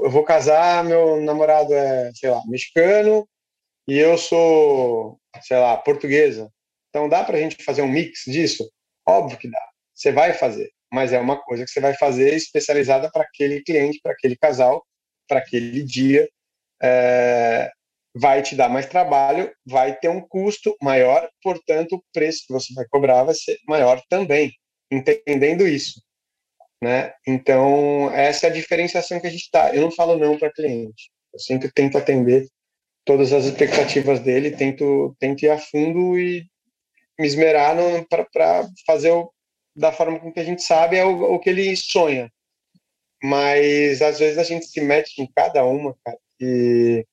eu 0.00 0.10
vou 0.10 0.22
casar, 0.22 0.84
meu 0.84 1.20
namorado 1.20 1.74
é, 1.74 2.10
sei 2.14 2.30
lá, 2.30 2.40
mexicano 2.46 3.28
e 3.88 3.98
eu 3.98 4.16
sou, 4.16 5.18
sei 5.42 5.58
lá, 5.58 5.76
portuguesa. 5.76 6.50
Então 6.90 7.08
dá 7.08 7.24
para 7.24 7.36
a 7.36 7.40
gente 7.40 7.62
fazer 7.64 7.82
um 7.82 7.88
mix 7.88 8.22
disso? 8.26 8.70
Óbvio 9.06 9.38
que 9.38 9.50
dá. 9.50 9.60
Você 9.94 10.12
vai 10.12 10.32
fazer, 10.32 10.70
mas 10.92 11.12
é 11.12 11.18
uma 11.18 11.40
coisa 11.40 11.64
que 11.64 11.70
você 11.70 11.80
vai 11.80 11.94
fazer 11.94 12.34
especializada 12.34 13.10
para 13.10 13.22
aquele 13.24 13.62
cliente, 13.62 14.00
para 14.02 14.12
aquele 14.12 14.36
casal, 14.36 14.84
para 15.28 15.40
aquele 15.40 15.82
dia. 15.82 16.28
É, 16.82 17.70
vai 18.14 18.42
te 18.42 18.54
dar 18.54 18.68
mais 18.68 18.86
trabalho, 18.86 19.52
vai 19.66 19.96
ter 19.96 20.08
um 20.08 20.20
custo 20.20 20.76
maior, 20.80 21.28
portanto, 21.42 21.96
o 21.96 22.04
preço 22.12 22.44
que 22.46 22.52
você 22.52 22.72
vai 22.72 22.84
cobrar 22.88 23.24
vai 23.24 23.34
ser 23.34 23.58
maior 23.66 24.00
também, 24.08 24.52
entendendo 24.90 25.66
isso. 25.66 26.00
Né? 26.84 27.14
Então, 27.26 28.10
essa 28.12 28.46
é 28.46 28.50
a 28.50 28.52
diferenciação 28.52 29.18
que 29.18 29.26
a 29.26 29.30
gente 29.30 29.44
está. 29.44 29.74
Eu 29.74 29.80
não 29.80 29.90
falo 29.90 30.18
não 30.18 30.38
para 30.38 30.52
cliente. 30.52 31.10
Eu 31.32 31.40
sempre 31.40 31.72
tento 31.72 31.96
atender 31.96 32.46
todas 33.06 33.32
as 33.32 33.46
expectativas 33.46 34.20
dele, 34.20 34.50
tento, 34.50 35.16
tento 35.18 35.44
ir 35.44 35.48
a 35.48 35.56
fundo 35.56 36.18
e 36.18 36.44
me 37.18 37.26
esmerar 37.26 37.74
para 38.10 38.68
fazer 38.86 39.12
o, 39.12 39.32
da 39.74 39.92
forma 39.92 40.20
com 40.20 40.30
que 40.30 40.40
a 40.40 40.44
gente 40.44 40.62
sabe 40.62 40.98
é 40.98 41.06
o, 41.06 41.34
o, 41.34 41.38
que 41.38 41.48
ele 41.48 41.74
sonha. 41.74 42.30
Mas 43.22 44.02
às 44.02 44.18
vezes 44.18 44.36
a 44.36 44.44
gente 44.44 44.66
se 44.66 44.82
mete 44.82 45.22
em 45.22 45.28
cada 45.34 45.64
uma, 45.64 45.96
cara, 46.04 46.18
e 46.38 47.06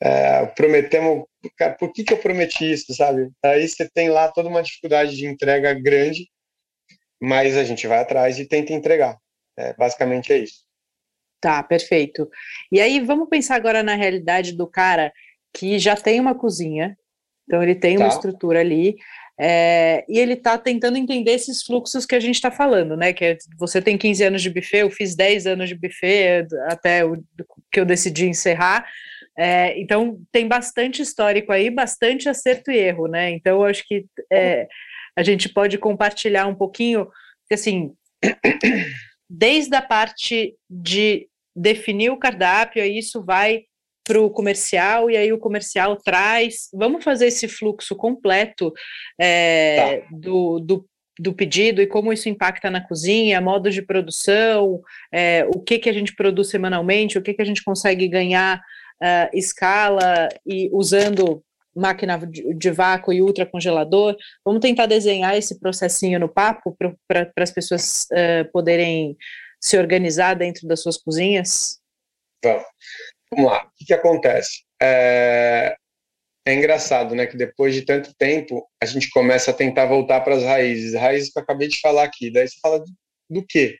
é, 0.00 0.46
prometemos, 0.46 1.24
cara, 1.56 1.74
por 1.74 1.92
que, 1.92 2.04
que 2.04 2.12
eu 2.12 2.18
prometi 2.18 2.70
isso, 2.72 2.94
sabe? 2.94 3.28
Aí 3.44 3.66
você 3.68 3.90
tem 3.92 4.10
lá 4.10 4.30
toda 4.30 4.48
uma 4.48 4.62
dificuldade 4.62 5.16
de 5.16 5.26
entrega 5.26 5.74
grande 5.74 6.30
mas 7.22 7.56
a 7.56 7.62
gente 7.62 7.86
vai 7.86 8.00
atrás 8.00 8.38
e 8.40 8.48
tenta 8.48 8.72
entregar. 8.72 9.16
É, 9.56 9.72
basicamente 9.74 10.32
é 10.32 10.38
isso. 10.38 10.64
Tá, 11.40 11.62
perfeito. 11.62 12.28
E 12.70 12.80
aí 12.80 12.98
vamos 12.98 13.28
pensar 13.28 13.54
agora 13.54 13.82
na 13.82 13.94
realidade 13.94 14.52
do 14.52 14.66
cara 14.66 15.12
que 15.54 15.78
já 15.78 15.94
tem 15.94 16.18
uma 16.18 16.34
cozinha, 16.34 16.96
então 17.44 17.62
ele 17.62 17.76
tem 17.76 17.96
tá. 17.96 18.04
uma 18.04 18.08
estrutura 18.08 18.60
ali, 18.60 18.96
é, 19.38 20.04
e 20.08 20.18
ele 20.18 20.34
está 20.34 20.58
tentando 20.58 20.96
entender 20.96 21.32
esses 21.32 21.62
fluxos 21.62 22.04
que 22.04 22.14
a 22.14 22.20
gente 22.20 22.34
está 22.34 22.50
falando, 22.50 22.96
né? 22.96 23.12
Que 23.12 23.24
é, 23.24 23.38
você 23.58 23.80
tem 23.80 23.96
15 23.96 24.24
anos 24.24 24.42
de 24.42 24.50
buffet, 24.50 24.78
eu 24.78 24.90
fiz 24.90 25.14
10 25.14 25.46
anos 25.46 25.68
de 25.68 25.74
buffet 25.74 26.46
até 26.66 27.04
o, 27.04 27.16
que 27.70 27.80
eu 27.80 27.84
decidi 27.84 28.26
encerrar. 28.26 28.84
É, 29.36 29.78
então 29.80 30.20
tem 30.30 30.46
bastante 30.46 31.02
histórico 31.02 31.52
aí, 31.52 31.70
bastante 31.70 32.28
acerto 32.28 32.70
e 32.70 32.76
erro, 32.76 33.06
né? 33.06 33.30
Então 33.30 33.60
eu 33.60 33.64
acho 33.64 33.86
que 33.86 34.06
é, 34.30 34.68
a 35.16 35.22
gente 35.22 35.48
pode 35.48 35.78
compartilhar 35.78 36.46
um 36.46 36.54
pouquinho, 36.54 37.08
assim, 37.50 37.92
desde 39.28 39.74
a 39.74 39.82
parte 39.82 40.56
de 40.68 41.28
definir 41.54 42.10
o 42.10 42.18
cardápio, 42.18 42.82
aí 42.82 42.98
isso 42.98 43.22
vai 43.22 43.64
para 44.04 44.20
o 44.20 44.30
comercial 44.30 45.10
e 45.10 45.16
aí 45.16 45.32
o 45.32 45.38
comercial 45.38 45.96
traz. 45.96 46.68
Vamos 46.72 47.04
fazer 47.04 47.26
esse 47.26 47.46
fluxo 47.46 47.94
completo 47.94 48.72
é, 49.20 49.98
tá. 49.98 50.06
do, 50.10 50.58
do, 50.58 50.88
do, 51.18 51.32
pedido 51.32 51.80
e 51.80 51.86
como 51.86 52.12
isso 52.12 52.28
impacta 52.28 52.70
na 52.70 52.80
cozinha, 52.80 53.40
modo 53.40 53.70
de 53.70 53.82
produção, 53.82 54.80
é, 55.12 55.46
o 55.54 55.60
que, 55.60 55.78
que 55.78 55.88
a 55.88 55.92
gente 55.92 56.14
produz 56.14 56.48
semanalmente, 56.48 57.18
o 57.18 57.22
que, 57.22 57.34
que 57.34 57.42
a 57.42 57.44
gente 57.44 57.62
consegue 57.62 58.08
ganhar 58.08 58.58
uh, 59.02 59.36
escala 59.36 60.28
e 60.46 60.68
usando 60.72 61.42
máquina 61.74 62.18
de 62.18 62.70
vácuo 62.70 63.12
e 63.12 63.22
ultracongelador. 63.22 64.16
Vamos 64.44 64.60
tentar 64.60 64.86
desenhar 64.86 65.36
esse 65.36 65.58
processinho 65.58 66.18
no 66.20 66.28
papo 66.28 66.76
para 67.08 67.32
as 67.38 67.50
pessoas 67.50 68.06
uh, 68.12 68.50
poderem 68.52 69.16
se 69.62 69.78
organizar 69.78 70.34
dentro 70.34 70.66
das 70.66 70.82
suas 70.82 70.96
cozinhas? 70.96 71.78
Vamos. 72.44 72.64
Vamos 73.30 73.50
lá. 73.50 73.64
O 73.64 73.70
que, 73.76 73.84
que 73.86 73.94
acontece? 73.94 74.64
É... 74.82 75.76
é... 76.46 76.54
engraçado, 76.54 77.14
né? 77.14 77.26
Que 77.26 77.36
depois 77.36 77.74
de 77.74 77.82
tanto 77.82 78.12
tempo, 78.16 78.68
a 78.82 78.86
gente 78.86 79.08
começa 79.10 79.52
a 79.52 79.54
tentar 79.54 79.86
voltar 79.86 80.20
para 80.22 80.34
as 80.34 80.42
raízes. 80.42 80.94
Raízes 80.94 81.32
que 81.32 81.38
eu 81.38 81.42
acabei 81.42 81.68
de 81.68 81.80
falar 81.80 82.02
aqui. 82.02 82.30
Daí 82.30 82.48
você 82.48 82.56
fala 82.60 82.82
do 83.30 83.46
quê? 83.46 83.78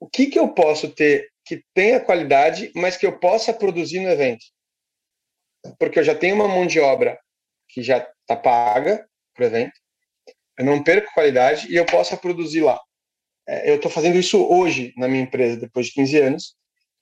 O 0.00 0.08
que, 0.08 0.26
que 0.26 0.38
eu 0.38 0.48
posso 0.48 0.88
ter 0.88 1.28
que 1.46 1.62
tenha 1.74 2.00
qualidade, 2.00 2.72
mas 2.74 2.96
que 2.96 3.06
eu 3.06 3.18
possa 3.18 3.52
produzir 3.52 4.00
no 4.00 4.08
evento? 4.08 4.44
Porque 5.78 5.98
eu 5.98 6.04
já 6.04 6.14
tenho 6.14 6.34
uma 6.34 6.48
mão 6.48 6.66
de 6.66 6.80
obra 6.80 7.18
que 7.68 7.82
já 7.82 7.98
está 7.98 8.36
paga 8.36 9.06
para 9.34 9.44
o 9.44 9.46
evento, 9.46 9.72
eu 10.58 10.64
não 10.64 10.82
perco 10.82 11.12
qualidade 11.12 11.70
e 11.70 11.76
eu 11.76 11.84
possa 11.84 12.16
produzir 12.16 12.62
lá. 12.62 12.80
É, 13.46 13.70
eu 13.70 13.76
estou 13.76 13.90
fazendo 13.90 14.18
isso 14.18 14.42
hoje 14.46 14.92
na 14.96 15.08
minha 15.08 15.22
empresa, 15.22 15.60
depois 15.60 15.86
de 15.86 15.92
15 15.92 16.18
anos. 16.20 16.56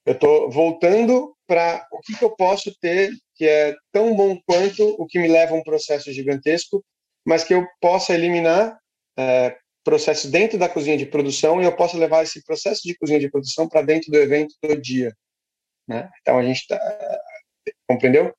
Eu 0.04 0.14
estou 0.14 0.50
voltando 0.50 1.36
para 1.46 1.86
o 1.92 2.00
que, 2.00 2.16
que, 2.16 2.24
eu 2.24 2.34
posso 2.34 2.74
ter 2.80 3.12
que 3.36 3.46
é 3.46 3.74
tão 3.92 4.16
bom 4.16 4.38
quanto 4.46 4.84
o 4.98 5.06
que 5.06 5.18
me 5.18 5.28
leva 5.28 5.54
a 5.54 5.56
um 5.56 5.62
processo 5.62 6.12
gigantesco, 6.12 6.84
mas 7.24 7.44
que 7.44 7.54
eu 7.54 7.64
possa 7.80 8.14
eliminar 8.14 8.76
é, 9.16 9.56
processos 9.84 10.30
dentro 10.30 10.58
da 10.58 10.68
cozinha 10.68 10.96
de 10.96 11.06
produção 11.06 11.60
e 11.60 11.64
eu 11.64 11.76
possa 11.76 11.96
levar 11.96 12.22
esse 12.22 12.42
processo 12.44 12.82
de 12.84 12.96
cozinha 12.96 13.20
de 13.20 13.30
produção 13.30 13.68
para 13.68 13.82
dentro 13.82 14.10
do 14.10 14.18
evento 14.18 14.54
do 14.62 14.80
dia. 14.80 15.14
Né? 15.86 16.08
Então 16.20 16.38
a 16.38 16.42
gente 16.42 16.60
está. 16.60 16.80
Compreendeu? 17.86 18.34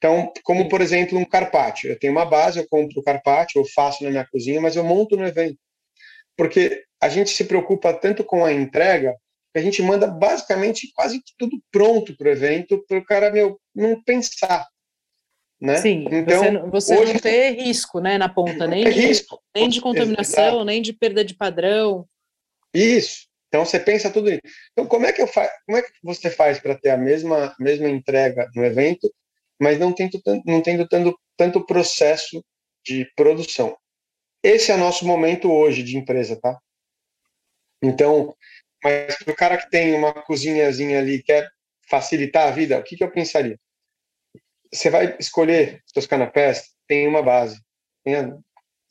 Então, 0.00 0.32
como 0.44 0.66
por 0.66 0.80
exemplo 0.80 1.18
um 1.18 1.26
carpaccio, 1.26 1.90
eu 1.90 1.98
tenho 1.98 2.14
uma 2.14 2.24
base, 2.24 2.58
eu 2.58 2.66
compro 2.66 2.98
o 2.98 3.02
carpaccio, 3.02 3.60
eu 3.60 3.66
faço 3.66 4.02
na 4.02 4.08
minha 4.08 4.26
cozinha, 4.26 4.58
mas 4.58 4.74
eu 4.74 4.82
monto 4.82 5.14
no 5.14 5.26
evento. 5.26 5.58
Porque 6.34 6.84
a 6.98 7.10
gente 7.10 7.28
se 7.30 7.44
preocupa 7.44 7.92
tanto 7.92 8.24
com 8.24 8.42
a 8.42 8.50
entrega 8.50 9.14
A 9.54 9.60
gente 9.60 9.82
manda 9.82 10.06
basicamente 10.06 10.90
quase 10.94 11.22
tudo 11.36 11.60
pronto 11.70 12.16
para 12.16 12.28
o 12.28 12.32
evento, 12.32 12.82
para 12.88 12.96
o 12.96 13.04
cara 13.04 13.30
meu, 13.30 13.60
não 13.74 14.02
pensar. 14.02 14.66
Né? 15.60 15.76
Sim, 15.76 16.06
então, 16.10 16.70
você, 16.70 16.94
você 16.94 16.98
hoje, 16.98 17.12
não 17.12 17.20
ter 17.20 17.50
risco 17.50 18.00
né, 18.00 18.16
na 18.16 18.30
ponta, 18.30 18.66
nem, 18.66 18.84
de, 18.84 18.90
risco. 18.92 19.38
nem 19.54 19.68
de 19.68 19.82
contaminação, 19.82 20.44
Exato. 20.44 20.64
nem 20.64 20.80
de 20.80 20.94
perda 20.94 21.22
de 21.22 21.34
padrão. 21.34 22.06
Isso. 22.72 23.28
Então 23.48 23.66
você 23.66 23.78
pensa 23.78 24.08
tudo 24.10 24.30
isso. 24.30 24.40
Então 24.72 24.86
como 24.86 25.04
é 25.04 25.12
que 25.12 25.20
eu 25.20 25.26
fa 25.26 25.46
como 25.66 25.76
é 25.76 25.82
que 25.82 25.90
você 26.02 26.30
faz 26.30 26.58
para 26.58 26.74
ter 26.74 26.88
a 26.88 26.96
mesma 26.96 27.54
mesma 27.58 27.90
entrega 27.90 28.48
no 28.54 28.64
evento, 28.64 29.12
mas 29.60 29.78
não 29.78 29.92
tendo 29.92 30.20
não 30.44 30.62
tendo 30.62 30.88
tanto 30.88 31.18
tanto 31.36 31.66
processo 31.66 32.44
de 32.84 33.10
produção? 33.14 33.76
Esse 34.42 34.72
é 34.72 34.76
nosso 34.76 35.06
momento 35.06 35.52
hoje 35.52 35.82
de 35.82 35.96
empresa, 35.96 36.40
tá? 36.40 36.58
Então, 37.82 38.34
mas 38.82 39.16
para 39.16 39.32
o 39.32 39.36
cara 39.36 39.58
que 39.58 39.70
tem 39.70 39.94
uma 39.94 40.12
cozinhazinha 40.12 40.98
ali, 40.98 41.22
quer 41.22 41.48
facilitar 41.88 42.48
a 42.48 42.50
vida, 42.50 42.78
o 42.78 42.82
que, 42.82 42.96
que 42.96 43.04
eu 43.04 43.10
pensaria? 43.10 43.58
Você 44.72 44.88
vai 44.88 45.16
escolher 45.18 45.82
seus 45.86 46.06
canapés, 46.06 46.72
tem 46.86 47.06
uma 47.06 47.22
base. 47.22 47.60
Tem, 48.04 48.14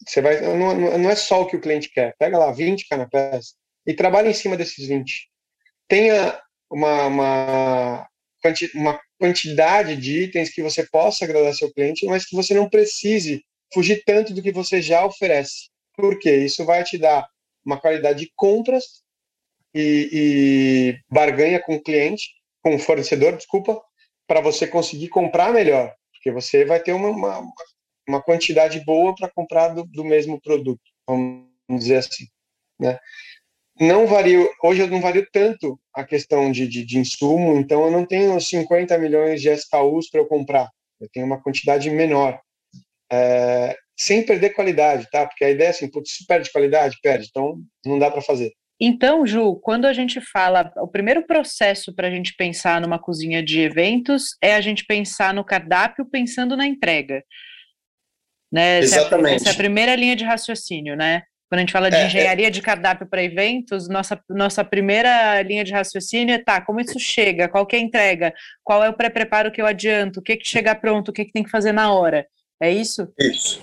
você 0.06 0.22
vai, 0.22 0.42
não, 0.42 0.98
não 0.98 1.10
é 1.10 1.16
só 1.16 1.42
o 1.42 1.48
que 1.48 1.56
o 1.56 1.62
cliente 1.62 1.90
quer. 1.90 2.16
Pega 2.18 2.38
lá 2.38 2.52
20 2.52 2.88
canapés 2.88 3.56
e 3.88 3.94
trabalha 3.94 4.30
em 4.30 4.34
cima 4.34 4.58
desses 4.58 4.88
20. 4.88 5.30
Tenha 5.88 6.42
uma, 6.70 7.06
uma, 7.08 8.10
uma 8.76 9.00
quantidade 9.18 9.96
de 9.96 10.24
itens 10.24 10.50
que 10.50 10.62
você 10.62 10.86
possa 10.88 11.26
agradar 11.26 11.54
seu 11.54 11.72
cliente, 11.74 12.06
mas 12.06 12.26
que 12.26 12.36
você 12.36 12.54
não 12.54 12.70
precise 12.70 13.44
fugir 13.74 14.04
tanto 14.06 14.34
do 14.34 14.42
que 14.42 14.52
você 14.52 14.82
já 14.82 15.06
oferece. 15.06 15.70
Por 15.96 16.18
quê? 16.20 16.38
Isso 16.38 16.66
vai 16.66 16.84
te 16.84 16.98
dar 16.98 17.28
uma 17.66 17.80
qualidade 17.80 18.20
de 18.20 18.32
compras 18.36 19.04
e, 19.74 20.10
e 20.12 21.00
barganha 21.10 21.60
com 21.60 21.76
o 21.76 21.82
cliente, 21.82 22.30
com 22.62 22.76
o 22.76 22.80
fornecedor, 22.80 23.36
desculpa, 23.36 23.80
para 24.28 24.42
você 24.42 24.68
conseguir 24.68 25.10
comprar 25.10 25.54
melhor, 25.54 25.94
porque 26.12 26.32
você 26.32 26.66
vai 26.66 26.80
ter 26.80 26.94
uma, 26.94 27.10
uma, 27.10 27.52
uma 28.08 28.22
quantidade 28.22 28.80
boa 28.86 29.16
para 29.16 29.30
comprar 29.30 29.70
do, 29.70 29.84
do, 29.86 30.04
mesmo 30.04 30.40
produto, 30.42 30.82
vamos 31.08 31.48
dizer 31.70 31.98
assim, 31.98 32.26
né? 32.80 33.00
Não 33.80 34.06
vario, 34.06 34.50
hoje 34.62 34.82
eu 34.82 34.88
não 34.88 35.00
vario 35.00 35.26
tanto 35.32 35.80
a 35.94 36.04
questão 36.04 36.52
de, 36.52 36.68
de, 36.68 36.84
de 36.84 37.00
insumo, 37.00 37.58
então 37.58 37.86
eu 37.86 37.92
não 37.92 38.06
tenho 38.06 38.40
50 38.40 38.98
milhões 38.98 39.42
de 39.42 39.50
SKUs 39.50 40.10
para 40.10 40.20
eu 40.20 40.28
comprar, 40.28 40.70
eu 41.00 41.08
tenho 41.14 41.26
uma 41.26 41.42
quantidade 41.42 41.90
menor, 41.90 42.40
é, 43.10 43.78
sem 43.98 44.26
perder 44.26 44.50
qualidade, 44.52 45.08
tá? 45.10 45.26
Porque 45.26 45.46
a 45.46 45.50
ideia 45.50 45.68
é 45.68 45.72
assim, 45.72 45.90
putz, 45.90 46.18
se 46.18 46.26
perde 46.26 46.52
qualidade, 46.52 46.98
perde, 47.02 47.28
então 47.30 47.58
não 47.86 47.98
dá 47.98 48.12
para 48.12 48.22
fazer. 48.22 48.52
Então, 48.82 49.28
Ju, 49.28 49.56
quando 49.58 49.86
a 49.86 49.94
gente 49.94 50.22
fala, 50.22 50.72
o 50.78 50.88
primeiro 50.88 51.26
processo 51.26 51.94
para 51.94 52.08
a 52.08 52.12
gente 52.12 52.34
pensar 52.36 52.80
numa 52.80 52.98
cozinha 52.98 53.44
de 53.44 53.60
eventos 53.60 54.38
é 54.42 54.56
a 54.56 54.62
gente 54.62 54.86
pensar 54.86 55.34
no 55.34 55.44
cardápio 55.44 56.06
pensando 56.06 56.56
na 56.56 56.66
entrega. 56.66 57.24
Né? 58.52 58.80
Exatamente. 58.80 59.36
Essa 59.36 59.50
é, 59.50 59.50
a, 59.50 59.50
essa 59.50 59.50
é 59.50 59.52
a 59.52 59.58
primeira 59.58 59.96
linha 59.96 60.16
de 60.16 60.24
raciocínio, 60.24 60.96
né? 60.96 61.24
Quando 61.50 61.60
a 61.60 61.62
gente 61.62 61.74
fala 61.74 61.90
de 61.90 61.98
é, 61.98 62.02
é. 62.02 62.06
engenharia 62.06 62.48
é... 62.48 62.52
de 62.52 62.62
cardápio 62.62 63.08
para 63.08 63.24
eventos, 63.24 63.90
nossa, 63.90 64.22
nossa 64.30 64.64
primeira 64.64 65.42
linha 65.42 65.64
de 65.64 65.74
raciocínio 65.74 66.36
é 66.36 66.38
tá, 66.38 66.62
como 66.62 66.80
isso 66.80 67.00
chega, 67.00 67.50
qual 67.50 67.66
que 67.66 67.76
é 67.76 67.80
a 67.80 67.82
entrega, 67.82 68.34
qual 68.64 68.84
é 68.84 68.90
o 68.90 68.94
pré-preparo 68.94 69.52
que 69.52 69.60
eu 69.60 69.66
adianto, 69.66 70.20
o 70.20 70.24
que 70.24 70.38
que 70.38 70.48
chega 70.48 70.76
pronto, 70.76 71.10
o 71.10 71.14
que 71.14 71.26
que 71.26 71.34
tem 71.34 71.44
que 71.44 71.50
fazer 71.50 71.72
na 71.72 71.92
hora. 71.92 72.28
É 72.62 72.70
isso? 72.70 73.08
Isso. 73.18 73.62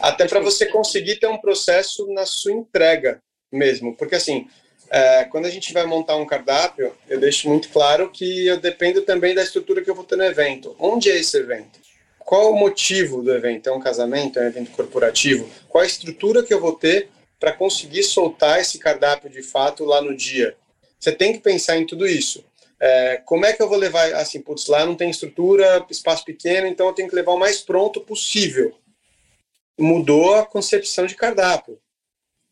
Até 0.00 0.26
para 0.26 0.40
você 0.40 0.66
conseguir 0.66 1.16
ter 1.16 1.28
um 1.28 1.38
processo 1.38 2.12
na 2.12 2.26
sua 2.26 2.52
entrega 2.52 3.22
mesmo. 3.52 3.96
Porque, 3.96 4.16
assim, 4.16 4.48
é, 4.90 5.24
quando 5.24 5.46
a 5.46 5.50
gente 5.50 5.72
vai 5.72 5.86
montar 5.86 6.16
um 6.16 6.26
cardápio, 6.26 6.92
eu 7.08 7.20
deixo 7.20 7.48
muito 7.48 7.68
claro 7.68 8.10
que 8.10 8.46
eu 8.46 8.58
dependo 8.58 9.02
também 9.02 9.34
da 9.34 9.42
estrutura 9.42 9.80
que 9.80 9.88
eu 9.88 9.94
vou 9.94 10.04
ter 10.04 10.16
no 10.16 10.24
evento. 10.24 10.74
Onde 10.78 11.08
é 11.08 11.16
esse 11.16 11.38
evento? 11.38 11.80
Qual 12.18 12.52
o 12.52 12.58
motivo 12.58 13.22
do 13.22 13.32
evento? 13.32 13.68
É 13.68 13.72
um 13.72 13.80
casamento? 13.80 14.38
É 14.38 14.42
um 14.42 14.48
evento 14.48 14.70
corporativo? 14.72 15.48
Qual 15.68 15.82
a 15.82 15.86
estrutura 15.86 16.42
que 16.42 16.52
eu 16.52 16.60
vou 16.60 16.72
ter 16.72 17.08
para 17.42 17.52
conseguir 17.52 18.04
soltar 18.04 18.60
esse 18.60 18.78
cardápio 18.78 19.28
de 19.28 19.42
fato 19.42 19.84
lá 19.84 20.00
no 20.00 20.16
dia? 20.16 20.56
Você 20.96 21.10
tem 21.10 21.32
que 21.32 21.40
pensar 21.40 21.76
em 21.76 21.84
tudo 21.84 22.06
isso. 22.06 22.44
É, 22.78 23.20
como 23.24 23.44
é 23.44 23.52
que 23.52 23.60
eu 23.60 23.68
vou 23.68 23.76
levar, 23.76 24.14
assim, 24.14 24.40
putz, 24.40 24.68
lá 24.68 24.86
não 24.86 24.94
tem 24.94 25.10
estrutura, 25.10 25.84
espaço 25.90 26.24
pequeno, 26.24 26.68
então 26.68 26.86
eu 26.86 26.92
tenho 26.92 27.08
que 27.08 27.16
levar 27.16 27.32
o 27.32 27.38
mais 27.40 27.60
pronto 27.60 28.00
possível. 28.00 28.72
Mudou 29.76 30.36
a 30.36 30.46
concepção 30.46 31.04
de 31.04 31.16
cardápio. 31.16 31.80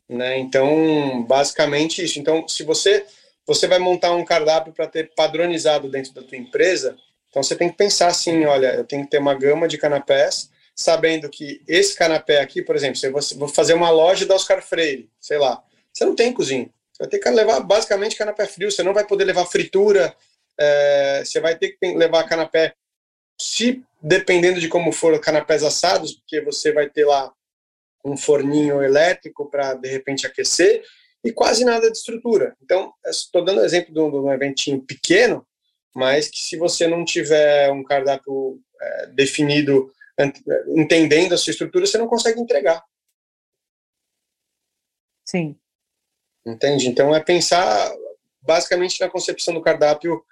Né? 0.08 0.40
Então, 0.40 1.22
basicamente 1.22 2.02
isso. 2.02 2.18
Então, 2.18 2.48
se 2.48 2.64
você 2.64 3.06
você 3.46 3.68
vai 3.68 3.78
montar 3.78 4.12
um 4.12 4.24
cardápio 4.24 4.72
para 4.72 4.88
ter 4.88 5.12
padronizado 5.14 5.88
dentro 5.88 6.12
da 6.12 6.22
tua 6.22 6.36
empresa, 6.36 6.96
então 7.28 7.44
você 7.44 7.54
tem 7.54 7.68
que 7.68 7.76
pensar 7.76 8.08
assim, 8.08 8.44
olha, 8.44 8.74
eu 8.74 8.84
tenho 8.84 9.04
que 9.04 9.10
ter 9.10 9.18
uma 9.18 9.34
gama 9.34 9.68
de 9.68 9.78
canapés, 9.78 10.50
sabendo 10.80 11.28
que 11.28 11.60
esse 11.68 11.94
canapé 11.94 12.40
aqui, 12.40 12.62
por 12.62 12.74
exemplo, 12.74 12.96
se 12.96 13.10
você 13.10 13.34
vou 13.34 13.48
fazer 13.48 13.74
uma 13.74 13.90
loja 13.90 14.24
da 14.24 14.34
Oscar 14.34 14.62
Freire, 14.62 15.10
sei 15.20 15.36
lá, 15.36 15.62
você 15.92 16.06
não 16.06 16.14
tem 16.14 16.32
cozinha, 16.32 16.70
você 16.90 17.02
vai 17.02 17.08
ter 17.08 17.18
que 17.18 17.28
levar 17.28 17.60
basicamente 17.60 18.16
canapé 18.16 18.46
frio, 18.46 18.70
você 18.70 18.82
não 18.82 18.94
vai 18.94 19.06
poder 19.06 19.24
levar 19.24 19.44
fritura, 19.44 20.16
é, 20.58 21.22
você 21.22 21.38
vai 21.38 21.54
ter 21.54 21.72
que 21.72 21.94
levar 21.94 22.26
canapé, 22.26 22.72
se 23.38 23.82
dependendo 24.00 24.58
de 24.58 24.68
como 24.68 24.90
for 24.90 25.20
canapés 25.20 25.62
assados, 25.62 26.14
porque 26.14 26.40
você 26.40 26.72
vai 26.72 26.88
ter 26.88 27.04
lá 27.04 27.30
um 28.02 28.16
forninho 28.16 28.82
elétrico 28.82 29.50
para 29.50 29.74
de 29.74 29.88
repente 29.88 30.26
aquecer 30.26 30.82
e 31.22 31.30
quase 31.30 31.62
nada 31.62 31.90
de 31.90 31.98
estrutura. 31.98 32.56
Então, 32.62 32.90
estou 33.04 33.44
dando 33.44 33.62
exemplo 33.66 33.92
de 33.92 34.00
um, 34.00 34.10
de 34.10 34.16
um, 34.16 34.32
eventinho 34.32 34.80
pequeno, 34.80 35.46
mas 35.94 36.26
que 36.28 36.38
se 36.38 36.56
você 36.56 36.86
não 36.86 37.04
tiver 37.04 37.70
um 37.70 37.84
cardápio 37.84 38.58
é, 38.80 39.06
definido, 39.08 39.92
entendendo 40.76 41.32
a 41.32 41.38
sua 41.38 41.50
estrutura, 41.50 41.86
você 41.86 41.98
não 41.98 42.08
consegue 42.08 42.40
entregar. 42.40 42.82
Sim. 45.24 45.56
Entende? 46.46 46.88
Então, 46.88 47.14
é 47.14 47.20
pensar 47.20 47.92
basicamente 48.42 49.00
na 49.00 49.10
concepção 49.10 49.54
do 49.54 49.62
cardápio 49.62 50.24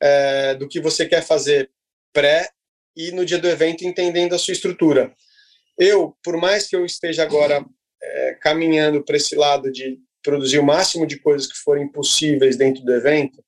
é, 0.00 0.54
do 0.54 0.68
que 0.68 0.80
você 0.80 1.06
quer 1.06 1.22
fazer 1.22 1.70
pré 2.12 2.50
e 2.96 3.10
no 3.10 3.24
dia 3.24 3.38
do 3.38 3.48
evento 3.48 3.84
entendendo 3.84 4.34
a 4.34 4.38
sua 4.38 4.52
estrutura 4.52 5.14
eu, 5.78 6.16
por 6.22 6.36
mais 6.36 6.66
que 6.66 6.74
eu 6.74 6.84
esteja 6.84 7.22
agora 7.22 7.64
é, 8.02 8.34
caminhando 8.40 9.04
para 9.04 9.16
esse 9.16 9.34
lado 9.36 9.70
de 9.70 9.98
produzir 10.22 10.58
o 10.58 10.64
máximo 10.64 11.06
de 11.06 11.18
coisas 11.18 11.46
que 11.46 11.58
forem 11.58 11.86
possíveis 11.88 12.56
dentro 12.56 12.82
do 12.82 12.92
evento, 12.92 13.44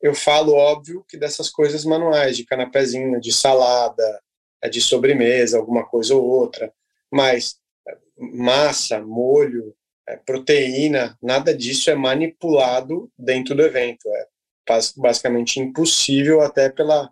eu 0.00 0.14
falo, 0.14 0.54
óbvio, 0.54 1.04
que 1.08 1.16
dessas 1.16 1.50
coisas 1.50 1.84
manuais, 1.84 2.36
de 2.36 2.44
canapézinho, 2.44 3.20
de 3.20 3.32
salada, 3.32 4.22
de 4.66 4.80
sobremesa, 4.80 5.58
alguma 5.58 5.86
coisa 5.86 6.14
ou 6.14 6.24
outra, 6.24 6.72
mas 7.10 7.56
é, 7.86 7.96
massa, 8.16 9.00
molho, 9.00 9.74
é, 10.08 10.16
proteína, 10.16 11.16
nada 11.22 11.54
disso 11.54 11.90
é 11.90 11.94
manipulado 11.94 13.10
dentro 13.18 13.54
do 13.54 13.62
evento. 13.62 14.08
É 14.08 14.26
basicamente 14.96 15.60
impossível 15.60 16.42
até 16.42 16.68
pela 16.68 17.10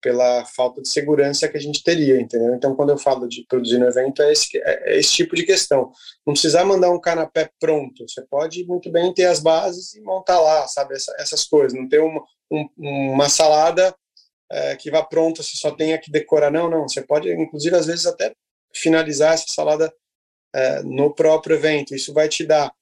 pela 0.00 0.44
falta 0.44 0.80
de 0.80 0.88
segurança 0.88 1.48
que 1.48 1.56
a 1.56 1.60
gente 1.60 1.82
teria, 1.82 2.20
entendeu? 2.20 2.54
Então, 2.54 2.74
quando 2.74 2.90
eu 2.90 2.98
falo 2.98 3.28
de 3.28 3.44
produzir 3.48 3.78
no 3.78 3.86
evento, 3.88 4.22
é 4.22 4.32
esse, 4.32 4.58
é, 4.58 4.92
é 4.92 4.98
esse 4.98 5.12
tipo 5.12 5.34
de 5.34 5.44
questão. 5.44 5.90
Não 6.26 6.34
precisar 6.34 6.64
mandar 6.64 6.90
um 6.90 7.00
canapé 7.00 7.50
pronto, 7.58 8.08
você 8.08 8.22
pode 8.22 8.64
muito 8.64 8.90
bem 8.90 9.12
ter 9.12 9.24
as 9.24 9.40
bases 9.40 9.94
e 9.94 10.00
montar 10.00 10.40
lá, 10.40 10.66
sabe, 10.68 10.94
Essa, 10.94 11.14
essas 11.18 11.44
coisas. 11.44 11.78
Não 11.78 11.88
ter 11.88 12.00
uma, 12.00 12.22
um, 12.50 12.68
uma 12.76 13.28
salada 13.28 13.94
é, 14.50 14.76
que 14.76 14.90
vá 14.90 15.02
pronta, 15.02 15.42
você 15.42 15.56
só 15.56 15.70
tenha 15.70 15.98
que 15.98 16.10
decorar, 16.10 16.50
não, 16.50 16.70
não. 16.70 16.88
Você 16.88 17.02
pode, 17.02 17.30
inclusive, 17.30 17.76
às 17.76 17.86
vezes 17.86 18.06
até 18.06 18.34
finalizar 18.74 19.34
essa 19.34 19.46
salada 19.48 19.92
é, 20.54 20.82
no 20.82 21.14
próprio 21.14 21.56
evento. 21.56 21.94
Isso 21.94 22.12
vai 22.12 22.28
te 22.28 22.46
dar 22.46 22.72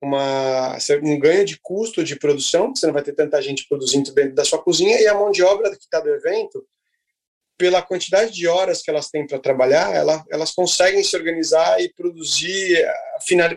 uma, 0.00 0.76
um 1.02 1.18
ganho 1.18 1.44
de 1.44 1.58
custo 1.60 2.04
de 2.04 2.16
produção, 2.16 2.74
você 2.74 2.86
não 2.86 2.94
vai 2.94 3.02
ter 3.02 3.14
tanta 3.14 3.40
gente 3.40 3.66
produzindo 3.68 4.12
dentro 4.12 4.34
da 4.34 4.44
sua 4.44 4.62
cozinha, 4.62 5.00
e 5.00 5.06
a 5.06 5.14
mão 5.14 5.30
de 5.30 5.42
obra 5.42 5.70
que 5.70 5.84
está 5.84 6.00
do 6.00 6.10
evento, 6.10 6.66
pela 7.58 7.80
quantidade 7.80 8.32
de 8.32 8.46
horas 8.46 8.82
que 8.82 8.90
elas 8.90 9.08
têm 9.08 9.26
para 9.26 9.38
trabalhar, 9.38 9.94
ela, 9.94 10.24
elas 10.30 10.52
conseguem 10.52 11.02
se 11.02 11.16
organizar 11.16 11.80
e 11.80 11.92
produzir, 11.94 12.86
final, 13.26 13.48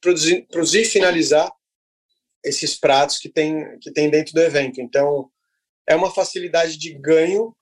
produzir, 0.00 0.46
produzir 0.48 0.84
finalizar 0.84 1.50
esses 2.44 2.78
pratos 2.78 3.18
que 3.18 3.28
tem, 3.28 3.78
que 3.80 3.92
tem 3.92 4.08
dentro 4.08 4.32
do 4.32 4.40
evento. 4.40 4.80
Então, 4.80 5.28
é 5.86 5.94
uma 5.94 6.10
facilidade 6.10 6.76
de 6.76 6.92
ganho 6.92 7.54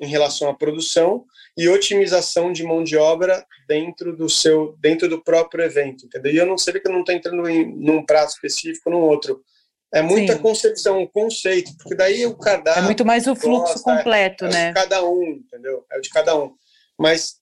em 0.00 0.06
relação 0.06 0.48
à 0.48 0.54
produção 0.54 1.24
e 1.56 1.68
otimização 1.68 2.52
de 2.52 2.64
mão 2.64 2.82
de 2.82 2.96
obra 2.96 3.46
dentro 3.68 4.16
do 4.16 4.28
seu 4.28 4.74
dentro 4.78 5.08
do 5.08 5.22
próprio 5.22 5.64
evento, 5.64 6.06
entendeu? 6.06 6.32
E 6.32 6.36
eu 6.36 6.46
não 6.46 6.56
sei 6.56 6.80
que 6.80 6.88
eu 6.88 6.92
não 6.92 7.00
estou 7.00 7.14
entrando 7.14 7.48
em 7.48 7.66
num 7.66 8.04
prato 8.04 8.30
específico 8.30 8.90
ou 8.90 8.96
num 8.96 9.02
outro. 9.02 9.42
É 9.92 10.00
muita 10.00 10.34
Sim. 10.34 10.38
concepção, 10.38 11.00
um 11.00 11.06
conceito, 11.06 11.76
porque 11.76 11.96
daí 11.96 12.24
o 12.24 12.36
cardápio 12.36 12.80
é 12.80 12.84
muito 12.84 13.04
mais 13.04 13.26
o 13.26 13.34
fluxo 13.34 13.74
gosta, 13.74 13.96
completo, 13.96 14.44
é, 14.44 14.48
é 14.48 14.52
né? 14.52 14.64
É 14.64 14.68
de 14.68 14.74
cada 14.74 15.04
um, 15.04 15.24
entendeu? 15.32 15.84
É 15.90 15.98
o 15.98 16.00
de 16.00 16.08
cada 16.10 16.38
um. 16.38 16.54
Mas, 16.96 17.40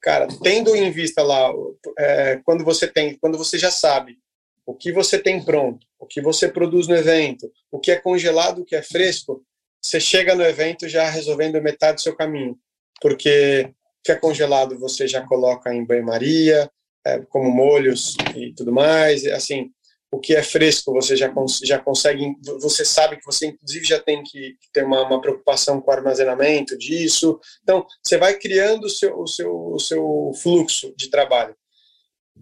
cara, 0.00 0.28
tendo 0.40 0.74
em 0.76 0.90
vista 0.92 1.20
lá, 1.20 1.52
é, 1.98 2.40
quando 2.44 2.64
você 2.64 2.86
tem, 2.86 3.18
quando 3.18 3.36
você 3.36 3.58
já 3.58 3.72
sabe 3.72 4.18
o 4.64 4.74
que 4.74 4.92
você 4.92 5.18
tem 5.18 5.44
pronto, 5.44 5.84
o 5.98 6.06
que 6.06 6.20
você 6.20 6.48
produz 6.48 6.86
no 6.86 6.94
evento, 6.94 7.50
o 7.72 7.80
que 7.80 7.90
é 7.90 7.96
congelado, 7.96 8.60
o 8.60 8.64
que 8.64 8.76
é 8.76 8.82
fresco, 8.82 9.44
você 9.80 9.98
chega 9.98 10.34
no 10.34 10.44
evento 10.44 10.88
já 10.88 11.08
resolvendo 11.08 11.60
metade 11.62 11.96
do 11.96 12.02
seu 12.02 12.14
caminho, 12.14 12.58
porque 13.00 13.68
o 13.68 14.02
que 14.04 14.12
é 14.12 14.16
congelado 14.16 14.78
você 14.78 15.06
já 15.06 15.26
coloca 15.26 15.72
em 15.72 15.84
banho-maria, 15.84 16.70
é, 17.06 17.18
como 17.28 17.50
molhos 17.50 18.16
e 18.36 18.52
tudo 18.52 18.72
mais, 18.72 19.24
assim, 19.26 19.70
o 20.12 20.18
que 20.18 20.34
é 20.34 20.42
fresco 20.42 20.92
você 20.92 21.16
já, 21.16 21.28
cons 21.28 21.60
já 21.62 21.78
consegue, 21.78 22.34
você 22.60 22.84
sabe 22.84 23.16
que 23.16 23.24
você 23.24 23.46
inclusive 23.46 23.84
já 23.84 23.98
tem 23.98 24.22
que 24.22 24.56
ter 24.72 24.84
uma, 24.84 25.06
uma, 25.06 25.20
preocupação 25.20 25.80
com 25.80 25.90
o 25.90 25.94
armazenamento 25.94 26.76
disso, 26.76 27.38
então 27.62 27.86
você 28.02 28.18
vai 28.18 28.34
criando 28.34 28.84
o 28.84 28.90
seu, 28.90 29.18
o 29.18 29.26
seu, 29.26 29.52
o 29.52 29.78
seu 29.78 30.32
fluxo 30.42 30.92
de 30.96 31.08
trabalho. 31.08 31.54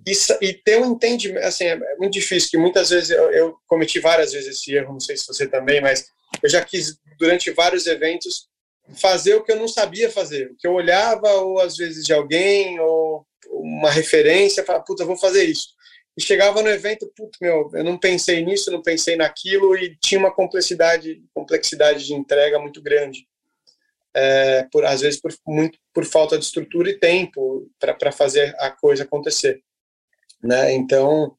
E, 0.06 0.12
e 0.46 0.54
ter 0.54 0.80
um 0.80 0.92
entendimento, 0.92 1.44
assim, 1.44 1.64
é, 1.64 1.72
é 1.72 1.96
muito 1.96 2.12
difícil, 2.12 2.50
que 2.50 2.56
muitas 2.56 2.90
vezes 2.90 3.10
eu, 3.10 3.30
eu 3.30 3.56
cometi 3.66 4.00
várias 4.00 4.32
vezes 4.32 4.56
esse 4.56 4.74
erro, 4.74 4.92
não 4.92 5.00
sei 5.00 5.16
se 5.16 5.26
você 5.26 5.46
também, 5.46 5.80
mas 5.80 6.06
eu 6.42 6.48
já 6.48 6.64
quis, 6.64 6.98
durante 7.18 7.50
vários 7.50 7.86
eventos, 7.86 8.48
fazer 8.94 9.34
o 9.34 9.44
que 9.44 9.52
eu 9.52 9.56
não 9.56 9.68
sabia 9.68 10.10
fazer, 10.10 10.50
o 10.50 10.56
que 10.56 10.66
eu 10.66 10.72
olhava, 10.72 11.30
ou 11.34 11.60
às 11.60 11.76
vezes 11.76 12.04
de 12.04 12.12
alguém, 12.12 12.78
ou 12.80 13.26
uma 13.50 13.90
referência, 13.90 14.64
falava, 14.64 14.84
puta, 14.84 15.04
vou 15.04 15.16
fazer 15.16 15.44
isso 15.44 15.78
e 16.18 16.20
chegava 16.20 16.60
no 16.60 16.68
evento, 16.68 17.08
puto, 17.16 17.38
meu, 17.40 17.70
eu 17.72 17.84
não 17.84 17.96
pensei 17.96 18.44
nisso, 18.44 18.72
não 18.72 18.82
pensei 18.82 19.14
naquilo 19.14 19.76
e 19.76 19.96
tinha 20.00 20.18
uma 20.18 20.34
complexidade, 20.34 21.22
complexidade 21.32 22.04
de 22.04 22.12
entrega 22.12 22.58
muito 22.58 22.82
grande. 22.82 23.24
É, 24.12 24.66
por 24.72 24.84
às 24.84 25.00
vezes 25.00 25.20
por 25.20 25.32
muito 25.46 25.78
por 25.94 26.04
falta 26.04 26.36
de 26.36 26.44
estrutura 26.44 26.90
e 26.90 26.98
tempo 26.98 27.70
para 27.78 28.10
fazer 28.10 28.52
a 28.58 28.68
coisa 28.68 29.04
acontecer, 29.04 29.62
né? 30.42 30.72
Então 30.72 31.36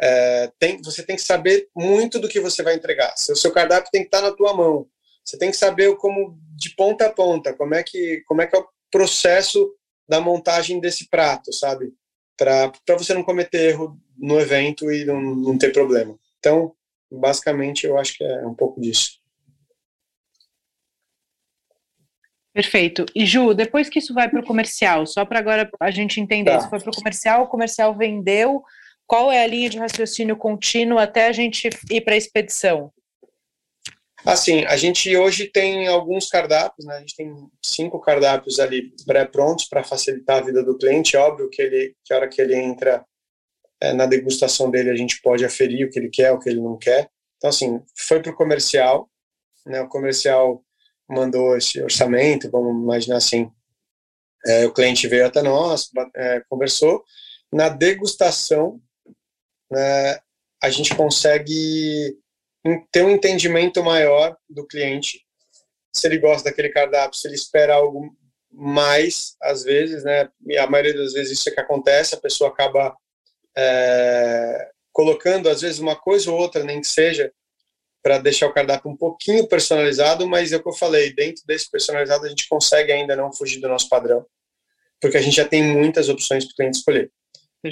é, 0.00 0.50
tem, 0.58 0.80
você 0.82 1.02
tem 1.02 1.16
que 1.16 1.22
saber 1.22 1.68
muito 1.76 2.18
do 2.18 2.28
que 2.28 2.40
você 2.40 2.62
vai 2.62 2.74
entregar. 2.74 3.14
Seu, 3.16 3.36
seu 3.36 3.52
cardápio 3.52 3.90
tem 3.90 4.02
que 4.02 4.08
estar 4.08 4.22
na 4.22 4.32
tua 4.32 4.54
mão. 4.54 4.86
Você 5.24 5.38
tem 5.38 5.50
que 5.50 5.56
saber 5.56 5.94
como 5.96 6.38
de 6.56 6.74
ponta 6.74 7.06
a 7.06 7.12
ponta 7.12 7.54
como 7.54 7.74
é 7.74 7.82
que 7.82 8.22
como 8.26 8.42
é 8.42 8.46
que 8.46 8.56
é 8.56 8.58
o 8.58 8.68
processo 8.90 9.74
da 10.08 10.20
montagem 10.20 10.80
desse 10.80 11.08
prato, 11.08 11.52
sabe? 11.52 11.92
Para 12.36 12.72
você 12.98 13.14
não 13.14 13.22
cometer 13.22 13.70
erro 13.70 13.96
no 14.18 14.40
evento 14.40 14.90
e 14.90 15.04
não, 15.04 15.20
não 15.20 15.58
ter 15.58 15.72
problema. 15.72 16.18
Então, 16.38 16.74
basicamente, 17.10 17.86
eu 17.86 17.98
acho 17.98 18.16
que 18.16 18.24
é 18.24 18.46
um 18.46 18.54
pouco 18.54 18.80
disso. 18.80 19.20
Perfeito. 22.52 23.06
E 23.14 23.24
Ju, 23.24 23.54
depois 23.54 23.88
que 23.88 24.00
isso 24.00 24.12
vai 24.12 24.28
para 24.28 24.40
o 24.40 24.46
comercial, 24.46 25.06
só 25.06 25.24
para 25.24 25.38
agora 25.38 25.70
a 25.78 25.90
gente 25.90 26.20
entender, 26.20 26.50
tá. 26.50 26.60
se 26.60 26.70
foi 26.70 26.80
para 26.80 26.90
o 26.90 26.94
comercial, 26.94 27.42
o 27.44 27.48
comercial 27.48 27.96
vendeu, 27.96 28.62
qual 29.10 29.32
é 29.32 29.42
a 29.42 29.46
linha 29.48 29.68
de 29.68 29.76
raciocínio 29.76 30.36
contínuo 30.36 30.96
até 30.96 31.26
a 31.26 31.32
gente 31.32 31.68
ir 31.90 32.00
para 32.02 32.14
a 32.14 32.16
expedição? 32.16 32.92
Assim, 34.24 34.64
a 34.66 34.76
gente 34.76 35.16
hoje 35.16 35.48
tem 35.48 35.88
alguns 35.88 36.28
cardápios, 36.28 36.86
né? 36.86 36.94
A 36.94 37.00
gente 37.00 37.16
tem 37.16 37.34
cinco 37.60 37.98
cardápios 37.98 38.60
ali 38.60 38.94
pré-prontos 39.04 39.64
para 39.64 39.82
facilitar 39.82 40.38
a 40.38 40.44
vida 40.44 40.62
do 40.62 40.78
cliente. 40.78 41.16
Óbvio 41.16 41.50
que 41.50 41.60
ele, 41.60 41.96
que 42.04 42.12
a 42.14 42.18
hora 42.18 42.28
que 42.28 42.40
ele 42.40 42.54
entra 42.54 43.04
é, 43.80 43.92
na 43.92 44.06
degustação 44.06 44.70
dele 44.70 44.90
a 44.90 44.94
gente 44.94 45.20
pode 45.20 45.44
aferir 45.44 45.88
o 45.88 45.90
que 45.90 45.98
ele 45.98 46.08
quer, 46.08 46.30
o 46.30 46.38
que 46.38 46.48
ele 46.48 46.60
não 46.60 46.78
quer. 46.78 47.10
Então, 47.36 47.50
assim, 47.50 47.82
foi 48.06 48.22
para 48.22 48.30
o 48.30 48.36
comercial, 48.36 49.10
né, 49.66 49.80
o 49.80 49.88
comercial 49.88 50.64
mandou 51.08 51.56
esse 51.56 51.82
orçamento, 51.82 52.48
vamos 52.48 52.80
imaginar 52.80 53.16
assim, 53.16 53.50
é, 54.46 54.66
o 54.66 54.72
cliente 54.72 55.08
veio 55.08 55.26
até 55.26 55.42
nós, 55.42 55.90
é, 56.14 56.44
conversou. 56.48 57.02
Na 57.52 57.68
degustação, 57.68 58.80
né, 59.70 60.18
a 60.62 60.68
gente 60.70 60.94
consegue 60.94 62.18
ter 62.92 63.02
um 63.02 63.10
entendimento 63.10 63.82
maior 63.82 64.36
do 64.48 64.66
cliente, 64.66 65.24
se 65.92 66.06
ele 66.06 66.18
gosta 66.18 66.50
daquele 66.50 66.68
cardápio, 66.68 67.18
se 67.18 67.26
ele 67.26 67.34
espera 67.34 67.74
algo 67.74 68.14
mais, 68.52 69.36
às 69.42 69.62
vezes, 69.62 70.04
né, 70.04 70.28
e 70.46 70.58
a 70.58 70.68
maioria 70.68 70.94
das 70.94 71.12
vezes 71.12 71.38
isso 71.38 71.48
é 71.48 71.52
que 71.52 71.60
acontece, 71.60 72.14
a 72.14 72.20
pessoa 72.20 72.50
acaba 72.50 72.96
é, 73.56 74.70
colocando 74.92 75.48
às 75.48 75.60
vezes 75.60 75.78
uma 75.78 75.96
coisa 75.96 76.30
ou 76.30 76.38
outra, 76.38 76.64
nem 76.64 76.80
que 76.80 76.86
seja, 76.86 77.32
para 78.02 78.18
deixar 78.18 78.46
o 78.46 78.52
cardápio 78.52 78.90
um 78.90 78.96
pouquinho 78.96 79.46
personalizado, 79.46 80.26
mas 80.26 80.52
é 80.52 80.56
o 80.56 80.62
que 80.62 80.68
eu 80.68 80.74
falei, 80.74 81.12
dentro 81.14 81.44
desse 81.46 81.70
personalizado 81.70 82.24
a 82.24 82.28
gente 82.28 82.48
consegue 82.48 82.92
ainda 82.92 83.14
não 83.14 83.32
fugir 83.32 83.60
do 83.60 83.68
nosso 83.68 83.88
padrão, 83.88 84.26
porque 85.00 85.16
a 85.16 85.22
gente 85.22 85.36
já 85.36 85.46
tem 85.46 85.62
muitas 85.62 86.08
opções 86.08 86.44
para 86.44 86.52
o 86.52 86.56
cliente 86.56 86.78
escolher. 86.78 87.10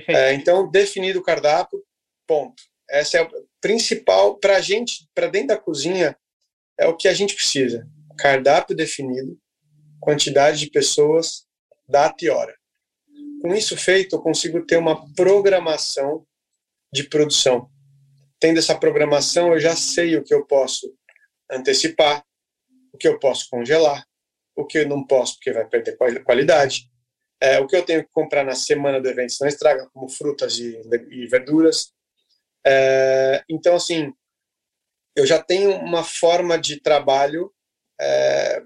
É, 0.09 0.35
então, 0.35 0.71
definido 0.71 1.19
o 1.19 1.23
cardápio, 1.23 1.83
ponto. 2.29 2.63
Essa 2.89 3.19
é 3.19 3.23
a 3.23 3.31
principal, 3.61 4.37
para 4.39 4.57
a 4.57 4.61
gente, 4.61 5.09
para 5.15 5.27
dentro 5.27 5.49
da 5.49 5.59
cozinha, 5.59 6.17
é 6.79 6.87
o 6.87 6.97
que 6.97 7.09
a 7.09 7.15
gente 7.15 7.35
precisa. 7.35 7.89
Cardápio 8.17 8.77
definido, 8.77 9.37
quantidade 9.99 10.61
de 10.61 10.71
pessoas, 10.71 11.47
data 11.89 12.25
e 12.25 12.29
hora 12.29 12.59
com 13.41 13.55
isso 13.55 13.77
feito, 13.77 14.17
eu 14.17 14.21
consigo 14.21 14.65
ter 14.65 14.77
uma 14.77 15.13
programação 15.15 16.27
de 16.93 17.05
produção. 17.05 17.71
Tendo 18.41 18.59
essa 18.59 18.77
programação, 18.77 19.53
eu 19.53 19.61
já 19.61 19.75
sei 19.77 20.17
o 20.17 20.25
que 20.25 20.35
eu 20.35 20.45
posso 20.47 20.93
antecipar, 21.51 22.25
o 22.93 22.99
que 22.99 23.09
eu 23.09 23.19
posso 23.19 23.49
congelar, 23.51 24.05
o 24.57 24.65
que 24.65 24.79
eu 24.79 24.89
não 24.89 25.05
posso, 25.05 25.35
porque 25.35 25.53
vai 25.53 25.67
perder 25.67 25.97
qualidade, 26.25 26.91
é, 27.41 27.61
o 27.61 27.67
que 27.67 27.77
eu 27.77 27.85
tenho 27.85 28.03
que 28.03 28.11
comprar 28.11 28.45
na 28.45 28.55
semana 28.55 29.01
do 29.01 29.09
evento, 29.09 29.33
se 29.33 29.41
não 29.41 29.49
estraga, 29.49 29.89
como 29.93 30.09
frutas 30.09 30.59
e, 30.59 30.81
e 31.11 31.27
verduras. 31.27 31.93
É, 32.67 33.43
então, 33.49 33.77
assim, 33.77 34.13
eu 35.17 35.27
já 35.27 35.43
tenho 35.43 35.73
uma 35.77 36.05
forma 36.05 36.59
de 36.59 36.81
trabalho 36.81 37.53
é, 38.01 38.63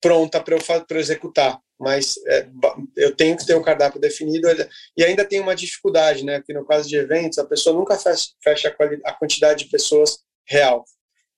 pronta 0.00 0.40
para 0.40 0.54
eu, 0.54 0.60
eu 0.90 0.98
executar 0.98 1.60
mas 1.78 2.14
é, 2.26 2.46
eu 2.96 3.14
tenho 3.14 3.36
que 3.36 3.46
ter 3.46 3.54
o 3.54 3.62
cardápio 3.62 4.00
definido 4.00 4.48
e 4.96 5.04
ainda 5.04 5.24
tem 5.24 5.40
uma 5.40 5.54
dificuldade, 5.54 6.24
né? 6.24 6.38
Porque 6.38 6.54
no 6.54 6.64
caso 6.64 6.88
de 6.88 6.96
eventos, 6.96 7.38
a 7.38 7.44
pessoa 7.44 7.76
nunca 7.76 7.98
fecha, 7.98 8.30
fecha 8.42 8.68
a, 8.68 9.10
a 9.10 9.12
quantidade 9.12 9.64
de 9.64 9.70
pessoas 9.70 10.20
real. 10.46 10.84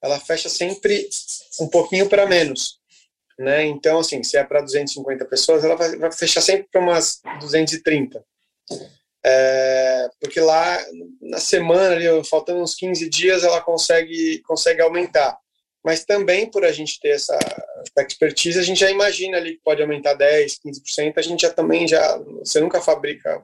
Ela 0.02 0.20
fecha 0.20 0.48
sempre 0.48 1.08
um 1.60 1.68
pouquinho 1.68 2.08
para 2.08 2.26
menos, 2.26 2.78
né? 3.38 3.64
Então, 3.64 3.98
assim, 3.98 4.22
se 4.22 4.36
é 4.36 4.44
para 4.44 4.60
250 4.60 5.24
pessoas, 5.24 5.64
ela 5.64 5.74
vai, 5.74 5.96
vai 5.96 6.12
fechar 6.12 6.42
sempre 6.42 6.68
para 6.70 6.80
umas 6.80 7.20
230. 7.40 8.22
É, 9.28 10.08
porque 10.20 10.38
lá 10.38 10.78
na 11.20 11.38
semana, 11.38 11.96
ali, 11.96 12.06
faltando 12.24 12.62
uns 12.62 12.74
15 12.76 13.08
dias, 13.08 13.42
ela 13.42 13.60
consegue, 13.60 14.40
consegue 14.46 14.80
aumentar 14.80 15.36
mas 15.86 16.04
também 16.04 16.50
por 16.50 16.64
a 16.64 16.72
gente 16.72 16.98
ter 16.98 17.10
essa 17.10 17.38
expertise, 17.98 18.58
a 18.58 18.62
gente 18.64 18.80
já 18.80 18.90
imagina 18.90 19.36
ali 19.36 19.52
que 19.52 19.62
pode 19.62 19.80
aumentar 19.80 20.14
10, 20.14 20.58
15%, 20.58 21.12
a 21.16 21.22
gente 21.22 21.42
já 21.42 21.52
também 21.52 21.86
já, 21.86 22.18
você 22.40 22.58
nunca 22.58 22.82
fabrica 22.82 23.40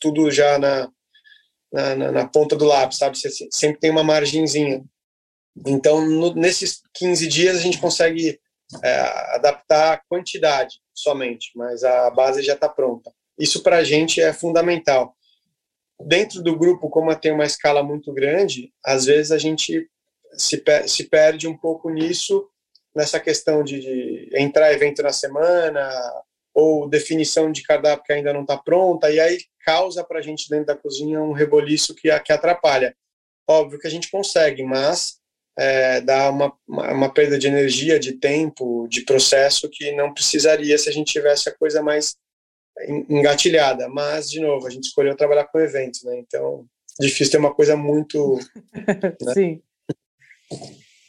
tudo 0.00 0.28
já 0.28 0.58
na, 0.58 0.90
na, 1.72 1.94
na, 1.94 2.10
na 2.10 2.26
ponta 2.26 2.56
do 2.56 2.64
lápis, 2.64 2.98
sabe? 2.98 3.16
Você 3.16 3.30
sempre 3.52 3.78
tem 3.78 3.92
uma 3.92 4.02
margenzinha. 4.02 4.84
Então, 5.64 6.04
no, 6.04 6.34
nesses 6.34 6.82
15 6.92 7.28
dias 7.28 7.56
a 7.56 7.60
gente 7.60 7.78
consegue 7.78 8.36
é, 8.82 9.00
adaptar 9.36 9.92
a 9.92 10.02
quantidade 10.08 10.80
somente, 10.92 11.52
mas 11.54 11.84
a 11.84 12.10
base 12.10 12.42
já 12.42 12.54
está 12.54 12.68
pronta. 12.68 13.12
Isso 13.38 13.62
para 13.62 13.76
a 13.76 13.84
gente 13.84 14.20
é 14.20 14.32
fundamental. 14.32 15.15
Dentro 16.00 16.42
do 16.42 16.56
grupo, 16.56 16.90
como 16.90 17.14
tem 17.16 17.32
uma 17.32 17.44
escala 17.44 17.82
muito 17.82 18.12
grande, 18.12 18.72
às 18.84 19.06
vezes 19.06 19.32
a 19.32 19.38
gente 19.38 19.88
se, 20.32 20.62
se 20.86 21.04
perde 21.04 21.48
um 21.48 21.56
pouco 21.56 21.88
nisso, 21.90 22.48
nessa 22.94 23.18
questão 23.18 23.62
de, 23.62 23.80
de 23.80 24.30
entrar 24.34 24.72
evento 24.72 25.02
na 25.02 25.12
semana, 25.12 25.88
ou 26.54 26.88
definição 26.88 27.52
de 27.52 27.62
cardápio 27.62 28.04
que 28.04 28.12
ainda 28.12 28.32
não 28.32 28.42
está 28.42 28.56
pronta, 28.56 29.10
e 29.10 29.20
aí 29.20 29.38
causa 29.64 30.02
para 30.02 30.20
a 30.20 30.22
gente 30.22 30.48
dentro 30.48 30.66
da 30.66 30.76
cozinha 30.76 31.20
um 31.20 31.32
reboliço 31.32 31.94
que, 31.94 32.08
que 32.20 32.32
atrapalha. 32.32 32.96
Óbvio 33.48 33.78
que 33.78 33.86
a 33.86 33.90
gente 33.90 34.10
consegue, 34.10 34.62
mas 34.62 35.18
é, 35.58 36.00
dá 36.00 36.30
uma, 36.30 36.52
uma 36.66 37.12
perda 37.12 37.38
de 37.38 37.46
energia, 37.46 37.98
de 37.98 38.12
tempo, 38.12 38.86
de 38.88 39.02
processo 39.02 39.68
que 39.70 39.92
não 39.92 40.12
precisaria 40.12 40.76
se 40.78 40.88
a 40.88 40.92
gente 40.92 41.12
tivesse 41.12 41.48
a 41.48 41.54
coisa 41.54 41.82
mais 41.82 42.16
engatilhada. 43.08 43.88
Mas, 43.88 44.30
de 44.30 44.40
novo, 44.40 44.66
a 44.66 44.70
gente 44.70 44.84
escolheu 44.84 45.16
trabalhar 45.16 45.44
com 45.44 45.58
eventos, 45.58 46.02
né? 46.04 46.18
Então, 46.18 46.66
difícil 47.00 47.32
ter 47.32 47.38
uma 47.38 47.54
coisa 47.54 47.76
muito. 47.76 48.38
Né? 49.20 49.34
Sim. 49.34 49.62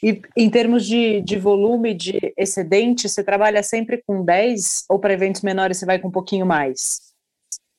E 0.02 0.20
em 0.36 0.48
termos 0.48 0.86
de, 0.86 1.20
de 1.22 1.38
volume, 1.38 1.94
de 1.94 2.32
excedente, 2.36 3.08
você 3.08 3.22
trabalha 3.22 3.62
sempre 3.62 4.02
com 4.06 4.24
10 4.24 4.84
ou 4.88 4.98
para 4.98 5.12
eventos 5.12 5.42
menores 5.42 5.76
você 5.76 5.86
vai 5.86 5.98
com 5.98 6.08
um 6.08 6.12
pouquinho 6.12 6.46
mais? 6.46 7.00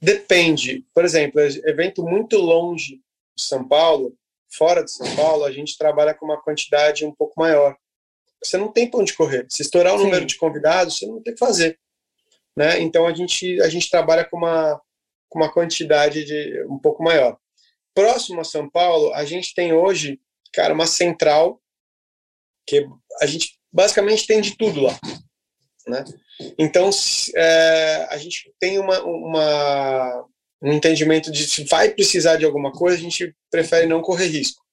Depende. 0.02 0.86
Por 0.94 1.04
exemplo, 1.04 1.42
evento 1.42 2.04
muito 2.04 2.38
longe 2.38 3.02
de 3.38 3.44
São 3.44 3.66
Paulo, 3.66 4.14
fora 4.52 4.84
de 4.84 4.92
São 4.92 5.16
Paulo, 5.16 5.44
a 5.44 5.52
gente 5.52 5.78
trabalha 5.78 6.14
com 6.14 6.26
uma 6.26 6.42
quantidade 6.42 7.06
um 7.06 7.14
pouco 7.14 7.40
maior. 7.40 7.76
Você 8.44 8.58
não 8.58 8.70
tem 8.70 8.90
para 8.90 9.00
onde 9.02 9.14
correr. 9.14 9.46
Se 9.50 9.62
estourar 9.62 9.94
o 9.96 9.98
Sim. 9.98 10.06
número 10.06 10.26
de 10.26 10.38
convidados, 10.38 10.98
você 10.98 11.06
não 11.06 11.22
tem 11.22 11.34
que 11.34 11.40
fazer. 11.40 11.78
Né? 12.56 12.80
Então 12.82 13.08
a 13.08 13.14
gente, 13.14 13.62
a 13.62 13.70
gente 13.70 13.90
trabalha 13.90 14.26
com 14.26 14.38
uma, 14.38 14.82
com 15.30 15.40
uma 15.40 15.52
quantidade 15.52 16.26
de 16.26 16.64
um 16.66 16.78
pouco 16.78 17.04
maior 17.04 17.38
próximo 17.94 18.40
a 18.40 18.46
São 18.46 18.70
Paulo, 18.70 19.14
a 19.14 19.26
gente 19.26 19.54
tem 19.54 19.74
hoje, 19.74 20.22
cara, 20.54 20.74
uma 20.74 20.88
central 20.88 21.62
que 22.66 22.88
a 23.22 23.26
gente 23.26 23.60
basicamente 23.72 24.26
tem 24.26 24.40
de 24.40 24.56
tudo 24.56 24.82
lá, 24.82 24.98
né? 25.86 26.06
Então, 26.58 26.90
é, 27.36 28.08
a 28.10 28.18
gente 28.18 28.54
tem 28.58 28.80
uma, 28.80 29.04
uma, 29.04 30.26
um 30.62 30.72
entendimento 30.72 31.30
de 31.30 31.46
se 31.46 31.66
vai 31.66 31.90
precisar 31.90 32.38
de 32.38 32.46
alguma 32.46 32.72
coisa, 32.72 32.98
a 32.98 33.02
gente 33.02 33.36
prefere 33.52 33.86
não 33.86 34.02
correr 34.02 34.28
risco. 34.28 34.64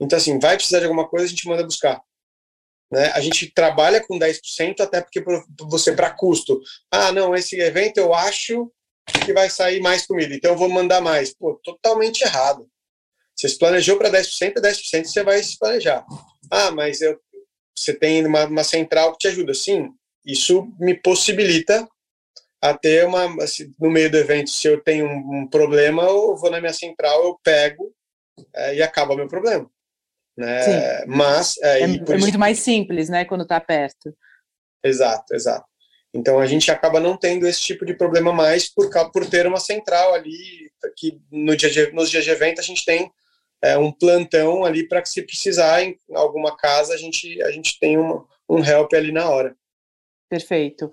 Então, 0.00 0.16
assim, 0.16 0.38
vai 0.38 0.56
precisar 0.56 0.78
de 0.78 0.84
alguma 0.84 1.08
coisa, 1.08 1.26
a 1.26 1.28
gente 1.28 1.48
manda 1.48 1.64
buscar. 1.64 2.00
Né? 2.90 3.10
A 3.14 3.20
gente 3.20 3.50
trabalha 3.52 4.04
com 4.04 4.18
10%, 4.18 4.80
até 4.80 5.00
porque 5.00 5.22
você, 5.62 5.92
para 5.92 6.10
custo, 6.10 6.60
ah, 6.90 7.12
não, 7.12 7.34
esse 7.34 7.58
evento 7.60 7.98
eu 7.98 8.14
acho 8.14 8.70
que 9.24 9.32
vai 9.32 9.48
sair 9.48 9.80
mais 9.80 10.06
comida, 10.06 10.34
então 10.34 10.52
eu 10.52 10.58
vou 10.58 10.68
mandar 10.68 11.00
mais. 11.00 11.34
Pô, 11.34 11.60
totalmente 11.62 12.22
errado. 12.22 12.68
Você 13.34 13.48
se 13.48 13.58
planejou 13.58 13.98
para 13.98 14.10
10%, 14.10 14.54
10% 14.54 15.04
você 15.04 15.22
vai 15.22 15.42
se 15.42 15.58
planejar. 15.58 16.04
Ah, 16.50 16.70
mas 16.70 17.00
eu, 17.00 17.18
você 17.76 17.92
tem 17.92 18.24
uma, 18.26 18.46
uma 18.46 18.64
central 18.64 19.12
que 19.12 19.18
te 19.18 19.28
ajuda. 19.28 19.52
Sim, 19.52 19.90
isso 20.24 20.72
me 20.78 20.94
possibilita 20.94 21.86
a 22.60 22.76
ter 22.76 23.06
uma, 23.06 23.28
no 23.78 23.90
meio 23.90 24.10
do 24.10 24.16
evento, 24.16 24.50
se 24.50 24.66
eu 24.66 24.82
tenho 24.82 25.06
um, 25.06 25.42
um 25.42 25.48
problema, 25.48 26.02
eu 26.02 26.36
vou 26.36 26.50
na 26.50 26.60
minha 26.60 26.72
central, 26.72 27.22
eu 27.22 27.38
pego 27.42 27.92
é, 28.54 28.76
e 28.76 28.82
acaba 28.82 29.14
o 29.14 29.16
meu 29.16 29.28
problema. 29.28 29.70
Né? 30.36 30.62
Sim. 30.62 31.06
Mas 31.06 31.56
é, 31.62 31.80
é, 31.80 31.82
é 31.82 32.18
muito 32.18 32.38
mais 32.38 32.58
simples, 32.58 33.08
né, 33.08 33.24
quando 33.24 33.42
está 33.42 33.60
perto. 33.60 34.14
Exato, 34.84 35.34
exato. 35.34 35.66
Então 36.14 36.38
a 36.38 36.46
gente 36.46 36.70
acaba 36.70 37.00
não 37.00 37.16
tendo 37.16 37.46
esse 37.46 37.60
tipo 37.60 37.84
de 37.84 37.94
problema 37.94 38.32
mais 38.32 38.72
por, 38.72 38.90
por 39.12 39.28
ter 39.28 39.46
uma 39.46 39.60
central 39.60 40.14
ali 40.14 40.70
que 40.96 41.20
no 41.30 41.56
dia 41.56 41.92
nos 41.92 42.10
dias 42.10 42.24
de 42.24 42.30
evento 42.30 42.58
a 42.58 42.64
gente 42.64 42.84
tem 42.84 43.10
é, 43.62 43.76
um 43.76 43.92
plantão 43.92 44.64
ali 44.64 44.86
para 44.86 45.02
que 45.02 45.08
se 45.08 45.22
precisar 45.22 45.82
em 45.82 45.98
alguma 46.14 46.56
casa 46.56 46.94
a 46.94 46.96
gente 46.96 47.42
a 47.42 47.50
gente 47.50 47.78
tem 47.78 47.98
um, 47.98 48.24
um 48.48 48.64
help 48.64 48.92
ali 48.94 49.12
na 49.12 49.28
hora. 49.28 49.54
Perfeito. 50.28 50.90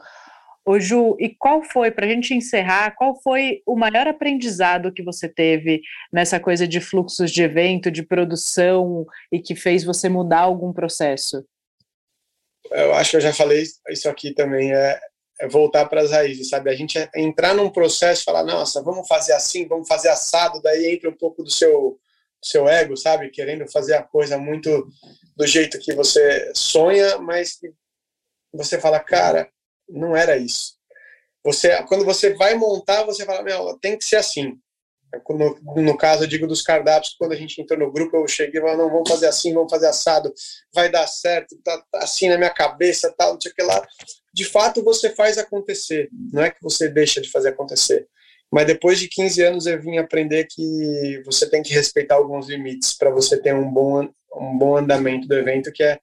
Ô 0.66 0.80
Ju, 0.80 1.18
e 1.20 1.30
qual 1.30 1.62
foi, 1.62 1.92
para 1.92 2.06
a 2.06 2.10
gente 2.10 2.34
encerrar, 2.34 2.96
qual 2.96 3.22
foi 3.22 3.62
o 3.66 3.76
maior 3.76 4.08
aprendizado 4.08 4.94
que 4.94 5.04
você 5.04 5.28
teve 5.28 5.82
nessa 6.12 6.40
coisa 6.40 6.66
de 6.66 6.80
fluxos 6.80 7.32
de 7.32 7.44
evento, 7.44 7.92
de 7.92 8.02
produção, 8.02 9.06
e 9.30 9.42
que 9.42 9.56
fez 9.56 9.84
você 9.84 10.08
mudar 10.08 10.40
algum 10.40 10.72
processo? 10.72 11.46
Eu 12.72 12.94
acho 12.94 13.12
que 13.12 13.18
eu 13.18 13.22
já 13.22 13.34
falei 13.34 13.64
isso 13.90 14.08
aqui 14.08 14.34
também, 14.34 14.74
é, 14.74 15.00
é 15.42 15.48
voltar 15.50 15.86
para 15.86 16.02
as 16.02 16.12
raízes, 16.12 16.48
sabe? 16.48 16.70
A 16.70 16.76
gente 16.76 16.98
é 16.98 17.10
entrar 17.18 17.54
num 17.54 17.70
processo 17.70 18.22
e 18.22 18.26
falar, 18.26 18.46
nossa, 18.46 18.82
vamos 18.82 19.06
fazer 19.06 19.34
assim, 19.34 19.68
vamos 19.68 19.88
fazer 19.88 20.08
assado, 20.10 20.62
daí 20.62 20.94
entra 20.94 21.10
um 21.10 21.18
pouco 21.18 21.44
do 21.44 21.52
seu, 21.52 22.00
seu 22.42 22.70
ego, 22.70 22.96
sabe? 22.96 23.30
Querendo 23.32 23.70
fazer 23.70 23.96
a 23.96 24.04
coisa 24.04 24.38
muito 24.38 24.88
do 25.36 25.46
jeito 25.46 25.78
que 25.78 25.94
você 25.94 26.54
sonha, 26.56 27.18
mas 27.18 27.60
você 28.54 28.80
fala, 28.80 29.00
cara, 29.00 29.50
não 29.90 30.16
era 30.16 30.38
isso. 30.38 30.74
Você, 31.44 31.82
quando 31.84 32.06
você 32.06 32.34
vai 32.34 32.56
montar, 32.56 33.04
você 33.04 33.26
fala, 33.26 33.44
meu, 33.44 33.78
tem 33.80 33.98
que 33.98 34.06
ser 34.06 34.16
assim. 34.16 34.58
No, 35.30 35.82
no 35.82 35.98
caso, 35.98 36.24
eu 36.24 36.28
digo 36.28 36.48
dos 36.48 36.62
cardápios, 36.62 37.16
quando 37.20 37.34
a 37.34 37.36
gente 37.36 37.62
entrou 37.62 37.80
no 37.80 37.92
grupo, 37.92 38.16
eu 38.18 38.28
cheguei 38.28 38.60
e 38.60 38.64
falei, 38.64 38.78
não, 38.78 38.90
vamos 38.90 39.10
fazer 39.10 39.28
assim, 39.28 39.54
vamos 39.54 39.70
fazer 39.70 39.88
assado, 39.88 40.34
vai 40.74 40.90
dar 40.90 41.06
certo, 41.06 41.56
tá, 41.64 41.78
tá 41.92 42.00
assim 42.00 42.30
na 42.30 42.38
minha 42.38 42.50
cabeça, 42.50 43.14
tal, 43.16 43.34
não 43.34 43.42
sei 43.42 43.52
o 43.52 43.56
que 43.56 43.62
lá. 43.62 43.86
De 44.34 44.46
fato, 44.46 44.84
você 44.84 45.12
faz 45.12 45.38
acontecer, 45.38 46.10
não 46.32 46.42
é 46.42 46.50
que 46.50 46.62
você 46.64 46.88
deixa 46.88 47.22
de 47.22 47.30
fazer 47.30 47.50
acontecer. 47.50 48.08
Mas 48.52 48.66
depois 48.66 49.00
de 49.00 49.08
15 49.08 49.42
anos, 49.42 49.66
eu 49.66 49.82
vim 49.82 49.98
aprender 49.98 50.48
que 50.50 51.22
você 51.26 51.50
tem 51.50 51.62
que 51.62 51.74
respeitar 51.74 52.16
alguns 52.16 52.48
limites 52.48 52.96
para 52.96 53.10
você 53.10 53.40
ter 53.40 53.54
um 53.54 53.70
bom, 53.70 54.08
um 54.36 54.58
bom 54.58 54.78
andamento 54.78 55.28
do 55.28 55.36
evento, 55.36 55.72
que 55.72 55.84
é, 55.84 56.00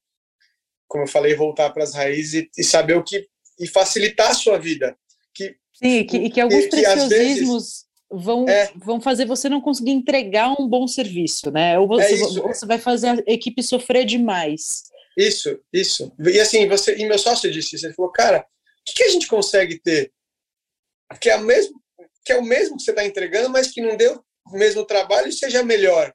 como 0.89 1.05
eu 1.05 1.09
falei, 1.09 1.35
voltar 1.35 1.71
para 1.71 1.85
as 1.85 1.95
raízes 1.95 2.35
e, 2.35 2.51
e 2.59 2.65
saber 2.65 2.95
o 2.97 3.05
que 3.05 3.29
e 3.61 3.67
facilitar 3.67 4.31
a 4.31 4.35
sua 4.35 4.59
vida. 4.59 4.97
Que, 5.35 5.55
Sim, 5.75 6.05
que, 6.05 6.17
e 6.17 6.31
que 6.31 6.41
alguns 6.41 6.65
que, 6.65 6.71
preciosismos 6.71 7.85
vão, 8.11 8.49
é, 8.49 8.73
vão 8.77 9.01
fazer 9.01 9.27
você 9.27 9.49
não 9.49 9.61
conseguir 9.61 9.93
entregar 9.93 10.51
um 10.59 10.67
bom 10.67 10.89
serviço, 10.89 11.51
né? 11.51 11.79
Ou 11.79 11.87
você, 11.87 12.21
é 12.21 12.25
ou 12.25 12.49
você 12.49 12.67
vai 12.67 12.79
fazer 12.79 13.09
a 13.09 13.33
equipe 13.33 13.63
sofrer 13.63 14.05
demais. 14.05 14.85
Isso, 15.17 15.61
isso. 15.73 16.13
E 16.19 16.41
assim, 16.41 16.67
você 16.67 16.97
e 16.97 17.07
meu 17.07 17.19
sócio 17.19 17.51
disse 17.51 17.77
isso, 17.77 17.87
ele 17.87 17.95
falou, 17.95 18.11
cara, 18.11 18.41
o 18.41 18.95
que, 18.95 19.03
a 19.05 19.11
gente 19.11 19.29
consegue 19.29 19.79
ter 19.79 20.13
que 21.21 21.29
é, 21.29 21.37
mesmo, 21.39 21.81
que 22.25 22.33
é 22.33 22.39
o 22.39 22.45
mesmo 22.45 22.77
que 22.77 22.85
você 22.85 22.91
está 22.91 23.05
entregando, 23.05 23.51
mas 23.51 23.69
que 23.69 23.81
não 23.81 23.97
deu 23.97 24.25
o 24.47 24.57
mesmo 24.57 24.85
trabalho 24.85 25.29
e 25.29 25.33
seja 25.33 25.63
melhor? 25.63 26.13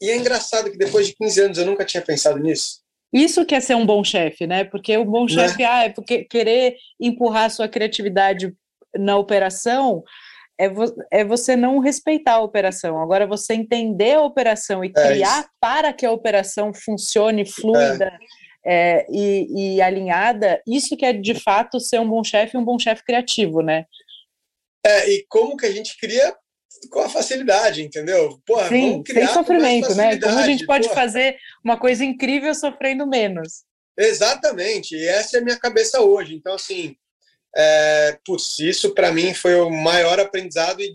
E 0.00 0.10
é 0.10 0.16
engraçado 0.16 0.70
que 0.70 0.76
depois 0.76 1.06
de 1.06 1.14
15 1.14 1.40
anos 1.40 1.58
eu 1.58 1.64
nunca 1.64 1.84
tinha 1.84 2.02
pensado 2.02 2.38
nisso. 2.38 2.82
Isso 3.12 3.46
que 3.46 3.54
é 3.54 3.60
ser 3.60 3.74
um 3.74 3.86
bom 3.86 4.02
chefe, 4.02 4.46
né? 4.46 4.64
Porque 4.64 4.96
o 4.96 5.04
bom 5.04 5.24
né? 5.24 5.28
chefe, 5.28 5.64
ah, 5.64 5.84
é 5.84 5.88
porque 5.88 6.24
querer 6.24 6.76
empurrar 7.00 7.44
a 7.44 7.50
sua 7.50 7.68
criatividade 7.68 8.52
na 8.94 9.16
operação 9.16 10.02
é, 10.58 10.68
vo 10.68 10.84
é 11.10 11.24
você 11.24 11.54
não 11.54 11.78
respeitar 11.78 12.34
a 12.34 12.42
operação. 12.42 13.00
Agora, 13.00 13.26
você 13.26 13.54
entender 13.54 14.14
a 14.14 14.22
operação 14.22 14.84
e 14.84 14.88
é 14.88 15.08
criar 15.08 15.40
isso. 15.40 15.50
para 15.60 15.92
que 15.92 16.06
a 16.06 16.12
operação 16.12 16.72
funcione 16.72 17.44
fluida 17.44 18.18
é. 18.64 19.00
é. 19.00 19.06
e, 19.10 19.76
e, 19.76 19.82
alinhada, 19.82 20.60
isso 20.66 20.96
que 20.96 21.04
é 21.04 21.12
de 21.12 21.34
fato 21.34 21.78
ser 21.78 22.00
um 22.00 22.08
bom 22.08 22.24
chefe 22.24 22.56
e 22.56 22.60
um 22.60 22.64
bom 22.64 22.78
chefe 22.78 23.04
criativo, 23.04 23.60
né? 23.60 23.84
É, 24.84 25.10
e 25.10 25.26
como 25.28 25.56
que 25.56 25.66
a 25.66 25.72
gente 25.72 25.96
cria 25.98 26.34
com 26.90 27.00
a 27.00 27.08
facilidade, 27.08 27.82
entendeu? 27.82 28.40
Porra, 28.46 28.68
Sim, 28.68 29.02
sem 29.06 29.26
sofrimento, 29.28 29.94
né? 29.94 30.18
Como 30.18 30.38
a 30.38 30.46
gente 30.46 30.66
pode 30.66 30.88
porra. 30.88 31.00
fazer 31.00 31.36
uma 31.64 31.78
coisa 31.78 32.04
incrível 32.04 32.54
sofrendo 32.54 33.06
menos. 33.06 33.64
Exatamente, 33.98 34.94
e 34.94 35.06
essa 35.06 35.38
é 35.38 35.40
a 35.40 35.44
minha 35.44 35.58
cabeça 35.58 36.00
hoje. 36.00 36.34
Então, 36.34 36.54
assim, 36.54 36.94
é, 37.56 38.18
putz, 38.24 38.58
isso 38.58 38.94
para 38.94 39.10
mim 39.10 39.32
foi 39.32 39.54
o 39.54 39.70
maior 39.70 40.20
aprendizado 40.20 40.82
e 40.82 40.94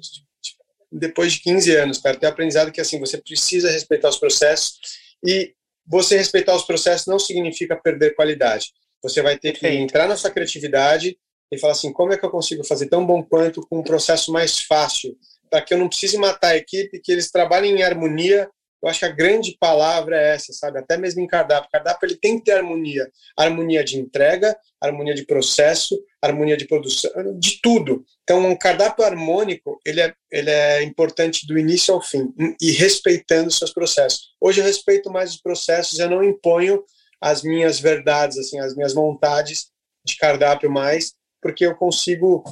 depois 0.91 1.33
de 1.33 1.39
15 1.39 1.75
anos, 1.75 1.97
cara, 1.97 2.17
ter 2.17 2.27
aprendizado 2.27 2.71
que 2.71 2.81
assim, 2.81 2.99
você 2.99 3.17
precisa 3.17 3.71
respeitar 3.71 4.09
os 4.09 4.17
processos 4.17 4.77
e 5.25 5.53
você 5.87 6.17
respeitar 6.17 6.55
os 6.55 6.63
processos 6.63 7.07
não 7.07 7.17
significa 7.17 7.75
perder 7.75 8.15
qualidade. 8.15 8.71
Você 9.01 9.21
vai 9.21 9.37
ter 9.37 9.53
que 9.53 9.67
entrar 9.67 10.07
na 10.07 10.15
sua 10.15 10.29
criatividade 10.29 11.17
e 11.51 11.57
falar 11.57 11.73
assim, 11.73 11.91
como 11.91 12.13
é 12.13 12.17
que 12.17 12.25
eu 12.25 12.29
consigo 12.29 12.63
fazer 12.63 12.87
tão 12.87 13.05
bom 13.05 13.23
quanto 13.23 13.61
com 13.67 13.79
um 13.79 13.83
processo 13.83 14.31
mais 14.31 14.59
fácil, 14.59 15.17
para 15.51 15.61
que 15.61 15.73
eu 15.73 15.77
não 15.77 15.89
precise 15.89 16.17
matar 16.17 16.53
a 16.53 16.57
equipe, 16.57 17.01
que 17.01 17.11
eles 17.11 17.29
trabalhem 17.29 17.75
em 17.75 17.83
harmonia. 17.83 18.49
Eu 18.81 18.89
acho 18.89 18.99
que 18.99 19.05
a 19.05 19.09
grande 19.09 19.55
palavra 19.59 20.19
é 20.19 20.33
essa, 20.33 20.53
sabe? 20.53 20.79
Até 20.79 20.97
mesmo 20.97 21.21
em 21.21 21.27
cardápio. 21.27 21.69
Cardápio 21.71 22.07
ele 22.07 22.15
tem 22.15 22.39
que 22.39 22.45
ter 22.45 22.53
harmonia. 22.53 23.11
Harmonia 23.37 23.83
de 23.83 23.99
entrega, 23.99 24.57
harmonia 24.81 25.13
de 25.13 25.23
processo, 25.23 26.01
harmonia 26.19 26.57
de 26.57 26.65
produção, 26.65 27.11
de 27.37 27.59
tudo. 27.61 28.03
Então, 28.23 28.43
um 28.43 28.57
cardápio 28.57 29.03
harmônico, 29.03 29.79
ele 29.85 30.01
é, 30.01 30.15
ele 30.31 30.49
é 30.49 30.81
importante 30.81 31.45
do 31.45 31.59
início 31.59 31.93
ao 31.93 32.01
fim, 32.01 32.33
e 32.59 32.71
respeitando 32.71 33.51
seus 33.51 33.71
processos. 33.71 34.29
Hoje 34.39 34.61
eu 34.61 34.65
respeito 34.65 35.11
mais 35.11 35.31
os 35.31 35.41
processos, 35.41 35.99
eu 35.99 36.09
não 36.09 36.23
imponho 36.23 36.83
as 37.19 37.43
minhas 37.43 37.79
verdades, 37.79 38.37
assim, 38.39 38.59
as 38.59 38.75
minhas 38.75 38.93
vontades 38.93 39.67
de 40.03 40.17
cardápio 40.17 40.71
mais, 40.71 41.13
porque 41.39 41.65
eu 41.65 41.75
consigo 41.75 42.43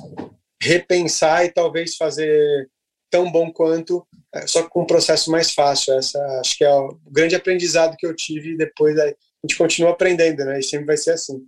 repensar 0.61 1.45
e 1.45 1.51
talvez 1.51 1.95
fazer 1.95 2.69
tão 3.09 3.31
bom 3.31 3.51
quanto, 3.51 4.05
é, 4.33 4.45
só 4.47 4.67
com 4.67 4.83
um 4.83 4.87
processo 4.87 5.31
mais 5.31 5.51
fácil. 5.51 5.97
Essa 5.97 6.19
acho 6.39 6.57
que 6.57 6.63
é 6.63 6.73
o 6.73 6.99
grande 7.11 7.35
aprendizado 7.35 7.95
que 7.97 8.05
eu 8.05 8.15
tive 8.15 8.51
e 8.51 8.57
depois 8.57 8.97
a 8.97 9.07
gente 9.43 9.57
continua 9.57 9.91
aprendendo, 9.91 10.45
né? 10.45 10.59
E 10.59 10.63
sempre 10.63 10.87
vai 10.87 10.97
ser 10.97 11.11
assim. 11.11 11.41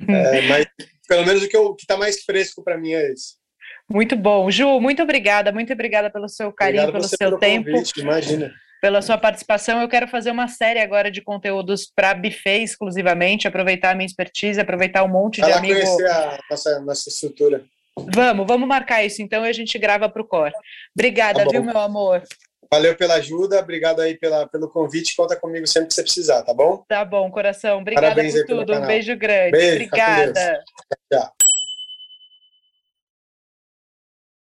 Uhum. 0.00 0.14
É, 0.14 0.42
mas 0.42 0.66
pelo 1.08 1.24
menos 1.26 1.42
o 1.42 1.48
que 1.48 1.82
está 1.82 1.96
mais 1.96 2.22
fresco 2.22 2.62
para 2.62 2.78
mim 2.78 2.92
é 2.92 3.12
esse. 3.12 3.38
Muito 3.88 4.14
bom. 4.14 4.50
Ju, 4.50 4.78
muito 4.80 5.02
obrigada, 5.02 5.50
muito 5.50 5.72
obrigada 5.72 6.10
pelo 6.10 6.28
seu 6.28 6.52
carinho, 6.52 6.82
Obrigado 6.82 7.00
pelo 7.00 7.08
seu 7.08 7.18
pelo 7.18 7.38
tempo. 7.38 7.70
Convite, 7.70 8.00
imagina. 8.00 8.52
Pela 8.80 9.02
sua 9.02 9.18
participação, 9.18 9.80
eu 9.80 9.88
quero 9.88 10.06
fazer 10.06 10.30
uma 10.30 10.46
série 10.46 10.78
agora 10.78 11.10
de 11.10 11.20
conteúdos 11.20 11.90
para 11.92 12.14
buffet 12.14 12.62
exclusivamente, 12.62 13.48
aproveitar 13.48 13.90
a 13.90 13.94
minha 13.94 14.06
expertise, 14.06 14.60
aproveitar 14.60 15.02
um 15.02 15.08
monte 15.08 15.40
Vai 15.40 15.50
de 15.50 15.58
amigos. 15.58 15.82
conhecer 15.82 16.10
a 16.10 16.38
nossa, 16.48 16.80
nossa 16.80 17.08
estrutura. 17.08 17.64
Vamos, 18.14 18.46
vamos 18.46 18.68
marcar 18.68 19.04
isso 19.04 19.22
então 19.22 19.44
e 19.44 19.48
a 19.48 19.52
gente 19.52 19.78
grava 19.78 20.08
para 20.08 20.22
o 20.22 20.26
Core. 20.26 20.52
Obrigada, 20.96 21.44
tá 21.44 21.50
viu, 21.50 21.62
meu 21.62 21.78
amor? 21.78 22.22
Valeu 22.70 22.94
pela 22.94 23.14
ajuda, 23.14 23.60
obrigado 23.60 24.00
aí 24.00 24.18
pela, 24.18 24.46
pelo 24.46 24.68
convite. 24.68 25.16
Conta 25.16 25.34
comigo 25.34 25.66
sempre 25.66 25.88
que 25.88 25.94
você 25.94 26.02
precisar, 26.02 26.42
tá 26.42 26.52
bom? 26.52 26.84
Tá 26.86 27.02
bom, 27.04 27.30
coração. 27.30 27.78
Obrigada 27.80 28.08
Parabéns 28.08 28.34
por 28.34 28.46
tudo. 28.46 28.74
Um 28.74 28.86
beijo 28.86 29.16
grande. 29.16 29.52
Beijo, 29.52 29.74
Obrigada. 29.74 30.62
Tchau. 31.10 31.32